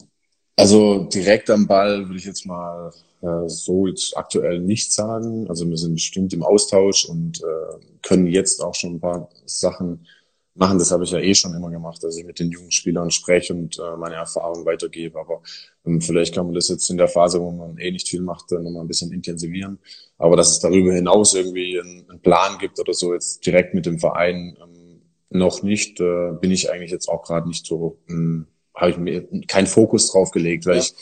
Also 0.55 1.05
direkt 1.05 1.49
am 1.49 1.67
Ball 1.67 2.07
würde 2.07 2.17
ich 2.17 2.25
jetzt 2.25 2.45
mal 2.45 2.91
äh, 3.21 3.47
so 3.47 3.87
jetzt 3.87 4.15
aktuell 4.17 4.59
nicht 4.59 4.91
sagen. 4.93 5.47
Also 5.49 5.67
wir 5.69 5.77
sind 5.77 5.95
bestimmt 5.95 6.33
im 6.33 6.43
Austausch 6.43 7.05
und 7.05 7.41
äh, 7.41 7.79
können 8.01 8.27
jetzt 8.27 8.61
auch 8.61 8.75
schon 8.75 8.95
ein 8.95 8.99
paar 8.99 9.29
Sachen 9.45 10.05
machen. 10.55 10.79
Das 10.79 10.91
habe 10.91 11.03
ich 11.03 11.11
ja 11.11 11.19
eh 11.19 11.33
schon 11.33 11.53
immer 11.53 11.69
gemacht, 11.69 12.03
dass 12.03 12.17
ich 12.17 12.25
mit 12.25 12.39
den 12.39 12.51
jungen 12.51 12.71
Spielern 12.71 13.11
spreche 13.11 13.53
und 13.53 13.79
äh, 13.79 13.97
meine 13.97 14.15
Erfahrungen 14.15 14.65
weitergebe. 14.65 15.19
Aber 15.19 15.41
ähm, 15.85 16.01
vielleicht 16.01 16.35
kann 16.35 16.45
man 16.45 16.55
das 16.55 16.67
jetzt 16.67 16.89
in 16.89 16.97
der 16.97 17.07
Phase, 17.07 17.39
wo 17.39 17.51
man 17.51 17.77
eh 17.77 17.91
nicht 17.91 18.09
viel 18.09 18.21
macht, 18.21 18.51
dann 18.51 18.63
nochmal 18.63 18.83
ein 18.83 18.87
bisschen 18.87 19.11
intensivieren. 19.11 19.79
Aber 20.17 20.35
dass 20.35 20.51
es 20.51 20.59
darüber 20.59 20.93
hinaus 20.93 21.33
irgendwie 21.33 21.79
einen, 21.79 22.09
einen 22.09 22.21
Plan 22.21 22.57
gibt 22.59 22.79
oder 22.79 22.93
so 22.93 23.13
jetzt 23.13 23.45
direkt 23.45 23.73
mit 23.73 23.85
dem 23.85 23.99
Verein 23.99 24.57
ähm, 24.61 25.01
noch 25.29 25.63
nicht, 25.63 25.99
äh, 25.99 26.31
bin 26.39 26.51
ich 26.51 26.71
eigentlich 26.71 26.91
jetzt 26.91 27.07
auch 27.07 27.23
gerade 27.23 27.47
nicht 27.47 27.65
so 27.65 27.99
ähm, 28.09 28.47
habe 28.75 28.91
ich 28.91 28.97
mir 28.97 29.27
keinen 29.47 29.67
Fokus 29.67 30.11
drauf 30.11 30.31
gelegt, 30.31 30.65
weil 30.65 30.77
ja. 30.77 30.81
ich 30.81 30.93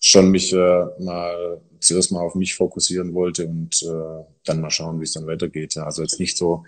schon 0.00 0.30
mich 0.30 0.52
äh, 0.52 0.84
mal 0.98 1.60
zuerst 1.80 2.12
mal 2.12 2.20
auf 2.20 2.34
mich 2.34 2.54
fokussieren 2.54 3.14
wollte 3.14 3.46
und 3.46 3.82
äh, 3.82 4.24
dann 4.44 4.60
mal 4.60 4.70
schauen, 4.70 5.00
wie 5.00 5.04
es 5.04 5.12
dann 5.12 5.26
weitergeht. 5.26 5.74
Ja. 5.74 5.84
Also 5.84 6.02
jetzt 6.02 6.20
nicht 6.20 6.36
so 6.36 6.64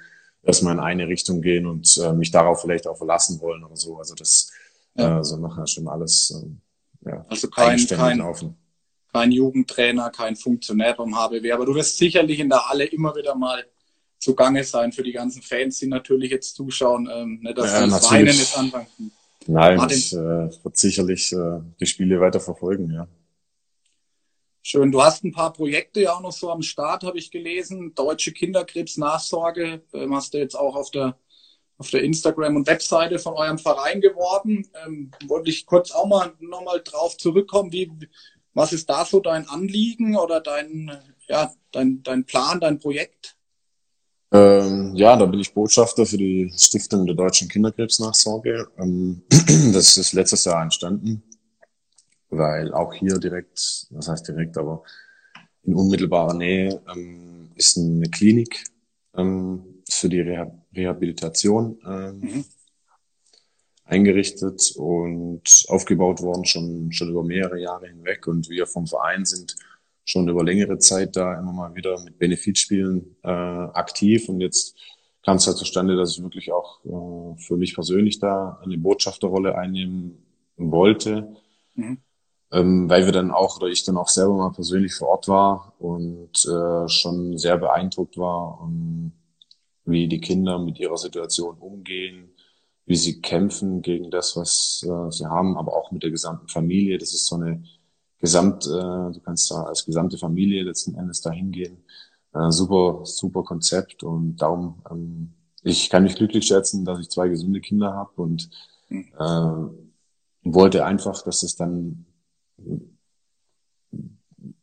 erstmal 0.46 0.74
in 0.74 0.80
eine 0.80 1.08
Richtung 1.08 1.42
gehen 1.42 1.66
und 1.66 1.98
äh, 1.98 2.12
mich 2.12 2.30
darauf 2.30 2.62
vielleicht 2.62 2.86
auch 2.86 2.96
verlassen 2.96 3.40
wollen 3.40 3.64
oder 3.64 3.76
so. 3.76 3.98
Also 3.98 4.14
das 4.14 4.50
ja. 4.94 5.20
äh, 5.20 5.24
so 5.24 5.36
nachher 5.36 5.66
schon 5.66 5.88
alles 5.88 6.30
äh, 6.30 7.10
ja, 7.10 7.24
also 7.28 7.48
kein, 7.48 7.78
kein, 7.86 8.18
laufen. 8.18 8.56
Kein 9.12 9.32
Jugendtrainer, 9.32 10.10
kein 10.10 10.36
Funktionär 10.36 10.94
beim 10.94 11.14
HBW, 11.14 11.52
aber 11.52 11.66
du 11.66 11.74
wirst 11.74 11.98
sicherlich 11.98 12.40
in 12.40 12.48
der 12.48 12.68
Halle 12.68 12.84
immer 12.84 13.14
wieder 13.14 13.34
mal 13.34 13.64
zugange 14.18 14.64
sein 14.64 14.92
für 14.92 15.02
die 15.02 15.12
ganzen 15.12 15.42
Fans, 15.42 15.78
die 15.78 15.86
natürlich 15.86 16.30
jetzt 16.30 16.56
zuschauen, 16.56 17.08
ähm, 17.12 17.40
nicht, 17.42 17.56
dass 17.56 17.72
ja, 17.72 17.86
das 17.86 18.10
Weinen 18.10 18.26
jetzt 18.26 18.58
anfangen. 18.58 18.86
Nein, 19.46 19.76
Martin. 19.76 19.98
ich 19.98 20.12
äh, 20.12 20.16
wird 20.16 20.76
sicherlich 20.76 21.32
äh, 21.32 21.60
die 21.78 21.86
Spiele 21.86 22.20
weiter 22.20 22.40
verfolgen, 22.40 22.90
ja. 22.90 23.06
Schön. 24.68 24.90
Du 24.90 25.00
hast 25.00 25.22
ein 25.22 25.30
paar 25.30 25.52
Projekte 25.52 26.00
ja 26.00 26.16
auch 26.16 26.20
noch 26.20 26.32
so 26.32 26.50
am 26.50 26.60
Start, 26.60 27.04
habe 27.04 27.18
ich 27.18 27.30
gelesen. 27.30 27.94
Deutsche 27.94 28.32
Kinderkrebsnachsorge 28.32 29.82
ähm, 29.92 30.12
hast 30.12 30.34
du 30.34 30.38
jetzt 30.38 30.56
auch 30.56 30.74
auf 30.74 30.90
der 30.90 31.16
auf 31.78 31.90
der 31.90 32.02
Instagram 32.02 32.56
und 32.56 32.66
Webseite 32.66 33.20
von 33.20 33.34
eurem 33.34 33.58
Verein 33.58 34.00
geworden. 34.00 34.66
Ähm, 34.84 35.12
wollte 35.28 35.50
ich 35.50 35.66
kurz 35.66 35.92
auch 35.92 36.08
mal 36.08 36.32
nochmal 36.40 36.82
drauf 36.82 37.16
zurückkommen. 37.16 37.72
Wie, 37.72 37.92
was 38.54 38.72
ist 38.72 38.90
da 38.90 39.04
so 39.04 39.20
dein 39.20 39.48
Anliegen 39.48 40.16
oder 40.16 40.40
dein, 40.40 40.90
ja, 41.28 41.52
dein, 41.70 42.02
dein 42.02 42.24
Plan, 42.24 42.58
dein 42.58 42.80
Projekt? 42.80 43.36
Ähm, 44.32 44.96
ja, 44.96 45.14
da 45.16 45.26
bin 45.26 45.38
ich 45.38 45.54
Botschafter 45.54 46.04
für 46.06 46.18
die 46.18 46.52
Stiftung 46.56 47.06
der 47.06 47.14
Deutschen 47.14 47.48
Kinderkrebsnachsorge. 47.48 48.66
Ähm, 48.78 49.22
das 49.72 49.96
ist 49.96 50.12
letztes 50.12 50.44
Jahr 50.44 50.60
entstanden, 50.60 51.22
weil 52.30 52.72
auch 52.72 52.92
hier 52.94 53.18
direkt, 53.18 53.86
was 53.90 54.08
heißt 54.08 54.28
direkt, 54.28 54.58
aber 54.58 54.82
in 55.62 55.74
unmittelbarer 55.74 56.34
Nähe 56.34 56.80
ähm, 56.94 57.50
ist 57.54 57.76
eine 57.76 58.08
Klinik 58.08 58.64
ähm, 59.16 59.82
für 59.88 60.08
die 60.08 60.20
Reha 60.20 60.50
Rehabilitation 60.74 61.78
ähm, 61.86 62.18
mhm. 62.18 62.44
eingerichtet 63.84 64.74
und 64.76 65.64
aufgebaut 65.68 66.20
worden, 66.20 66.44
schon, 66.44 66.92
schon 66.92 67.08
über 67.08 67.24
mehrere 67.24 67.58
Jahre 67.58 67.88
hinweg. 67.88 68.26
Und 68.26 68.50
wir 68.50 68.66
vom 68.66 68.86
Verein 68.86 69.24
sind 69.24 69.56
schon 70.04 70.28
über 70.28 70.44
längere 70.44 70.78
Zeit 70.78 71.16
da 71.16 71.38
immer 71.38 71.52
mal 71.52 71.74
wieder 71.74 72.00
mit 72.02 72.18
Benefitspielen 72.18 73.16
äh, 73.22 73.28
aktiv 73.28 74.28
und 74.28 74.40
jetzt 74.40 74.76
kam 75.24 75.38
es 75.38 75.46
halt 75.48 75.56
zustande, 75.56 75.96
dass 75.96 76.16
ich 76.16 76.22
wirklich 76.22 76.52
auch 76.52 76.84
äh, 76.84 77.36
für 77.38 77.56
mich 77.56 77.74
persönlich 77.74 78.20
da 78.20 78.60
eine 78.62 78.78
Botschafterrolle 78.78 79.58
einnehmen 79.58 80.24
wollte, 80.56 81.34
mhm. 81.74 81.98
Ähm, 82.56 82.88
weil 82.88 83.04
wir 83.04 83.12
dann 83.12 83.30
auch 83.32 83.58
oder 83.58 83.68
ich 83.68 83.84
dann 83.84 83.98
auch 83.98 84.08
selber 84.08 84.34
mal 84.34 84.52
persönlich 84.52 84.94
vor 84.94 85.08
Ort 85.08 85.28
war 85.28 85.74
und 85.78 86.44
äh, 86.46 86.88
schon 86.88 87.36
sehr 87.36 87.58
beeindruckt 87.58 88.16
war, 88.16 88.60
um, 88.62 89.12
wie 89.84 90.08
die 90.08 90.20
Kinder 90.20 90.58
mit 90.58 90.78
ihrer 90.78 90.96
Situation 90.96 91.58
umgehen, 91.58 92.30
wie 92.86 92.96
sie 92.96 93.20
kämpfen 93.20 93.82
gegen 93.82 94.10
das, 94.10 94.36
was 94.36 94.84
äh, 94.88 95.10
sie 95.10 95.26
haben, 95.26 95.58
aber 95.58 95.76
auch 95.76 95.90
mit 95.92 96.02
der 96.02 96.10
gesamten 96.10 96.48
Familie. 96.48 96.98
Das 96.98 97.12
ist 97.12 97.26
so 97.26 97.36
eine 97.36 97.62
gesamt, 98.20 98.66
äh, 98.66 98.70
du 98.70 99.20
kannst 99.22 99.50
da 99.50 99.64
als 99.64 99.84
gesamte 99.84 100.16
Familie 100.18 100.62
letzten 100.62 100.94
Endes 100.94 101.20
da 101.20 101.30
hingehen. 101.30 101.84
Äh, 102.32 102.50
super, 102.50 103.00
super 103.04 103.42
Konzept 103.42 104.02
und 104.02 104.36
darum, 104.38 104.82
ähm, 104.90 105.34
ich 105.62 105.90
kann 105.90 106.04
mich 106.04 106.16
glücklich 106.16 106.46
schätzen, 106.46 106.84
dass 106.84 107.00
ich 107.00 107.10
zwei 107.10 107.28
gesunde 107.28 107.60
Kinder 107.60 107.92
habe 107.92 108.22
und 108.22 108.48
äh, 108.90 109.70
wollte 110.44 110.86
einfach, 110.86 111.22
dass 111.22 111.42
es 111.42 111.56
dann 111.56 112.06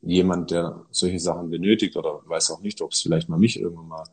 jemand, 0.02 0.52
der 0.52 0.86
solche 0.92 1.20
Sachen 1.20 1.50
benötigt 1.50 1.96
oder 1.96 2.22
weiß 2.26 2.52
auch 2.52 2.62
nicht, 2.62 2.82
ob 2.82 2.92
es 2.92 3.02
vielleicht 3.02 3.30
mal 3.30 3.40
mich 3.40 3.60
irgendwann 3.60 3.88
mal 3.88 4.04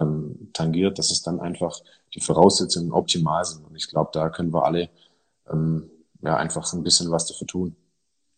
ähm, 0.00 0.50
tangiert, 0.52 0.98
dass 0.98 1.10
es 1.10 1.22
dann 1.22 1.40
einfach 1.40 1.78
die 2.14 2.20
Voraussetzungen 2.20 2.92
optimal 2.92 3.44
sind. 3.44 3.64
Und 3.66 3.76
ich 3.76 3.88
glaube, 3.88 4.10
da 4.12 4.28
können 4.30 4.52
wir 4.52 4.64
alle 4.64 4.88
ähm, 5.50 5.90
ja 6.22 6.36
einfach 6.36 6.70
ein 6.72 6.82
bisschen 6.82 7.10
was 7.10 7.26
dafür 7.26 7.46
tun. 7.46 7.76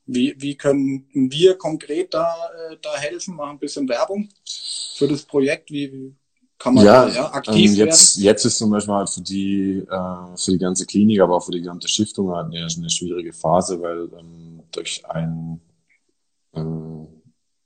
Wie, 0.07 0.35
wie 0.39 0.57
können 0.57 1.07
wir 1.13 1.57
konkret 1.57 2.15
da, 2.15 2.35
äh, 2.71 2.77
da 2.81 2.97
helfen? 2.97 3.37
Machen 3.37 3.57
ein 3.57 3.59
bisschen 3.59 3.89
Werbung 3.89 4.29
für 4.97 5.07
das 5.07 5.23
Projekt. 5.23 5.71
Wie, 5.71 6.15
kann 6.59 6.75
man 6.75 6.85
ja, 6.85 7.07
da, 7.07 7.15
ja 7.15 7.33
aktiv 7.33 7.71
ähm, 7.71 7.77
jetzt, 7.77 8.17
werden? 8.17 8.25
Jetzt 8.25 8.45
ist 8.45 8.59
zum 8.59 8.71
Beispiel 8.71 8.95
halt 8.95 9.11
für 9.11 9.21
die, 9.21 9.85
äh, 9.89 10.37
für 10.37 10.53
die 10.53 10.59
ganze 10.59 10.87
Klinik, 10.87 11.21
aber 11.21 11.37
auch 11.37 11.45
für 11.45 11.53
die 11.53 11.61
gesamte 11.61 11.89
Stiftung 11.89 12.35
halt 12.35 12.47
eine, 12.47 12.67
eine 12.67 12.91
schwierige 12.91 13.33
Phase, 13.33 13.81
weil 13.81 14.09
ähm, 14.19 14.48
durch 14.73 15.05
einen 15.09 15.61
ähm, 16.55 17.09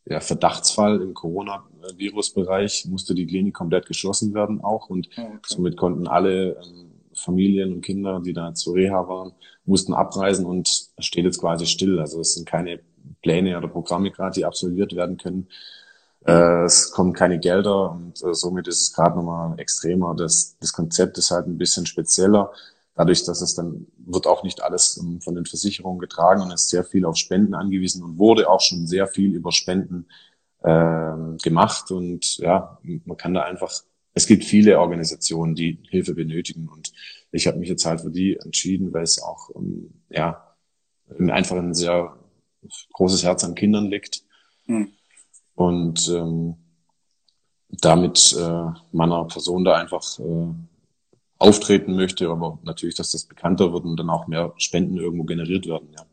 ja, 0.05 0.21
Verdachtsfall 0.21 1.01
im 1.01 1.15
Coronavirus-Bereich 1.15 2.87
musste 2.87 3.15
die 3.15 3.27
Klinik 3.27 3.55
komplett 3.55 3.87
geschlossen 3.87 4.35
werden 4.35 4.61
auch 4.61 4.89
und 4.89 5.09
okay. 5.09 5.39
somit 5.47 5.77
konnten 5.77 6.07
alle 6.07 6.57
ähm, 6.57 6.93
Familien 7.15 7.75
und 7.75 7.83
Kinder, 7.83 8.21
die 8.21 8.33
da 8.33 8.55
zur 8.55 8.75
Reha 8.75 9.07
waren, 9.09 9.33
mussten 9.65 9.95
abreisen 9.95 10.47
und 10.47 10.89
steht 10.99 11.25
jetzt 11.25 11.41
quasi 11.41 11.67
still. 11.67 12.01
Also 12.01 12.21
es 12.21 12.35
sind 12.35 12.47
keine 12.47 12.81
Pläne 13.23 13.57
oder 13.57 13.69
Programme 13.69 14.11
gerade, 14.11 14.35
die 14.35 14.45
absolviert 14.45 14.95
werden 14.95 15.17
können. 15.19 15.49
Äh, 16.27 16.65
es 16.65 16.91
kommen 16.93 17.13
keine 17.13 17.39
Gelder 17.39 17.93
und 17.93 18.23
äh, 18.23 18.35
somit 18.35 18.69
ist 18.69 18.81
es 18.81 18.93
gerade 18.93 19.17
nochmal 19.17 19.59
extremer. 19.59 20.15
Das, 20.17 20.57
das 20.61 20.73
Konzept 20.73 21.19
ist 21.19 21.31
halt 21.31 21.47
ein 21.47 21.59
bisschen 21.59 21.87
spezieller. 21.87 22.53
Dadurch, 22.95 23.25
dass 23.25 23.41
es 23.41 23.55
dann 23.55 23.87
wird 23.97 24.27
auch 24.27 24.43
nicht 24.43 24.63
alles 24.63 24.99
um, 24.99 25.21
von 25.21 25.35
den 25.35 25.47
Versicherungen 25.47 25.99
getragen 25.99 26.43
und 26.43 26.51
ist 26.51 26.69
sehr 26.69 26.85
viel 26.85 27.05
auf 27.05 27.17
Spenden 27.17 27.55
angewiesen 27.55 28.03
und 28.03 28.19
wurde 28.19 28.51
auch 28.51 28.61
schon 28.61 28.87
sehr 28.87 29.07
viel 29.07 29.35
über 29.35 29.51
Spenden 29.51 30.09
äh, 30.63 31.37
gemacht. 31.43 31.91
Und 31.91 32.37
ja, 32.39 32.79
man 32.83 33.17
kann 33.17 33.35
da 33.35 33.43
einfach 33.43 33.73
es 34.15 34.27
gibt 34.27 34.45
viele 34.45 34.79
Organisationen, 34.79 35.55
die 35.55 35.79
Hilfe 35.89 36.15
benötigen 36.15 36.69
und 36.69 36.93
ich 37.31 37.47
habe 37.47 37.59
mich 37.59 37.69
jetzt 37.69 37.87
halt 37.87 38.03
für 38.03 38.11
die 38.11 38.37
entschieden, 38.37 38.93
weil 38.93 39.03
es 39.03 39.23
auch 39.23 39.49
um, 39.49 39.93
ja 40.11 40.55
einfach 41.19 41.57
ein 41.57 41.75
sehr 41.75 42.17
großes 42.93 43.25
Herz 43.25 43.45
an 43.45 43.55
Kindern 43.55 43.87
liegt 43.87 44.23
mhm. 44.67 44.93
und 45.55 46.09
ähm, 46.09 46.57
damit 47.69 48.37
äh, 48.39 48.67
meiner 48.93 49.25
Person 49.25 49.65
da 49.65 49.77
einfach 49.77 50.19
äh, 50.19 50.55
auftreten 51.43 51.95
möchte, 51.95 52.29
aber 52.29 52.59
natürlich, 52.63 52.95
dass 52.95 53.13
das 53.13 53.25
bekannter 53.25 53.73
wird 53.73 53.85
und 53.85 53.97
dann 53.97 54.11
auch 54.11 54.27
mehr 54.27 54.55
Spenden 54.57 54.97
irgendwo 54.97 55.25
generiert 55.25 55.67
werden. 55.67 55.89
Ja. 55.93 56.07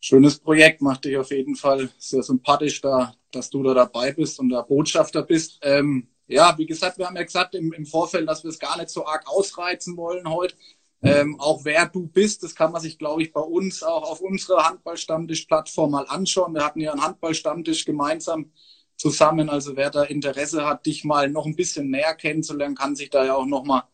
Schönes 0.00 0.38
Projekt, 0.38 0.80
macht 0.80 1.04
dich 1.04 1.16
auf 1.18 1.30
jeden 1.30 1.56
Fall 1.56 1.90
sehr 1.98 2.22
sympathisch 2.22 2.80
da, 2.80 3.14
dass 3.32 3.50
du 3.50 3.62
da 3.62 3.74
dabei 3.74 4.12
bist 4.12 4.40
und 4.40 4.48
der 4.48 4.62
Botschafter 4.62 5.22
bist. 5.22 5.58
Ähm, 5.62 6.08
ja, 6.26 6.56
wie 6.56 6.66
gesagt, 6.66 6.96
wir 6.96 7.06
haben 7.06 7.16
ja 7.16 7.24
gesagt 7.24 7.54
im, 7.54 7.72
im 7.72 7.84
Vorfeld, 7.84 8.28
dass 8.28 8.44
wir 8.44 8.50
es 8.50 8.58
gar 8.58 8.78
nicht 8.78 8.88
so 8.88 9.04
arg 9.04 9.24
ausreizen 9.26 9.96
wollen 9.96 10.30
heute. 10.30 10.54
Ähm, 11.02 11.40
auch 11.40 11.64
wer 11.64 11.86
du 11.86 12.06
bist, 12.06 12.42
das 12.42 12.54
kann 12.54 12.72
man 12.72 12.82
sich, 12.82 12.98
glaube 12.98 13.22
ich, 13.22 13.32
bei 13.32 13.40
uns 13.40 13.82
auch 13.82 14.10
auf 14.10 14.20
unserer 14.20 14.68
Handballstammtisch-Plattform 14.68 15.90
mal 15.90 16.06
anschauen. 16.06 16.54
Wir 16.54 16.64
hatten 16.64 16.80
ja 16.80 16.92
einen 16.92 17.02
Handballstammtisch 17.02 17.84
gemeinsam 17.84 18.52
zusammen. 19.00 19.48
Also 19.48 19.76
wer 19.76 19.90
da 19.90 20.02
Interesse 20.02 20.66
hat, 20.66 20.84
dich 20.84 21.04
mal 21.04 21.30
noch 21.30 21.46
ein 21.46 21.56
bisschen 21.56 21.90
näher 21.90 22.14
kennenzulernen, 22.14 22.74
kann 22.74 22.94
sich 22.94 23.08
da 23.08 23.24
ja 23.24 23.34
auch 23.34 23.46
noch 23.46 23.64
mal 23.64 23.84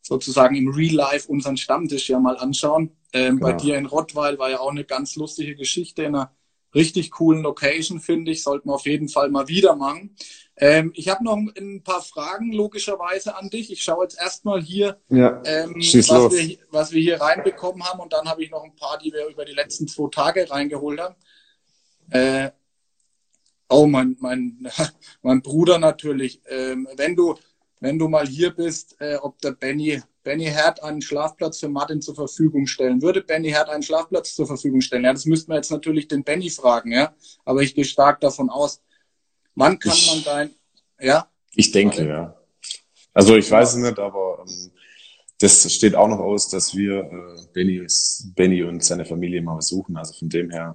sozusagen 0.00 0.54
im 0.54 0.68
Real 0.68 0.94
Life 0.94 1.28
unseren 1.28 1.56
Stammtisch 1.56 2.08
ja 2.08 2.20
mal 2.20 2.36
anschauen. 2.36 2.96
Ähm, 3.12 3.38
genau. 3.38 3.48
Bei 3.48 3.52
dir 3.54 3.76
in 3.76 3.86
Rottweil 3.86 4.38
war 4.38 4.50
ja 4.50 4.60
auch 4.60 4.70
eine 4.70 4.84
ganz 4.84 5.16
lustige 5.16 5.56
Geschichte 5.56 6.04
in 6.04 6.14
einer 6.14 6.30
richtig 6.72 7.10
coolen 7.10 7.42
Location, 7.42 7.98
finde 7.98 8.30
ich. 8.30 8.44
Sollten 8.44 8.68
wir 8.68 8.74
auf 8.74 8.86
jeden 8.86 9.08
Fall 9.08 9.28
mal 9.28 9.48
wieder 9.48 9.74
machen. 9.74 10.14
Ähm, 10.56 10.92
ich 10.94 11.08
habe 11.08 11.24
noch 11.24 11.36
ein 11.36 11.82
paar 11.82 12.02
Fragen 12.02 12.52
logischerweise 12.52 13.36
an 13.36 13.50
dich. 13.50 13.72
Ich 13.72 13.82
schaue 13.82 14.04
jetzt 14.04 14.20
erstmal 14.20 14.62
hier, 14.62 15.00
ja, 15.08 15.42
ähm, 15.44 15.74
was, 15.74 16.32
wir, 16.32 16.58
was 16.70 16.92
wir 16.92 17.02
hier 17.02 17.20
reinbekommen 17.20 17.82
haben 17.82 17.98
und 17.98 18.12
dann 18.12 18.28
habe 18.28 18.44
ich 18.44 18.52
noch 18.52 18.62
ein 18.62 18.76
paar, 18.76 18.98
die 18.98 19.12
wir 19.12 19.26
über 19.26 19.44
die 19.44 19.52
letzten 19.52 19.88
zwei 19.88 20.08
Tage 20.10 20.48
reingeholt 20.48 21.00
haben. 21.00 21.16
Äh, 22.10 22.50
oh, 23.68 23.86
mein, 23.86 24.16
mein, 24.20 24.68
mein 25.22 25.42
Bruder 25.42 25.78
natürlich. 25.78 26.40
Ähm, 26.48 26.88
wenn 26.96 27.16
du 27.16 27.36
wenn 27.84 27.98
du 27.98 28.08
mal 28.08 28.26
hier 28.26 28.50
bist, 28.50 28.96
äh, 28.98 29.16
ob 29.16 29.38
der 29.42 29.50
Benny, 29.50 30.00
Benny 30.22 30.46
Herd 30.46 30.82
einen 30.82 31.02
Schlafplatz 31.02 31.60
für 31.60 31.68
Martin 31.68 32.00
zur 32.00 32.14
Verfügung 32.14 32.66
stellen 32.66 33.02
würde. 33.02 33.20
Benny 33.20 33.50
Herd 33.50 33.68
einen 33.68 33.82
Schlafplatz 33.82 34.34
zur 34.34 34.46
Verfügung 34.46 34.80
stellen. 34.80 35.04
Ja, 35.04 35.12
das 35.12 35.26
müssten 35.26 35.52
wir 35.52 35.56
jetzt 35.56 35.70
natürlich 35.70 36.08
den 36.08 36.24
Benny 36.24 36.48
fragen, 36.48 36.92
ja. 36.92 37.14
Aber 37.44 37.60
ich 37.60 37.74
gehe 37.74 37.84
stark 37.84 38.20
davon 38.20 38.48
aus. 38.48 38.80
Wann 39.54 39.78
kann 39.78 39.92
ich, 39.92 40.06
man 40.06 40.24
dein, 40.24 40.50
ja? 40.98 41.28
Ich 41.54 41.72
denke, 41.72 42.04
Martin? 42.04 42.08
ja. 42.08 42.40
Also 43.12 43.36
ich 43.36 43.50
weiß 43.50 43.74
es 43.74 43.76
nicht, 43.76 43.98
aber 43.98 44.46
ähm, 44.48 44.70
das 45.38 45.70
steht 45.70 45.94
auch 45.94 46.08
noch 46.08 46.20
aus, 46.20 46.48
dass 46.48 46.74
wir 46.74 47.00
äh, 47.00 47.46
Benny, 47.52 47.86
Benny 48.34 48.62
und 48.62 48.82
seine 48.82 49.04
Familie 49.04 49.42
mal 49.42 49.56
besuchen. 49.56 49.98
Also 49.98 50.14
von 50.14 50.30
dem 50.30 50.50
her 50.50 50.74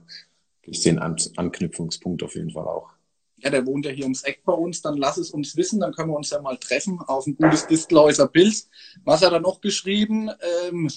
ich 0.63 0.81
den 0.81 0.99
An 0.99 1.15
Anknüpfungspunkt 1.35 2.23
auf 2.23 2.35
jeden 2.35 2.51
Fall 2.51 2.65
auch 2.65 2.93
ja, 3.41 3.49
der 3.49 3.65
wohnt 3.65 3.85
ja 3.85 3.91
hier 3.91 4.03
ums 4.03 4.23
Eck 4.23 4.41
bei 4.43 4.53
uns, 4.53 4.81
dann 4.81 4.97
lass 4.97 5.17
es 5.17 5.31
uns 5.31 5.55
wissen, 5.55 5.79
dann 5.79 5.93
können 5.93 6.09
wir 6.09 6.17
uns 6.17 6.29
ja 6.29 6.41
mal 6.41 6.57
treffen 6.57 6.99
auf 6.99 7.25
ein 7.27 7.35
gutes 7.35 7.67
Distelhäuser 7.67 8.27
Pilz. 8.27 8.69
Was 9.03 9.21
hat 9.21 9.31
er 9.31 9.39
noch 9.39 9.61
geschrieben? 9.61 10.29
Ähm, 10.67 10.89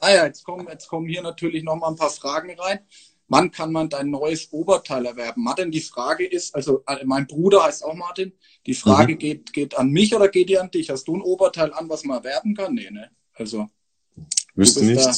ah 0.00 0.10
ja, 0.10 0.26
jetzt 0.26 0.44
kommen, 0.44 0.66
jetzt 0.68 0.88
kommen 0.88 1.08
hier 1.08 1.22
natürlich 1.22 1.62
noch 1.62 1.76
mal 1.76 1.88
ein 1.88 1.96
paar 1.96 2.10
Fragen 2.10 2.58
rein. 2.58 2.80
Wann 3.28 3.50
kann 3.50 3.72
man 3.72 3.88
dein 3.88 4.10
neues 4.10 4.52
Oberteil 4.52 5.06
erwerben? 5.06 5.42
Martin, 5.42 5.70
die 5.70 5.80
Frage 5.80 6.26
ist, 6.26 6.54
also 6.54 6.82
äh, 6.86 7.04
mein 7.04 7.26
Bruder 7.26 7.64
heißt 7.64 7.84
auch 7.84 7.94
Martin, 7.94 8.32
die 8.66 8.74
Frage 8.74 9.14
mhm. 9.14 9.18
geht, 9.18 9.52
geht 9.52 9.78
an 9.78 9.90
mich 9.90 10.14
oder 10.14 10.28
geht 10.28 10.48
die 10.48 10.58
an 10.58 10.70
dich? 10.70 10.90
Hast 10.90 11.04
du 11.08 11.16
ein 11.16 11.22
Oberteil 11.22 11.72
an, 11.72 11.88
was 11.88 12.04
man 12.04 12.18
erwerben 12.18 12.54
kann? 12.54 12.74
Nee, 12.74 12.90
ne? 12.90 13.10
Also. 13.34 13.68
Wüsste 14.54 14.84
nicht. 14.84 15.04
Da, 15.04 15.14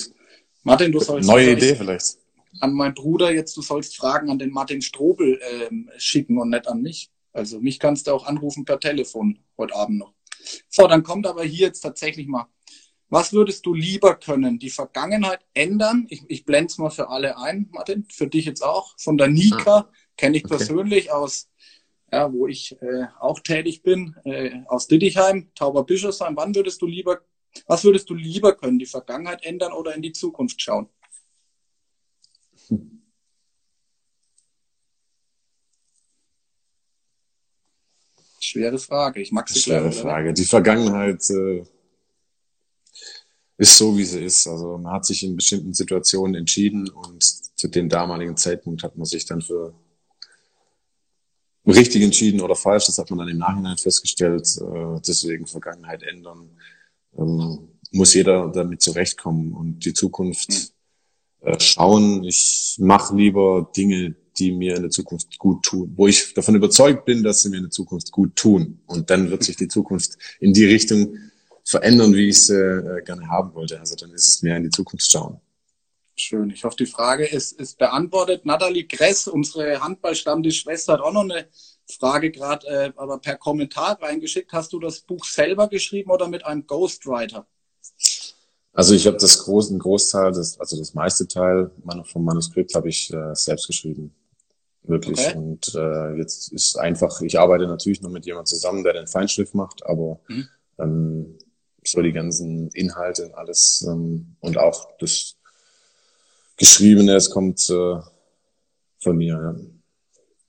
Martin, 0.63 0.93
du 0.93 1.01
sollst. 1.01 1.29
Neue 1.29 1.53
Idee 1.53 1.75
vielleicht 1.75 2.24
an 2.61 2.73
meinen 2.73 2.95
Bruder 2.95 3.33
jetzt, 3.33 3.57
du 3.57 3.63
sollst 3.63 3.97
Fragen 3.97 4.31
an 4.31 4.39
den 4.39 4.51
Martin 4.51 4.83
Strobel 4.83 5.41
ähm, 5.51 5.91
schicken 5.97 6.39
und 6.39 6.51
nicht 6.51 6.69
an 6.69 6.83
mich. 6.83 7.11
Also 7.33 7.61
mich 7.61 7.79
kannst 7.79 8.07
du 8.07 8.13
auch 8.13 8.27
anrufen 8.27 8.65
per 8.65 8.79
Telefon 8.79 9.41
heute 9.59 9.75
Abend 9.75 9.99
noch. 9.99 10.15
So, 10.69 10.87
dann 10.87 11.03
kommt 11.03 11.27
aber 11.27 11.45
hier 11.45 11.67
jetzt 11.67 11.81
tatsächlich 11.81 12.27
mal. 12.27 12.47
Was 13.09 13.33
würdest 13.33 13.65
du 13.67 13.75
lieber 13.75 14.17
können? 14.17 14.59
Die 14.59 14.71
Vergangenheit 14.71 15.41
ändern? 15.53 16.07
Ich, 16.09 16.23
ich 16.29 16.45
blende 16.45 16.71
es 16.71 16.79
mal 16.79 16.91
für 16.91 17.09
alle 17.09 17.39
ein, 17.39 17.69
Martin, 17.71 18.07
für 18.11 18.27
dich 18.27 18.45
jetzt 18.45 18.63
auch. 18.63 18.95
Von 18.99 19.17
der 19.19 19.29
Nika 19.29 19.77
ah, 19.77 19.91
kenne 20.17 20.37
ich 20.37 20.45
okay. 20.45 20.57
persönlich 20.57 21.13
aus, 21.13 21.49
ja, 22.11 22.33
wo 22.33 22.47
ich 22.47 22.81
äh, 22.81 23.07
auch 23.21 23.41
tätig 23.41 23.83
bin, 23.83 24.17
äh, 24.25 24.63
aus 24.67 24.89
Dittichheim, 24.89 25.51
Tauberbischofsheim. 25.55 26.37
Wann 26.37 26.55
würdest 26.55 26.83
du 26.83 26.87
lieber, 26.87 27.21
was 27.67 27.85
würdest 27.85 28.09
du 28.11 28.15
lieber 28.15 28.57
können? 28.57 28.79
Die 28.79 28.87
Vergangenheit 28.87 29.45
ändern 29.45 29.73
oder 29.73 29.95
in 29.95 30.03
die 30.03 30.13
Zukunft 30.13 30.61
schauen? 30.61 30.89
Schwere 38.45 38.79
Frage. 38.79 39.21
Ich 39.21 39.33
mag 39.33 39.49
sie 39.49 39.59
Schwere 39.59 39.91
klar, 39.91 40.03
Frage. 40.03 40.35
Die 40.35 40.45
Vergangenheit 40.45 41.29
äh, 41.31 41.65
ist 43.57 43.79
so, 43.79 43.97
wie 43.97 44.05
sie 44.05 44.23
ist. 44.25 44.47
Also 44.47 44.77
man 44.79 44.93
hat 44.93 45.07
sich 45.07 45.23
in 45.25 45.37
bestimmten 45.37 45.73
Situationen 45.73 46.35
entschieden 46.35 46.89
und 46.91 47.23
zu 47.23 47.69
dem 47.69 47.89
damaligen 47.89 48.37
Zeitpunkt 48.37 48.83
hat 48.83 48.97
man 48.97 49.07
sich 49.07 49.25
dann 49.25 49.41
für 49.41 49.75
richtig 51.67 52.03
entschieden 52.03 52.43
oder 52.43 52.55
falsch. 52.55 52.87
Das 52.87 52.99
hat 52.99 53.11
man 53.11 53.21
dann 53.21 53.29
im 53.29 53.39
Nachhinein 53.39 53.79
festgestellt. 53.79 54.47
Äh, 54.61 55.01
deswegen 55.07 55.47
Vergangenheit 55.47 56.03
ändern. 56.03 56.51
Ähm, 57.17 57.71
muss 57.93 58.13
jeder 58.13 58.51
damit 58.51 58.83
zurechtkommen 58.83 59.55
und 59.55 59.85
die 59.85 59.95
Zukunft 59.95 60.53
hm 60.53 60.74
schauen. 61.59 62.25
Ich 62.25 62.77
mache 62.79 63.17
lieber 63.17 63.71
Dinge, 63.77 64.15
die 64.39 64.53
mir 64.53 64.77
in 64.77 64.83
der 64.83 64.91
Zukunft 64.91 65.39
gut 65.39 65.65
tun, 65.65 65.93
wo 65.97 66.07
ich 66.07 66.35
davon 66.35 66.55
überzeugt 66.55 67.05
bin, 67.05 67.23
dass 67.23 67.43
sie 67.43 67.51
mir 67.51 67.59
in 67.59 67.65
der 67.65 67.71
Zukunft 67.71 68.11
gut 68.11 68.35
tun. 68.37 68.81
Und 68.87 69.11
dann 69.11 69.31
wird 69.31 69.45
sich 69.45 69.57
die 69.57 69.69
Zukunft 69.69 70.17
in 70.41 70.53
die 70.53 70.65
Richtung 70.65 71.17
verändern, 71.65 72.15
wie 72.15 72.29
ich 72.29 72.37
es 72.37 72.51
äh, 72.51 73.03
gerne 73.05 73.29
haben 73.29 73.55
wollte. 73.55 73.79
Also 73.81 73.97
dann 73.97 74.11
ist 74.11 74.27
es 74.27 74.43
mehr 74.43 74.57
in 74.57 74.65
die 74.65 74.71
Zukunft 74.71 75.11
schauen. 75.11 75.41
Schön. 76.17 76.51
Ich 76.51 76.63
hoffe, 76.63 76.77
die 76.77 76.87
Frage 76.87 77.27
ist, 77.27 77.53
ist 77.53 77.79
beantwortet. 77.79 78.47
Nathalie 78.47 78.87
Gress, 78.87 79.27
unsere 79.27 79.81
Handballstammtisch-Schwester, 79.81 80.95
hat 80.95 81.01
auch 81.01 81.13
noch 81.13 81.23
eine 81.23 81.49
Frage 81.91 82.31
gerade, 82.31 82.67
äh, 82.67 82.93
aber 82.97 83.19
per 83.19 83.37
Kommentar 83.37 84.01
reingeschickt. 84.01 84.53
Hast 84.53 84.73
du 84.73 84.79
das 84.79 85.01
Buch 85.01 85.25
selber 85.25 85.69
geschrieben 85.69 86.11
oder 86.11 86.29
mit 86.29 86.47
einem 86.47 86.67
Ghostwriter? 86.67 87.47
Also 88.75 88.95
ich 88.95 89.07
habe 89.07 89.17
das 89.17 89.39
großen 89.39 89.79
Großteil, 89.79 90.33
das, 90.33 90.59
also 90.59 90.77
das 90.77 90.95
meiste 90.95 91.29
Teil 91.29 91.71
vom 92.05 92.25
Manuskript 92.25 92.75
habe 92.75 92.89
ich 92.89 93.13
äh, 93.13 93.35
selbst 93.35 93.69
geschrieben. 93.69 94.13
Wirklich. 94.83 95.19
Okay. 95.19 95.37
Und 95.37 95.75
äh, 95.77 96.17
jetzt 96.19 96.53
ist 96.53 96.77
einfach, 96.77 97.21
ich 97.23 97.39
arbeite 97.39 97.67
natürlich 97.69 98.03
nur 98.03 98.11
mit 98.11 98.27
jemandem 98.27 98.47
zusammen, 98.47 98.83
der 98.83 98.93
den 98.93 99.07
Feinschliff 99.07 99.55
macht, 99.55 99.87
aber 99.87 100.21
mhm. 100.29 100.49
ähm, 100.79 101.39
so 101.85 102.03
die 102.03 102.13
ganzen 102.13 102.69
Inhalte 102.71 103.27
und 103.27 103.35
alles 103.35 103.87
ähm, 103.89 104.37
und 104.41 104.59
auch 104.59 104.89
das 104.99 105.37
Geschriebene, 106.57 107.15
es 107.15 107.31
kommt 107.31 107.71
äh, 107.71 108.01
von 108.99 109.17
mir. 109.17 109.35
Ja. 109.35 109.55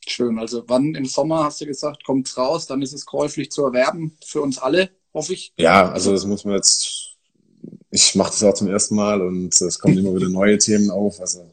Schön. 0.07 0.39
Also 0.39 0.63
wann 0.67 0.95
im 0.95 1.05
Sommer 1.05 1.43
hast 1.43 1.61
du 1.61 1.65
gesagt, 1.65 2.03
kommt's 2.03 2.37
raus, 2.37 2.65
dann 2.65 2.81
ist 2.81 2.93
es 2.93 3.05
käuflich 3.05 3.51
zu 3.51 3.63
erwerben 3.65 4.17
für 4.25 4.41
uns 4.41 4.57
alle, 4.57 4.89
hoffe 5.13 5.33
ich. 5.33 5.53
Ja, 5.57 5.91
also 5.91 6.11
das 6.11 6.25
muss 6.25 6.43
man 6.43 6.55
jetzt 6.55 7.04
ich 7.95 8.15
mache 8.15 8.31
das 8.31 8.43
auch 8.43 8.53
zum 8.53 8.67
ersten 8.67 8.95
Mal 8.95 9.21
und 9.21 9.59
es 9.59 9.79
kommen 9.79 9.97
immer 9.97 10.13
wieder 10.13 10.29
neue 10.29 10.57
Themen 10.57 10.91
auf. 10.91 11.19
Also 11.21 11.49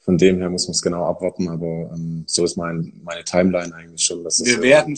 von 0.00 0.16
dem 0.16 0.38
her 0.38 0.48
muss 0.48 0.66
man 0.68 0.72
es 0.72 0.82
genau 0.82 1.04
abwarten, 1.04 1.48
aber 1.48 1.90
ähm, 1.94 2.24
so 2.26 2.44
ist 2.44 2.56
mein, 2.56 3.00
meine 3.02 3.24
Timeline 3.24 3.74
eigentlich 3.74 4.04
schon. 4.04 4.22
Dass 4.22 4.44
wir 4.44 4.62
werden 4.62 4.96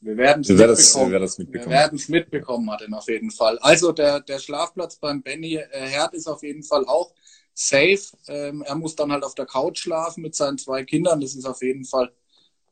wir 0.00 0.16
werden 0.16 0.42
es 0.42 0.48
mitbekommen. 0.48 1.12
Wir 1.12 1.20
mitbekommen. 1.20 1.52
Wir 1.52 1.70
werden 1.70 1.96
es 1.96 2.08
mitbekommen, 2.08 2.64
Martin, 2.66 2.94
auf 2.94 3.08
jeden 3.08 3.30
Fall. 3.30 3.58
Also 3.60 3.92
der, 3.92 4.20
der 4.20 4.38
Schlafplatz 4.38 4.96
beim 4.96 5.22
Benny 5.22 5.56
äh, 5.56 5.66
Herd 5.70 6.14
ist 6.14 6.26
auf 6.26 6.42
jeden 6.42 6.62
Fall 6.62 6.84
auch 6.86 7.12
safe. 7.54 8.02
Ähm, 8.28 8.62
er 8.62 8.74
muss 8.74 8.96
dann 8.96 9.12
halt 9.12 9.24
auf 9.24 9.34
der 9.34 9.46
Couch 9.46 9.78
schlafen 9.78 10.22
mit 10.22 10.34
seinen 10.34 10.58
zwei 10.58 10.84
Kindern. 10.84 11.20
Das 11.20 11.34
ist 11.34 11.46
auf 11.46 11.62
jeden 11.62 11.84
Fall 11.84 12.12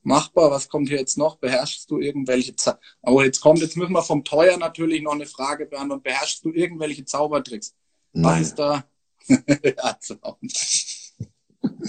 machbar? 0.04 0.50
Was 0.50 0.68
kommt 0.68 0.88
hier 0.88 0.98
jetzt 0.98 1.18
noch? 1.18 1.36
Beherrschst 1.36 1.90
du 1.90 1.98
irgendwelche 1.98 2.54
Za 2.56 2.78
Oh, 3.02 3.22
jetzt 3.22 3.40
kommt, 3.40 3.60
jetzt 3.60 3.76
müssen 3.76 3.92
wir 3.92 4.02
vom 4.02 4.24
Teuer 4.24 4.56
natürlich 4.56 5.02
noch 5.02 5.14
eine 5.14 5.26
Frage 5.26 5.66
beantworten. 5.66 6.02
Beherrschst 6.02 6.44
du 6.44 6.52
irgendwelche 6.52 7.04
Zaubertricks? 7.04 7.74
Nein. 8.12 8.40
Was 8.40 8.48
ist 8.48 8.58
da? 8.58 8.84
also, 9.78 10.16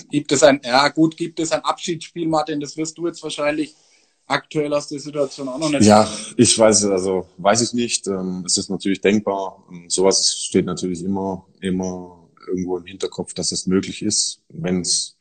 gibt 0.09 0.31
es 0.31 0.43
ein, 0.43 0.61
ja 0.63 0.87
gut, 0.89 1.17
gibt 1.17 1.39
es 1.39 1.51
ein 1.51 1.61
Abschiedsspiel, 1.61 2.27
Martin? 2.27 2.59
Das 2.59 2.77
wirst 2.77 2.97
du 2.97 3.07
jetzt 3.07 3.21
wahrscheinlich 3.21 3.75
aktuell 4.27 4.73
aus 4.73 4.87
der 4.87 4.99
Situation 4.99 5.47
auch 5.47 5.59
noch 5.59 5.69
nicht. 5.69 5.83
Ja, 5.83 6.09
ich 6.37 6.57
weiß, 6.57 6.85
also 6.85 7.27
weiß 7.37 7.61
ich 7.61 7.73
nicht. 7.73 8.07
Ähm, 8.07 8.43
es 8.45 8.57
ist 8.57 8.69
natürlich 8.69 9.01
denkbar. 9.01 9.63
Ähm, 9.71 9.89
sowas 9.89 10.35
steht 10.35 10.65
natürlich 10.65 11.03
immer, 11.03 11.45
immer 11.61 12.29
irgendwo 12.47 12.77
im 12.77 12.85
Hinterkopf, 12.85 13.33
dass 13.33 13.51
es 13.51 13.67
möglich 13.67 14.01
ist, 14.01 14.41
wenn 14.49 14.81
es 14.81 15.15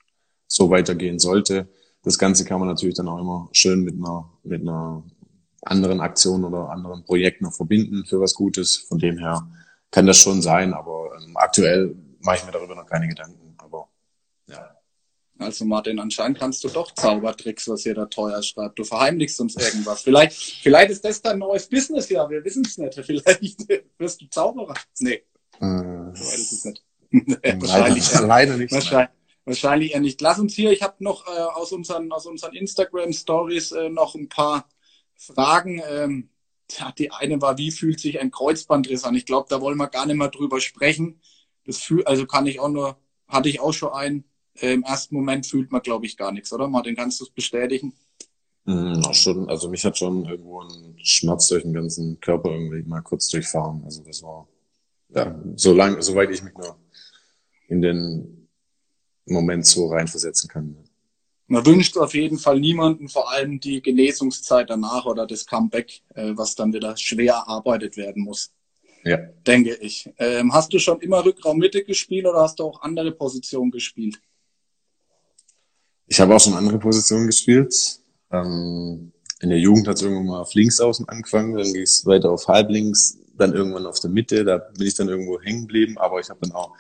so 0.47 0.71
weitergehen 0.71 1.19
sollte 1.19 1.69
das 2.05 2.19
Ganze 2.19 2.45
kann 2.45 2.61
man 2.61 2.69
natürlich 2.69 2.95
dann 2.95 3.09
auch 3.09 3.19
immer 3.19 3.49
schön 3.53 3.83
mit 3.83 3.95
einer, 3.95 4.31
mit 4.43 4.61
einer 4.61 5.03
anderen 5.63 6.01
Aktion 6.01 6.45
oder 6.45 6.71
anderen 6.71 7.05
Projekt 7.05 7.41
noch 7.41 7.55
verbinden 7.55 8.05
für 8.05 8.21
was 8.21 8.35
Gutes. 8.35 8.77
Von 8.77 8.99
dem 8.99 9.19
her 9.19 9.47
kann 9.91 10.07
das 10.07 10.19
schon 10.19 10.43
sein, 10.43 10.75
aber 10.75 11.11
ähm, 11.19 11.37
aktuell 11.37 11.97
mache 12.21 12.37
ich 12.37 12.45
mir 12.45 12.53
darüber 12.53 12.75
noch 12.75 12.87
keine 12.87 13.09
Gedanken. 13.09 13.55
Aber 13.59 13.89
ja. 14.49 14.77
Also 15.39 15.65
Martin, 15.65 15.99
anscheinend 15.99 16.39
kannst 16.39 16.63
du 16.65 16.69
doch 16.69 16.93
Zaubertricks, 16.93 17.69
was 17.69 17.87
ihr 17.87 17.95
da 17.95 18.07
teuer 18.07 18.43
schreibt. 18.43 18.79
Du 18.79 18.85
verheimlichst 18.85 19.41
uns 19.41 19.57
irgendwas. 19.57 20.03
Vielleicht, 20.03 20.37
vielleicht 20.63 20.91
ist 20.91 21.05
das 21.05 21.23
dein 21.23 21.39
neues 21.39 21.69
Business, 21.69 22.09
ja, 22.11 22.29
wir 22.29 22.45
wissen 22.45 22.65
es 22.67 22.77
nicht. 22.77 22.95
Vielleicht 22.95 23.67
wirst 23.99 24.21
du 24.21 24.27
Zauberer. 24.27 24.75
Nee. 24.99 25.23
Äh, 25.61 26.13
so 26.13 26.35
ist 26.35 26.53
es 26.53 26.65
nicht. 26.65 26.85
wahrscheinlich 27.43 28.13
leider, 28.13 28.27
leider 28.27 28.57
nicht. 28.57 28.73
Wahrscheinlich, 28.73 29.11
Wahrscheinlich 29.45 29.93
eher 29.93 30.01
nicht. 30.01 30.21
Lass 30.21 30.39
uns 30.39 30.55
hier, 30.55 30.73
ich 30.73 30.83
habe 30.83 31.03
noch 31.05 31.27
äh, 31.27 31.41
aus 31.41 31.73
unseren, 31.73 32.11
aus 32.13 32.27
unseren 32.27 32.55
Instagram 32.55 33.13
Stories 33.13 33.73
äh, 33.73 33.91
noch 33.91 34.15
ein 34.15 34.29
paar 34.29 34.69
Fragen. 35.17 35.83
Ähm, 35.91 36.31
ja, 36.71 36.93
die 36.93 37.11
eine 37.11 37.41
war, 37.43 37.59
wie 37.59 37.71
fühlt 37.71 38.01
sich 38.01 38.21
ein 38.21 38.31
Kreuzbandriss 38.31 39.05
an? 39.05 39.15
Ich 39.15 39.27
glaube, 39.27 39.47
da 39.51 39.61
wollen 39.61 39.77
wir 39.77 39.89
gar 39.89 40.07
nicht 40.07 40.17
mehr 40.17 40.29
drüber 40.29 40.61
sprechen. 40.61 41.21
Das 41.67 41.79
fühl, 41.79 42.05
also 42.05 42.27
kann 42.27 42.47
ich 42.47 42.59
auch 42.59 42.69
nur, 42.69 42.97
hatte 43.29 43.49
ich 43.49 43.61
auch 43.61 43.73
schon 43.73 43.93
einen. 43.93 44.25
Äh, 44.55 44.73
Im 44.73 44.83
ersten 44.83 45.15
Moment 45.15 45.47
fühlt 45.47 45.71
man, 45.71 45.83
glaube 45.83 46.07
ich, 46.07 46.17
gar 46.17 46.33
nichts, 46.33 46.53
oder? 46.53 46.69
Martin, 46.69 46.97
kannst 46.97 47.21
du 47.21 47.25
es 47.25 47.31
bestätigen? 47.31 47.93
Mm, 48.65 49.03
schon, 49.13 49.49
also 49.51 49.69
mich 49.69 49.85
hat 49.85 49.99
schon 49.99 50.25
irgendwo 50.25 50.63
ein 50.63 50.97
Schmerz 51.03 51.49
durch 51.49 51.65
den 51.65 51.75
ganzen 51.75 52.19
Körper 52.21 52.51
irgendwie 52.51 52.83
mal 52.83 53.03
kurz 53.03 53.29
durchfahren. 53.29 53.83
Also 53.85 54.03
das 54.03 54.23
war, 54.23 54.49
ja, 55.11 55.39
so 55.57 55.75
lang, 55.75 56.01
soweit 56.01 56.31
ich 56.31 56.43
mich 56.43 56.55
nur 56.55 56.79
in 57.69 57.83
den 57.83 58.44
Moment 59.27 59.67
so 59.67 59.89
reinversetzen 59.89 60.49
kann. 60.49 60.77
Man 61.47 61.65
wünscht 61.67 61.97
auf 61.99 62.15
jeden 62.15 62.39
Fall 62.39 62.59
niemanden, 62.59 63.09
vor 63.09 63.31
allem 63.31 63.61
die 63.61 63.83
Genesungszeit 63.83 64.71
danach 64.71 65.05
oder 65.05 65.27
das 65.27 65.45
Comeback, 65.45 66.01
äh, 66.15 66.33
was 66.35 66.55
dann 66.55 66.73
wieder 66.73 66.97
schwer 66.97 67.35
erarbeitet 67.35 67.97
werden 67.97 68.25
muss. 68.25 68.51
Ja. 69.05 69.19
Denke 69.47 69.75
ich. 69.75 70.11
Ähm, 70.19 70.53
hast 70.55 70.73
du 70.73 70.79
schon 70.79 71.01
immer 71.01 71.25
Rückraum 71.25 71.59
Mitte 71.59 71.85
gespielt 71.85 72.25
oder 72.27 72.41
hast 72.41 72.59
du 72.59 72.65
auch 72.65 72.81
andere 72.81 73.13
Positionen 73.13 73.71
gespielt? 73.71 74.19
Ich 76.07 76.19
habe 76.21 76.35
auch 76.35 76.41
schon 76.41 76.55
andere 76.55 76.79
Positionen 76.79 77.27
gespielt. 77.27 78.01
Ähm, 78.31 79.13
in 79.41 79.51
der 79.51 79.59
Jugend 79.59 79.87
hat 79.87 79.97
es 79.97 80.03
irgendwann 80.03 80.27
mal 80.27 80.41
auf 80.41 80.55
links 80.55 80.81
außen 80.81 81.07
angefangen, 81.09 81.55
dann 81.55 81.71
ging 81.71 81.83
es 81.83 82.07
weiter 82.07 82.31
auf 82.31 82.49
halblinks, 82.49 83.19
dann 83.37 83.53
irgendwann 83.53 83.85
auf 83.85 84.01
der 84.01 84.11
Mitte, 84.11 84.45
da 84.45 84.57
bin 84.57 84.87
ich 84.87 84.95
dann 84.95 85.09
irgendwo 85.09 85.41
hängen 85.41 85.63
geblieben, 85.63 85.99
aber 85.99 86.21
ich 86.21 86.31
habe 86.31 86.41
dann 86.41 86.53
auch 86.53 86.73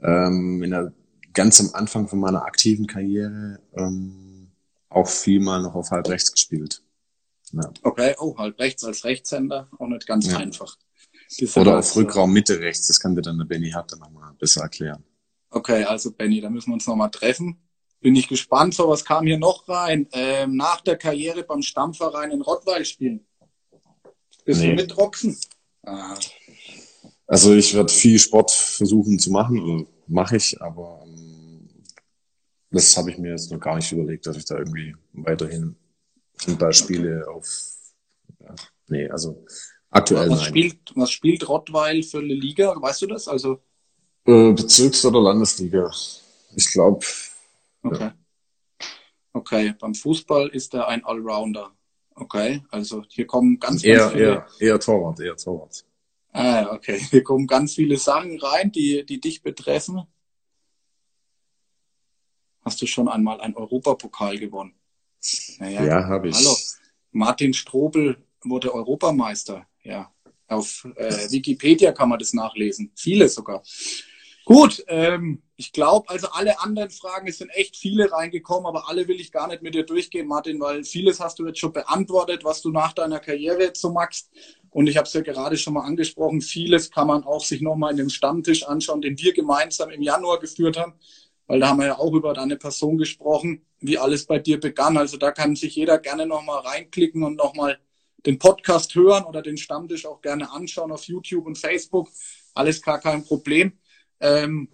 ähm, 0.00 0.62
in 0.62 0.70
der, 0.70 0.92
ganz 1.32 1.60
am 1.60 1.70
Anfang 1.74 2.08
von 2.08 2.20
meiner 2.20 2.44
aktiven 2.44 2.86
Karriere 2.86 3.60
ähm, 3.74 4.50
auch 4.88 5.08
viel 5.08 5.40
mal 5.40 5.62
noch 5.62 5.74
auf 5.74 5.90
halb 5.90 6.08
rechts 6.08 6.32
gespielt. 6.32 6.82
Ja. 7.52 7.70
Okay, 7.82 8.14
oh, 8.18 8.36
halb 8.36 8.58
rechts 8.58 8.84
als 8.84 9.04
Rechtshänder, 9.04 9.68
auch 9.78 9.86
nicht 9.86 10.06
ganz 10.06 10.30
ja. 10.30 10.38
einfach. 10.38 10.76
Oder 11.56 11.78
auf 11.78 11.96
Rückraum 11.96 12.32
Mitte 12.32 12.60
rechts, 12.60 12.88
das 12.88 13.00
kann 13.00 13.14
dir 13.14 13.22
dann 13.22 13.38
der 13.38 13.46
Benny 13.46 13.70
Hart 13.70 13.92
dann 13.92 14.00
nochmal 14.00 14.34
besser 14.38 14.62
erklären. 14.62 15.04
Okay, 15.50 15.84
also 15.84 16.12
Benny, 16.12 16.40
da 16.40 16.50
müssen 16.50 16.70
wir 16.70 16.74
uns 16.74 16.86
nochmal 16.86 17.10
treffen. 17.10 17.58
Bin 18.00 18.16
ich 18.16 18.26
gespannt, 18.26 18.74
so 18.74 18.88
was 18.88 19.04
kam 19.04 19.26
hier 19.26 19.38
noch 19.38 19.68
rein. 19.68 20.08
Ähm, 20.12 20.56
nach 20.56 20.80
der 20.80 20.96
Karriere 20.96 21.44
beim 21.44 21.62
Stammverein 21.62 22.30
in 22.30 22.42
Rottweil 22.42 22.84
spielen. 22.84 23.26
Bist 24.44 24.60
nee. 24.60 24.70
du 24.70 24.74
mit 24.74 24.96
Roxen? 24.96 25.38
Ah. 25.84 26.16
Also 27.26 27.54
ich 27.54 27.74
werde 27.74 27.92
viel 27.92 28.18
Sport 28.18 28.50
versuchen 28.50 29.18
zu 29.18 29.30
machen, 29.30 29.60
oder 29.60 29.86
mache 30.06 30.36
ich, 30.36 30.60
aber 30.60 31.01
das 32.72 32.96
habe 32.96 33.10
ich 33.10 33.18
mir 33.18 33.30
jetzt 33.30 33.52
noch 33.52 33.60
gar 33.60 33.76
nicht 33.76 33.92
überlegt, 33.92 34.26
dass 34.26 34.36
ich 34.36 34.44
da 34.44 34.58
irgendwie 34.58 34.94
weiterhin 35.12 35.76
Fußball 36.38 36.72
spiele 36.72 37.24
auf. 37.28 37.46
Ja, 38.40 38.54
nee, 38.88 39.08
also 39.08 39.44
aktuell. 39.90 40.30
Was 40.30 40.40
nein. 40.40 40.48
spielt, 40.48 40.92
was 40.94 41.10
spielt 41.10 41.48
Rottweil 41.48 42.02
für 42.02 42.18
eine 42.18 42.34
Liga? 42.34 42.74
Weißt 42.80 43.02
du 43.02 43.06
das? 43.06 43.28
Also 43.28 43.60
äh, 44.26 44.52
Bezirks- 44.52 45.04
oder 45.04 45.20
Landesliga. 45.20 45.90
Ich 46.56 46.70
glaube. 46.70 47.04
Okay. 47.82 48.00
Ja. 48.00 48.14
Okay, 49.34 49.74
beim 49.78 49.94
Fußball 49.94 50.48
ist 50.48 50.74
er 50.74 50.88
ein 50.88 51.04
Allrounder. 51.04 51.72
Okay, 52.14 52.62
also 52.70 53.02
hier 53.08 53.26
kommen 53.26 53.58
ganz, 53.58 53.82
eher, 53.82 53.98
ganz 53.98 54.12
viele. 54.12 54.24
Eher, 54.24 54.46
eher 54.58 54.80
Torwart, 54.80 55.20
eher 55.20 55.36
Torwart. 55.36 55.84
Ah, 56.32 56.72
okay. 56.72 56.98
Hier 57.10 57.22
kommen 57.22 57.46
ganz 57.46 57.74
viele 57.74 57.96
Sachen 57.96 58.38
rein, 58.40 58.72
die, 58.72 59.04
die 59.04 59.20
dich 59.20 59.42
betreffen. 59.42 60.02
Hast 62.64 62.80
du 62.80 62.86
schon 62.86 63.08
einmal 63.08 63.40
einen 63.40 63.54
Europapokal 63.54 64.38
gewonnen? 64.38 64.74
Naja, 65.58 65.84
ja, 65.84 66.06
habe 66.06 66.28
ich. 66.28 66.36
Hallo. 66.36 66.56
Martin 67.10 67.52
Strobel 67.52 68.16
wurde 68.42 68.72
Europameister. 68.72 69.66
Ja. 69.82 70.12
Auf 70.48 70.86
äh, 70.96 71.30
Wikipedia 71.30 71.92
kann 71.92 72.08
man 72.08 72.18
das 72.18 72.32
nachlesen. 72.32 72.92
Viele 72.94 73.28
sogar. 73.28 73.62
Gut, 74.44 74.84
ähm, 74.88 75.42
ich 75.56 75.72
glaube, 75.72 76.08
also 76.08 76.28
alle 76.32 76.60
anderen 76.60 76.90
Fragen, 76.90 77.28
es 77.28 77.38
sind 77.38 77.50
echt 77.50 77.76
viele 77.76 78.10
reingekommen, 78.10 78.66
aber 78.66 78.88
alle 78.88 79.06
will 79.06 79.20
ich 79.20 79.30
gar 79.30 79.46
nicht 79.46 79.62
mit 79.62 79.74
dir 79.74 79.84
durchgehen, 79.84 80.26
Martin, 80.26 80.58
weil 80.58 80.82
vieles 80.82 81.20
hast 81.20 81.38
du 81.38 81.46
jetzt 81.46 81.60
schon 81.60 81.72
beantwortet, 81.72 82.42
was 82.42 82.60
du 82.60 82.70
nach 82.70 82.92
deiner 82.92 83.20
Karriere 83.20 83.62
jetzt 83.62 83.80
so 83.80 83.92
magst. 83.92 84.30
Und 84.70 84.88
ich 84.88 84.96
habe 84.96 85.06
es 85.06 85.12
ja 85.12 85.20
gerade 85.20 85.56
schon 85.56 85.74
mal 85.74 85.84
angesprochen, 85.84 86.40
vieles 86.40 86.90
kann 86.90 87.06
man 87.06 87.22
auch 87.22 87.44
sich 87.44 87.60
nochmal 87.60 87.92
in 87.92 87.98
den 87.98 88.10
Stammtisch 88.10 88.64
anschauen, 88.64 89.02
den 89.02 89.16
wir 89.18 89.32
gemeinsam 89.32 89.90
im 89.90 90.02
Januar 90.02 90.40
geführt 90.40 90.76
haben, 90.76 90.94
weil 91.46 91.60
da 91.60 91.68
haben 91.68 91.80
wir 91.80 91.86
ja 91.86 91.98
auch 91.98 92.12
über 92.12 92.34
deine 92.34 92.56
Person 92.56 92.98
gesprochen, 92.98 93.66
wie 93.80 93.98
alles 93.98 94.26
bei 94.26 94.38
dir 94.38 94.60
begann. 94.60 94.96
Also 94.96 95.16
da 95.16 95.32
kann 95.32 95.56
sich 95.56 95.76
jeder 95.76 95.98
gerne 95.98 96.26
nochmal 96.26 96.60
reinklicken 96.60 97.22
und 97.22 97.36
nochmal 97.36 97.78
den 98.24 98.38
Podcast 98.38 98.94
hören 98.94 99.24
oder 99.24 99.42
den 99.42 99.56
Stammtisch 99.56 100.06
auch 100.06 100.20
gerne 100.20 100.50
anschauen 100.50 100.92
auf 100.92 101.04
YouTube 101.04 101.46
und 101.46 101.58
Facebook. 101.58 102.08
Alles 102.54 102.80
gar 102.80 103.00
kein 103.00 103.24
Problem. 103.24 103.72
Ähm, 104.20 104.68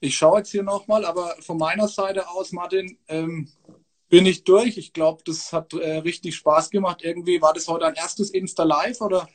ich 0.00 0.14
schaue 0.16 0.38
jetzt 0.38 0.50
hier 0.50 0.62
nochmal, 0.62 1.04
aber 1.04 1.34
von 1.40 1.56
meiner 1.56 1.88
Seite 1.88 2.28
aus, 2.28 2.52
Martin, 2.52 2.98
ähm, 3.08 3.48
bin 4.08 4.26
ich 4.26 4.44
durch. 4.44 4.76
Ich 4.76 4.92
glaube, 4.92 5.22
das 5.24 5.52
hat 5.52 5.72
äh, 5.72 5.98
richtig 5.98 6.36
Spaß 6.36 6.70
gemacht. 6.70 7.02
Irgendwie 7.02 7.40
war 7.40 7.52
das 7.52 7.66
heute 7.68 7.86
ein 7.86 7.94
erstes 7.94 8.30
Insta 8.30 8.62
Live 8.62 9.00
oder? 9.00 9.28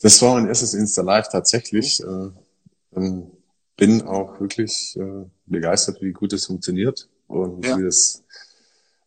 Das 0.00 0.20
war 0.22 0.36
ein 0.36 0.48
erstes 0.48 0.74
Insta 0.74 1.02
Live 1.02 1.28
tatsächlich. 1.28 2.00
Äh, 2.00 2.30
bin 3.76 4.02
auch 4.02 4.40
wirklich 4.40 4.96
äh, 4.96 5.26
begeistert, 5.46 6.00
wie 6.00 6.12
gut 6.12 6.32
es 6.32 6.46
funktioniert 6.46 7.08
und 7.26 7.64
ja. 7.64 7.78
wie 7.78 7.84
es 7.84 8.24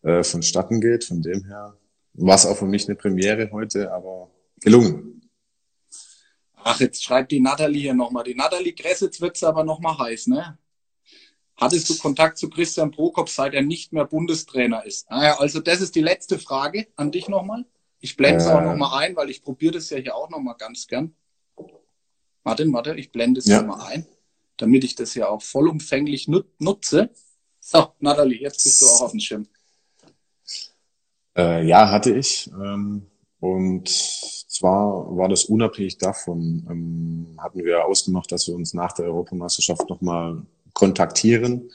äh, 0.02 0.22
vonstatten 0.22 0.80
geht. 0.80 1.04
Von 1.04 1.22
dem 1.22 1.44
her 1.44 1.76
war 2.14 2.34
es 2.34 2.46
auch 2.46 2.56
für 2.56 2.66
mich 2.66 2.88
eine 2.88 2.96
Premiere 2.96 3.50
heute, 3.52 3.92
aber 3.92 4.30
gelungen. 4.60 5.28
Ach, 6.62 6.78
jetzt 6.80 7.02
schreibt 7.02 7.32
die 7.32 7.40
Nathalie 7.40 7.80
hier 7.80 7.94
nochmal. 7.94 8.24
Die 8.24 8.34
Nathalie 8.34 8.74
Gressitz 8.74 9.20
wird's 9.20 9.42
aber 9.42 9.64
nochmal 9.64 9.98
heiß, 9.98 10.26
ne? 10.28 10.58
Hattest 11.56 11.90
du 11.90 11.98
Kontakt 11.98 12.38
zu 12.38 12.48
Christian 12.48 12.90
Prokop, 12.90 13.28
seit 13.28 13.52
er 13.52 13.62
nicht 13.62 13.92
mehr 13.92 14.06
Bundestrainer 14.06 14.84
ist? 14.86 15.10
Naja, 15.10 15.34
ah 15.34 15.40
also 15.40 15.60
das 15.60 15.82
ist 15.82 15.94
die 15.94 16.00
letzte 16.00 16.38
Frage 16.38 16.86
an 16.96 17.12
dich 17.12 17.28
nochmal. 17.28 17.66
Ich 18.00 18.16
blende 18.16 18.40
es 18.40 18.46
äh, 18.46 18.50
auch 18.50 18.62
nochmal 18.62 19.02
ein, 19.02 19.14
weil 19.14 19.28
ich 19.28 19.42
probiere 19.42 19.74
das 19.74 19.90
ja 19.90 19.98
hier 19.98 20.14
auch 20.14 20.30
nochmal 20.30 20.54
ganz 20.58 20.86
gern. 20.86 21.14
Martin, 22.44 22.72
warte, 22.72 22.94
ich 22.94 23.12
blende 23.12 23.40
es 23.40 23.46
ja. 23.46 23.60
nochmal 23.60 23.92
ein, 23.92 24.06
damit 24.60 24.84
ich 24.84 24.94
das 24.94 25.14
ja 25.14 25.28
auch 25.28 25.42
vollumfänglich 25.42 26.28
nut 26.28 26.46
nutze. 26.58 27.10
So, 27.60 27.88
Nathalie, 28.00 28.40
jetzt 28.40 28.64
bist 28.64 28.80
du 28.82 28.86
auch 28.86 29.02
auf 29.02 29.10
dem 29.12 29.20
Schirm. 29.20 29.46
Äh, 31.36 31.66
ja, 31.66 31.90
hatte 31.90 32.14
ich. 32.14 32.50
Ähm, 32.52 33.06
und 33.38 33.88
zwar 33.88 35.16
war 35.16 35.28
das 35.28 35.44
unabhängig 35.44 35.98
davon, 35.98 36.66
ähm, 36.70 37.36
hatten 37.38 37.64
wir 37.64 37.84
ausgemacht, 37.84 38.30
dass 38.32 38.46
wir 38.48 38.54
uns 38.54 38.74
nach 38.74 38.92
der 38.92 39.06
Europameisterschaft 39.06 39.88
nochmal 39.88 40.42
kontaktieren. 40.74 41.70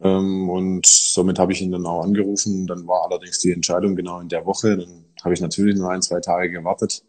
Ähm, 0.00 0.48
und 0.50 0.86
somit 0.86 1.38
habe 1.38 1.52
ich 1.52 1.62
ihn 1.62 1.72
dann 1.72 1.86
auch 1.86 2.02
angerufen. 2.02 2.66
Dann 2.66 2.86
war 2.86 3.04
allerdings 3.04 3.38
die 3.40 3.52
Entscheidung 3.52 3.96
genau 3.96 4.20
in 4.20 4.28
der 4.28 4.46
Woche. 4.46 4.76
Dann 4.76 5.04
habe 5.22 5.34
ich 5.34 5.40
natürlich 5.40 5.76
nur 5.76 5.90
ein, 5.90 6.02
zwei 6.02 6.20
Tage 6.20 6.50
gewartet, 6.50 7.04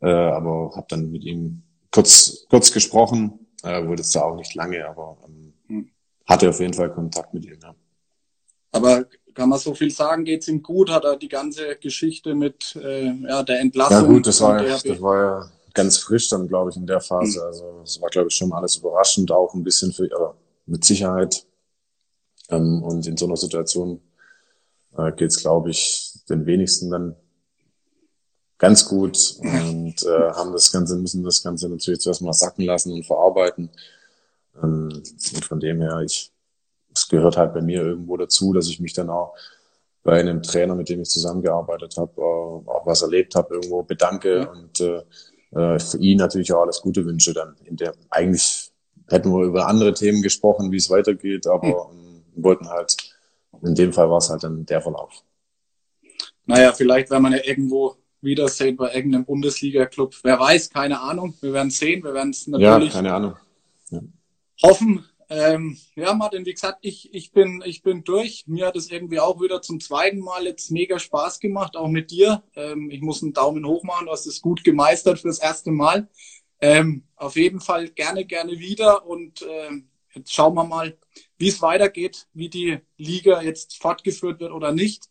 äh, 0.00 0.08
aber 0.08 0.72
habe 0.76 0.86
dann 0.88 1.10
mit 1.10 1.24
ihm 1.24 1.62
kurz, 1.90 2.46
kurz 2.48 2.72
gesprochen. 2.72 3.43
Äh, 3.64 3.86
wurde 3.86 4.02
es 4.02 4.10
da 4.10 4.22
auch 4.22 4.36
nicht 4.36 4.54
lange, 4.54 4.86
aber 4.86 5.16
ähm, 5.26 5.52
hm. 5.66 5.90
hatte 6.26 6.48
auf 6.48 6.60
jeden 6.60 6.74
Fall 6.74 6.92
Kontakt 6.92 7.32
mit 7.32 7.44
ihm. 7.44 7.58
Ja. 7.62 7.74
Aber 8.72 9.06
kann 9.34 9.48
man 9.48 9.58
so 9.58 9.74
viel 9.74 9.90
sagen, 9.90 10.24
geht's 10.24 10.48
ihm 10.48 10.62
gut? 10.62 10.90
Hat 10.90 11.04
er 11.04 11.16
die 11.16 11.28
ganze 11.28 11.76
Geschichte 11.76 12.34
mit 12.34 12.76
äh, 12.76 13.12
ja, 13.12 13.42
der 13.42 13.60
Entlassung? 13.60 13.96
Ja 13.96 14.02
gut, 14.02 14.26
das 14.26 14.40
war, 14.40 14.62
das 14.62 14.84
war 15.00 15.16
ja 15.16 15.50
ganz 15.74 15.98
frisch 15.98 16.28
dann, 16.28 16.48
glaube 16.48 16.70
ich, 16.70 16.76
in 16.76 16.86
der 16.86 17.00
Phase. 17.00 17.40
Mhm. 17.40 17.46
Also 17.46 17.80
es 17.82 18.00
war, 18.00 18.08
glaube 18.10 18.28
ich, 18.28 18.34
schon 18.34 18.52
alles 18.52 18.76
überraschend, 18.76 19.30
auch 19.32 19.54
ein 19.54 19.64
bisschen 19.64 19.92
für, 19.92 20.04
äh, 20.04 20.34
mit 20.66 20.84
Sicherheit. 20.84 21.46
Ähm, 22.48 22.82
und 22.82 23.06
in 23.06 23.16
so 23.16 23.26
einer 23.26 23.36
Situation 23.36 24.00
äh, 24.96 25.12
geht 25.12 25.30
es, 25.30 25.40
glaube 25.40 25.70
ich, 25.70 26.12
den 26.28 26.46
wenigsten 26.46 26.90
dann 26.90 27.16
ganz 28.58 28.86
gut 28.88 29.36
und 29.40 30.02
äh, 30.04 30.30
haben 30.32 30.52
das 30.52 30.70
Ganze, 30.70 30.96
müssen 30.96 31.24
das 31.24 31.42
Ganze 31.42 31.68
natürlich 31.68 32.00
zuerst 32.00 32.22
mal 32.22 32.32
sacken 32.32 32.64
lassen 32.64 32.92
und 32.92 33.04
verarbeiten. 33.04 33.70
Ähm, 34.62 35.02
und 35.34 35.44
von 35.44 35.60
dem 35.60 35.80
her, 35.80 36.00
ich, 36.04 36.32
es 36.94 37.08
gehört 37.08 37.36
halt 37.36 37.54
bei 37.54 37.62
mir 37.62 37.82
irgendwo 37.82 38.16
dazu, 38.16 38.52
dass 38.52 38.68
ich 38.68 38.80
mich 38.80 38.92
dann 38.92 39.10
auch 39.10 39.34
bei 40.02 40.20
einem 40.20 40.42
Trainer, 40.42 40.74
mit 40.74 40.88
dem 40.88 41.00
ich 41.00 41.08
zusammengearbeitet 41.08 41.96
habe, 41.96 42.12
äh, 42.16 42.70
auch 42.70 42.86
was 42.86 43.02
erlebt 43.02 43.34
habe, 43.34 43.54
irgendwo 43.54 43.82
bedanke 43.82 44.40
ja. 44.40 44.50
und 44.50 44.80
äh, 44.80 45.02
äh, 45.54 45.78
für 45.78 45.98
ihn 45.98 46.18
natürlich 46.18 46.52
auch 46.52 46.62
alles 46.62 46.80
Gute 46.80 47.04
wünsche 47.04 47.32
dann. 47.32 47.56
In 47.64 47.76
der, 47.76 47.94
eigentlich 48.10 48.70
hätten 49.08 49.32
wir 49.32 49.44
über 49.44 49.66
andere 49.66 49.94
Themen 49.94 50.22
gesprochen, 50.22 50.70
wie 50.70 50.76
es 50.76 50.90
weitergeht, 50.90 51.46
aber 51.46 51.90
mhm. 51.92 52.22
wollten 52.36 52.68
halt, 52.68 52.96
in 53.62 53.74
dem 53.74 53.92
Fall 53.92 54.10
war 54.10 54.18
es 54.18 54.30
halt 54.30 54.44
dann 54.44 54.66
der 54.66 54.80
Verlauf. 54.80 55.22
Naja, 56.46 56.72
vielleicht 56.72 57.10
werden 57.10 57.22
wir 57.22 57.36
ja 57.38 57.44
irgendwo 57.44 57.96
wiedersehen 58.24 58.76
bei 58.76 58.94
irgendeinem 58.94 59.24
Bundesliga-Club. 59.24 60.16
Wer 60.22 60.38
weiß, 60.38 60.70
keine 60.70 61.00
Ahnung. 61.00 61.34
Wir 61.40 61.52
werden 61.52 61.70
sehen. 61.70 62.02
Wir 62.02 62.14
werden 62.14 62.30
es 62.30 62.46
natürlich 62.46 62.88
ja, 62.88 62.94
keine 62.94 63.14
Ahnung. 63.14 63.36
Ja. 63.90 64.00
hoffen. 64.62 65.04
Ähm, 65.30 65.78
ja, 65.96 66.14
Martin, 66.14 66.44
wie 66.44 66.52
gesagt, 66.52 66.78
ich, 66.82 67.12
ich, 67.14 67.32
bin, 67.32 67.62
ich 67.64 67.82
bin 67.82 68.04
durch. 68.04 68.44
Mir 68.46 68.66
hat 68.66 68.76
es 68.76 68.90
irgendwie 68.90 69.20
auch 69.20 69.40
wieder 69.40 69.62
zum 69.62 69.80
zweiten 69.80 70.20
Mal 70.20 70.44
jetzt 70.44 70.70
mega 70.70 70.98
Spaß 70.98 71.40
gemacht, 71.40 71.76
auch 71.76 71.88
mit 71.88 72.10
dir. 72.10 72.42
Ähm, 72.54 72.90
ich 72.90 73.00
muss 73.00 73.22
einen 73.22 73.32
Daumen 73.32 73.66
hoch 73.66 73.82
machen, 73.84 74.06
du 74.06 74.12
hast 74.12 74.26
es 74.26 74.42
gut 74.42 74.64
gemeistert 74.64 75.18
fürs 75.18 75.38
erste 75.38 75.70
Mal. 75.70 76.08
Ähm, 76.60 77.04
auf 77.16 77.36
jeden 77.36 77.60
Fall 77.60 77.88
gerne, 77.88 78.24
gerne 78.24 78.58
wieder 78.58 79.06
und 79.06 79.42
äh, 79.42 79.70
jetzt 80.14 80.32
schauen 80.32 80.54
wir 80.54 80.64
mal, 80.64 80.96
wie 81.36 81.48
es 81.48 81.60
weitergeht, 81.62 82.26
wie 82.32 82.48
die 82.48 82.78
Liga 82.96 83.42
jetzt 83.42 83.80
fortgeführt 83.80 84.40
wird 84.40 84.52
oder 84.52 84.72
nicht. 84.72 85.08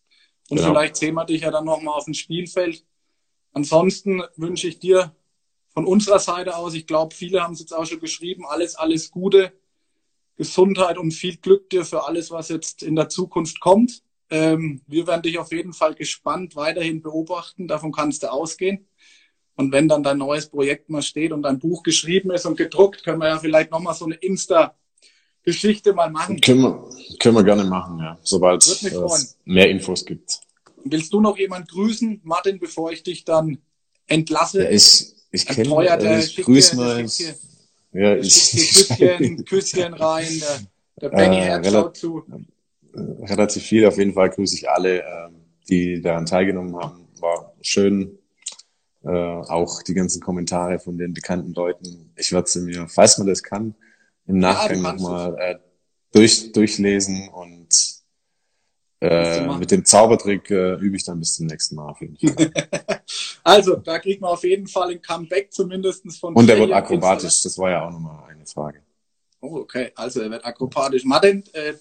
Und 0.50 0.58
genau. 0.58 0.70
vielleicht 0.70 0.96
sehen 0.96 1.16
wir 1.16 1.26
dich 1.26 1.42
ja 1.42 1.52
dann 1.52 1.66
nochmal 1.66 1.96
auf 1.96 2.06
dem 2.06 2.14
Spielfeld. 2.14 2.84
Ansonsten 3.54 4.24
wünsche 4.36 4.68
ich 4.68 4.80
dir 4.80 5.16
von 5.74 5.86
unserer 5.86 6.20
Seite 6.20 6.56
aus, 6.56 6.74
ich 6.74 6.86
glaube, 6.86 7.16
viele 7.16 7.42
haben 7.42 7.54
es 7.54 7.60
jetzt 7.60 7.74
auch 7.74 7.86
schon 7.86 8.00
geschrieben, 8.00 8.46
alles, 8.46 8.76
alles 8.76 9.10
Gute, 9.12 9.54
Gesundheit 10.36 10.98
und 10.98 11.12
viel 11.12 11.38
Glück 11.38 11.70
dir 11.70 11.86
für 11.86 12.06
alles, 12.06 12.32
was 12.32 12.50
jetzt 12.50 12.84
in 12.84 12.96
der 12.96 13.10
Zukunft 13.10 13.60
kommt. 13.60 14.04
Ähm, 14.30 14.82
wir 14.88 15.06
werden 15.08 15.22
dich 15.22 15.38
auf 15.38 15.52
jeden 15.52 15.74
Fall 15.74 15.94
gespannt 15.94 16.56
weiterhin 16.56 17.02
beobachten, 17.02 17.68
davon 17.68 17.92
kannst 17.92 18.24
du 18.24 18.32
ausgehen. 18.32 18.88
Und 19.56 19.72
wenn 19.72 19.88
dann 19.88 20.02
dein 20.02 20.18
neues 20.18 20.50
Projekt 20.50 20.90
mal 20.90 21.04
steht 21.04 21.32
und 21.32 21.44
dein 21.44 21.60
Buch 21.60 21.84
geschrieben 21.84 22.32
ist 22.32 22.46
und 22.46 22.58
gedruckt, 22.58 23.04
können 23.04 23.20
wir 23.20 23.28
ja 23.28 23.38
vielleicht 23.38 23.70
nochmal 23.70 23.94
so 23.94 24.06
eine 24.06 24.16
Insta-Geschichte 24.16 25.94
mal 25.94 26.10
machen. 26.10 26.42
Können 26.42 26.62
wir, 26.62 26.90
können 27.20 27.36
wir 27.36 27.44
gerne 27.44 27.64
machen, 27.64 28.00
ja, 28.00 28.18
sobald 28.24 28.66
es 28.66 29.38
mehr 29.46 29.70
Infos 29.70 30.06
gibt. 30.06 30.40
Willst 30.84 31.14
du 31.14 31.22
noch 31.22 31.38
jemand 31.38 31.70
grüßen, 31.70 32.22
Martin, 32.24 32.60
bevor 32.60 32.92
ich 32.92 33.04
dich 33.04 33.26
dann 33.26 33.60
entlasse? 34.08 34.64
Ja, 34.64 34.70
ich 34.70 35.14
ich 35.32 35.46
kenne, 35.48 35.70
äh, 35.70 36.20
ich 36.20 36.38
grüße 36.38 36.76
mal. 36.76 37.06
Ja, 37.92 38.16
ich. 38.16 38.52
Küsschen, 38.52 39.46
Küsschen 39.46 39.94
rein. 39.96 40.28
Der, 40.40 41.10
der 41.10 41.10
Benny 41.10 41.38
äh, 41.38 41.42
Herz 41.42 41.72
schaut 41.72 41.98
zu. 41.98 42.24
Relativ 42.94 43.64
viel, 43.64 43.86
auf 43.88 43.98
jeden 43.98 44.14
Fall 44.14 44.30
grüße 44.30 44.56
ich 44.56 44.70
alle, 44.70 45.00
äh, 45.00 45.30
die 45.70 46.02
daran 46.02 46.28
teilgenommen 46.28 46.76
haben. 46.76 47.08
War 47.20 47.56
schön. 47.62 48.20
Äh, 49.04 49.10
auch 49.10 49.82
die 49.82 49.96
ganzen 49.96 50.22
Kommentare 50.22 50.80
von 50.80 50.98
den 50.98 51.14
bekannten 51.14 51.54
Leuten. 51.54 52.14
Ich 52.16 52.32
werde 52.32 52.48
sie 52.48 52.62
mir, 52.62 52.88
falls 52.88 53.18
man 53.18 53.28
das 53.28 53.42
kann, 53.42 53.76
im 54.28 54.38
Nachgang 54.38 54.84
ja, 54.84 54.94
nochmal 54.94 55.36
äh, 55.40 55.56
durch, 56.12 56.52
durchlesen 56.52 57.28
und 57.30 57.70
äh, 59.04 59.58
mit 59.58 59.70
dem 59.70 59.84
Zaubertrick 59.84 60.50
äh, 60.50 60.76
übe 60.76 60.96
ich 60.96 61.04
dann 61.04 61.20
bis 61.20 61.36
zum 61.36 61.48
nächsten 61.48 61.76
Mal 61.76 61.94
also, 63.44 63.76
da 63.76 64.00
kriegt 64.00 64.22
man 64.22 64.32
auf 64.32 64.44
jeden 64.44 64.68
Fall 64.68 64.92
ein 64.92 65.02
Comeback 65.02 65.52
zumindest 65.52 66.06
von. 66.20 66.34
Und 66.34 66.50
er 66.50 66.58
wird 66.58 66.72
akrobatisch, 66.72 67.44
das 67.44 67.58
war 67.58 67.70
ja 67.70 67.86
auch 67.86 67.92
nochmal 67.92 68.30
eine 68.30 68.46
Frage. 68.46 68.82
Oh, 69.42 69.58
okay, 69.58 69.92
also 69.96 70.22
er 70.22 70.32
wird 70.32 70.46
akrobatisch. 70.46 71.04
Martin, 71.04 71.44
äh, 71.52 71.74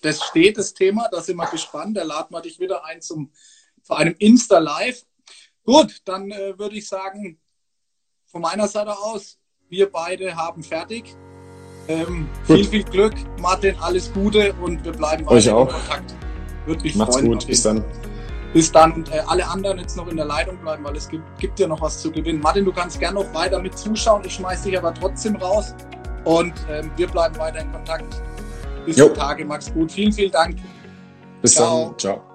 das 0.00 0.22
steht 0.22 0.56
das 0.56 0.72
Thema, 0.72 1.08
da 1.10 1.20
sind 1.20 1.36
wir 1.36 1.50
gespannt. 1.50 1.98
Da 1.98 2.02
laden 2.02 2.34
wir 2.34 2.40
dich 2.40 2.58
wieder 2.58 2.84
ein 2.86 3.02
zum, 3.02 3.30
zu 3.82 3.92
einem 3.92 4.14
Insta-Live. 4.18 5.04
Gut, 5.64 6.00
dann 6.06 6.30
äh, 6.30 6.58
würde 6.58 6.76
ich 6.76 6.88
sagen, 6.88 7.38
von 8.24 8.40
meiner 8.40 8.68
Seite 8.68 8.96
aus, 8.96 9.38
wir 9.68 9.90
beide 9.90 10.34
haben 10.34 10.62
fertig. 10.62 11.14
Ähm, 11.88 12.28
viel, 12.46 12.64
viel 12.64 12.84
Glück, 12.84 13.14
Martin, 13.38 13.76
alles 13.80 14.10
Gute 14.12 14.54
und 14.54 14.82
wir 14.84 14.92
bleiben 14.92 15.26
weiter 15.26 15.60
in 15.60 15.68
Kontakt. 15.68 16.29
Würde 16.66 16.82
mich 16.82 16.94
Macht's 16.96 17.16
freuen. 17.16 17.32
gut, 17.32 17.46
bis 17.46 17.62
dann. 17.62 17.84
Bis 18.52 18.72
dann 18.72 19.04
äh, 19.12 19.20
alle 19.28 19.46
anderen 19.46 19.78
jetzt 19.78 19.96
noch 19.96 20.08
in 20.08 20.16
der 20.16 20.26
Leitung 20.26 20.56
bleiben, 20.58 20.82
weil 20.82 20.96
es 20.96 21.08
gibt, 21.08 21.24
gibt 21.38 21.58
ja 21.60 21.68
noch 21.68 21.80
was 21.80 22.00
zu 22.00 22.10
gewinnen. 22.10 22.40
Martin, 22.40 22.64
du 22.64 22.72
kannst 22.72 22.98
gerne 22.98 23.14
noch 23.14 23.32
weiter 23.32 23.60
mit 23.60 23.78
zuschauen. 23.78 24.22
Ich 24.24 24.34
schmeiß 24.34 24.62
dich 24.62 24.76
aber 24.76 24.92
trotzdem 24.92 25.36
raus. 25.36 25.74
Und 26.24 26.54
ähm, 26.68 26.90
wir 26.96 27.06
bleiben 27.06 27.38
weiter 27.38 27.60
in 27.60 27.70
Kontakt. 27.72 28.22
Bis 28.84 28.96
jo. 28.96 29.08
die 29.08 29.14
Tage. 29.14 29.44
Max 29.44 29.72
gut. 29.72 29.92
Vielen, 29.92 30.12
vielen 30.12 30.32
Dank. 30.32 30.56
Bis 31.42 31.54
Ciao. 31.54 31.90
dann. 31.90 31.98
Ciao. 31.98 32.29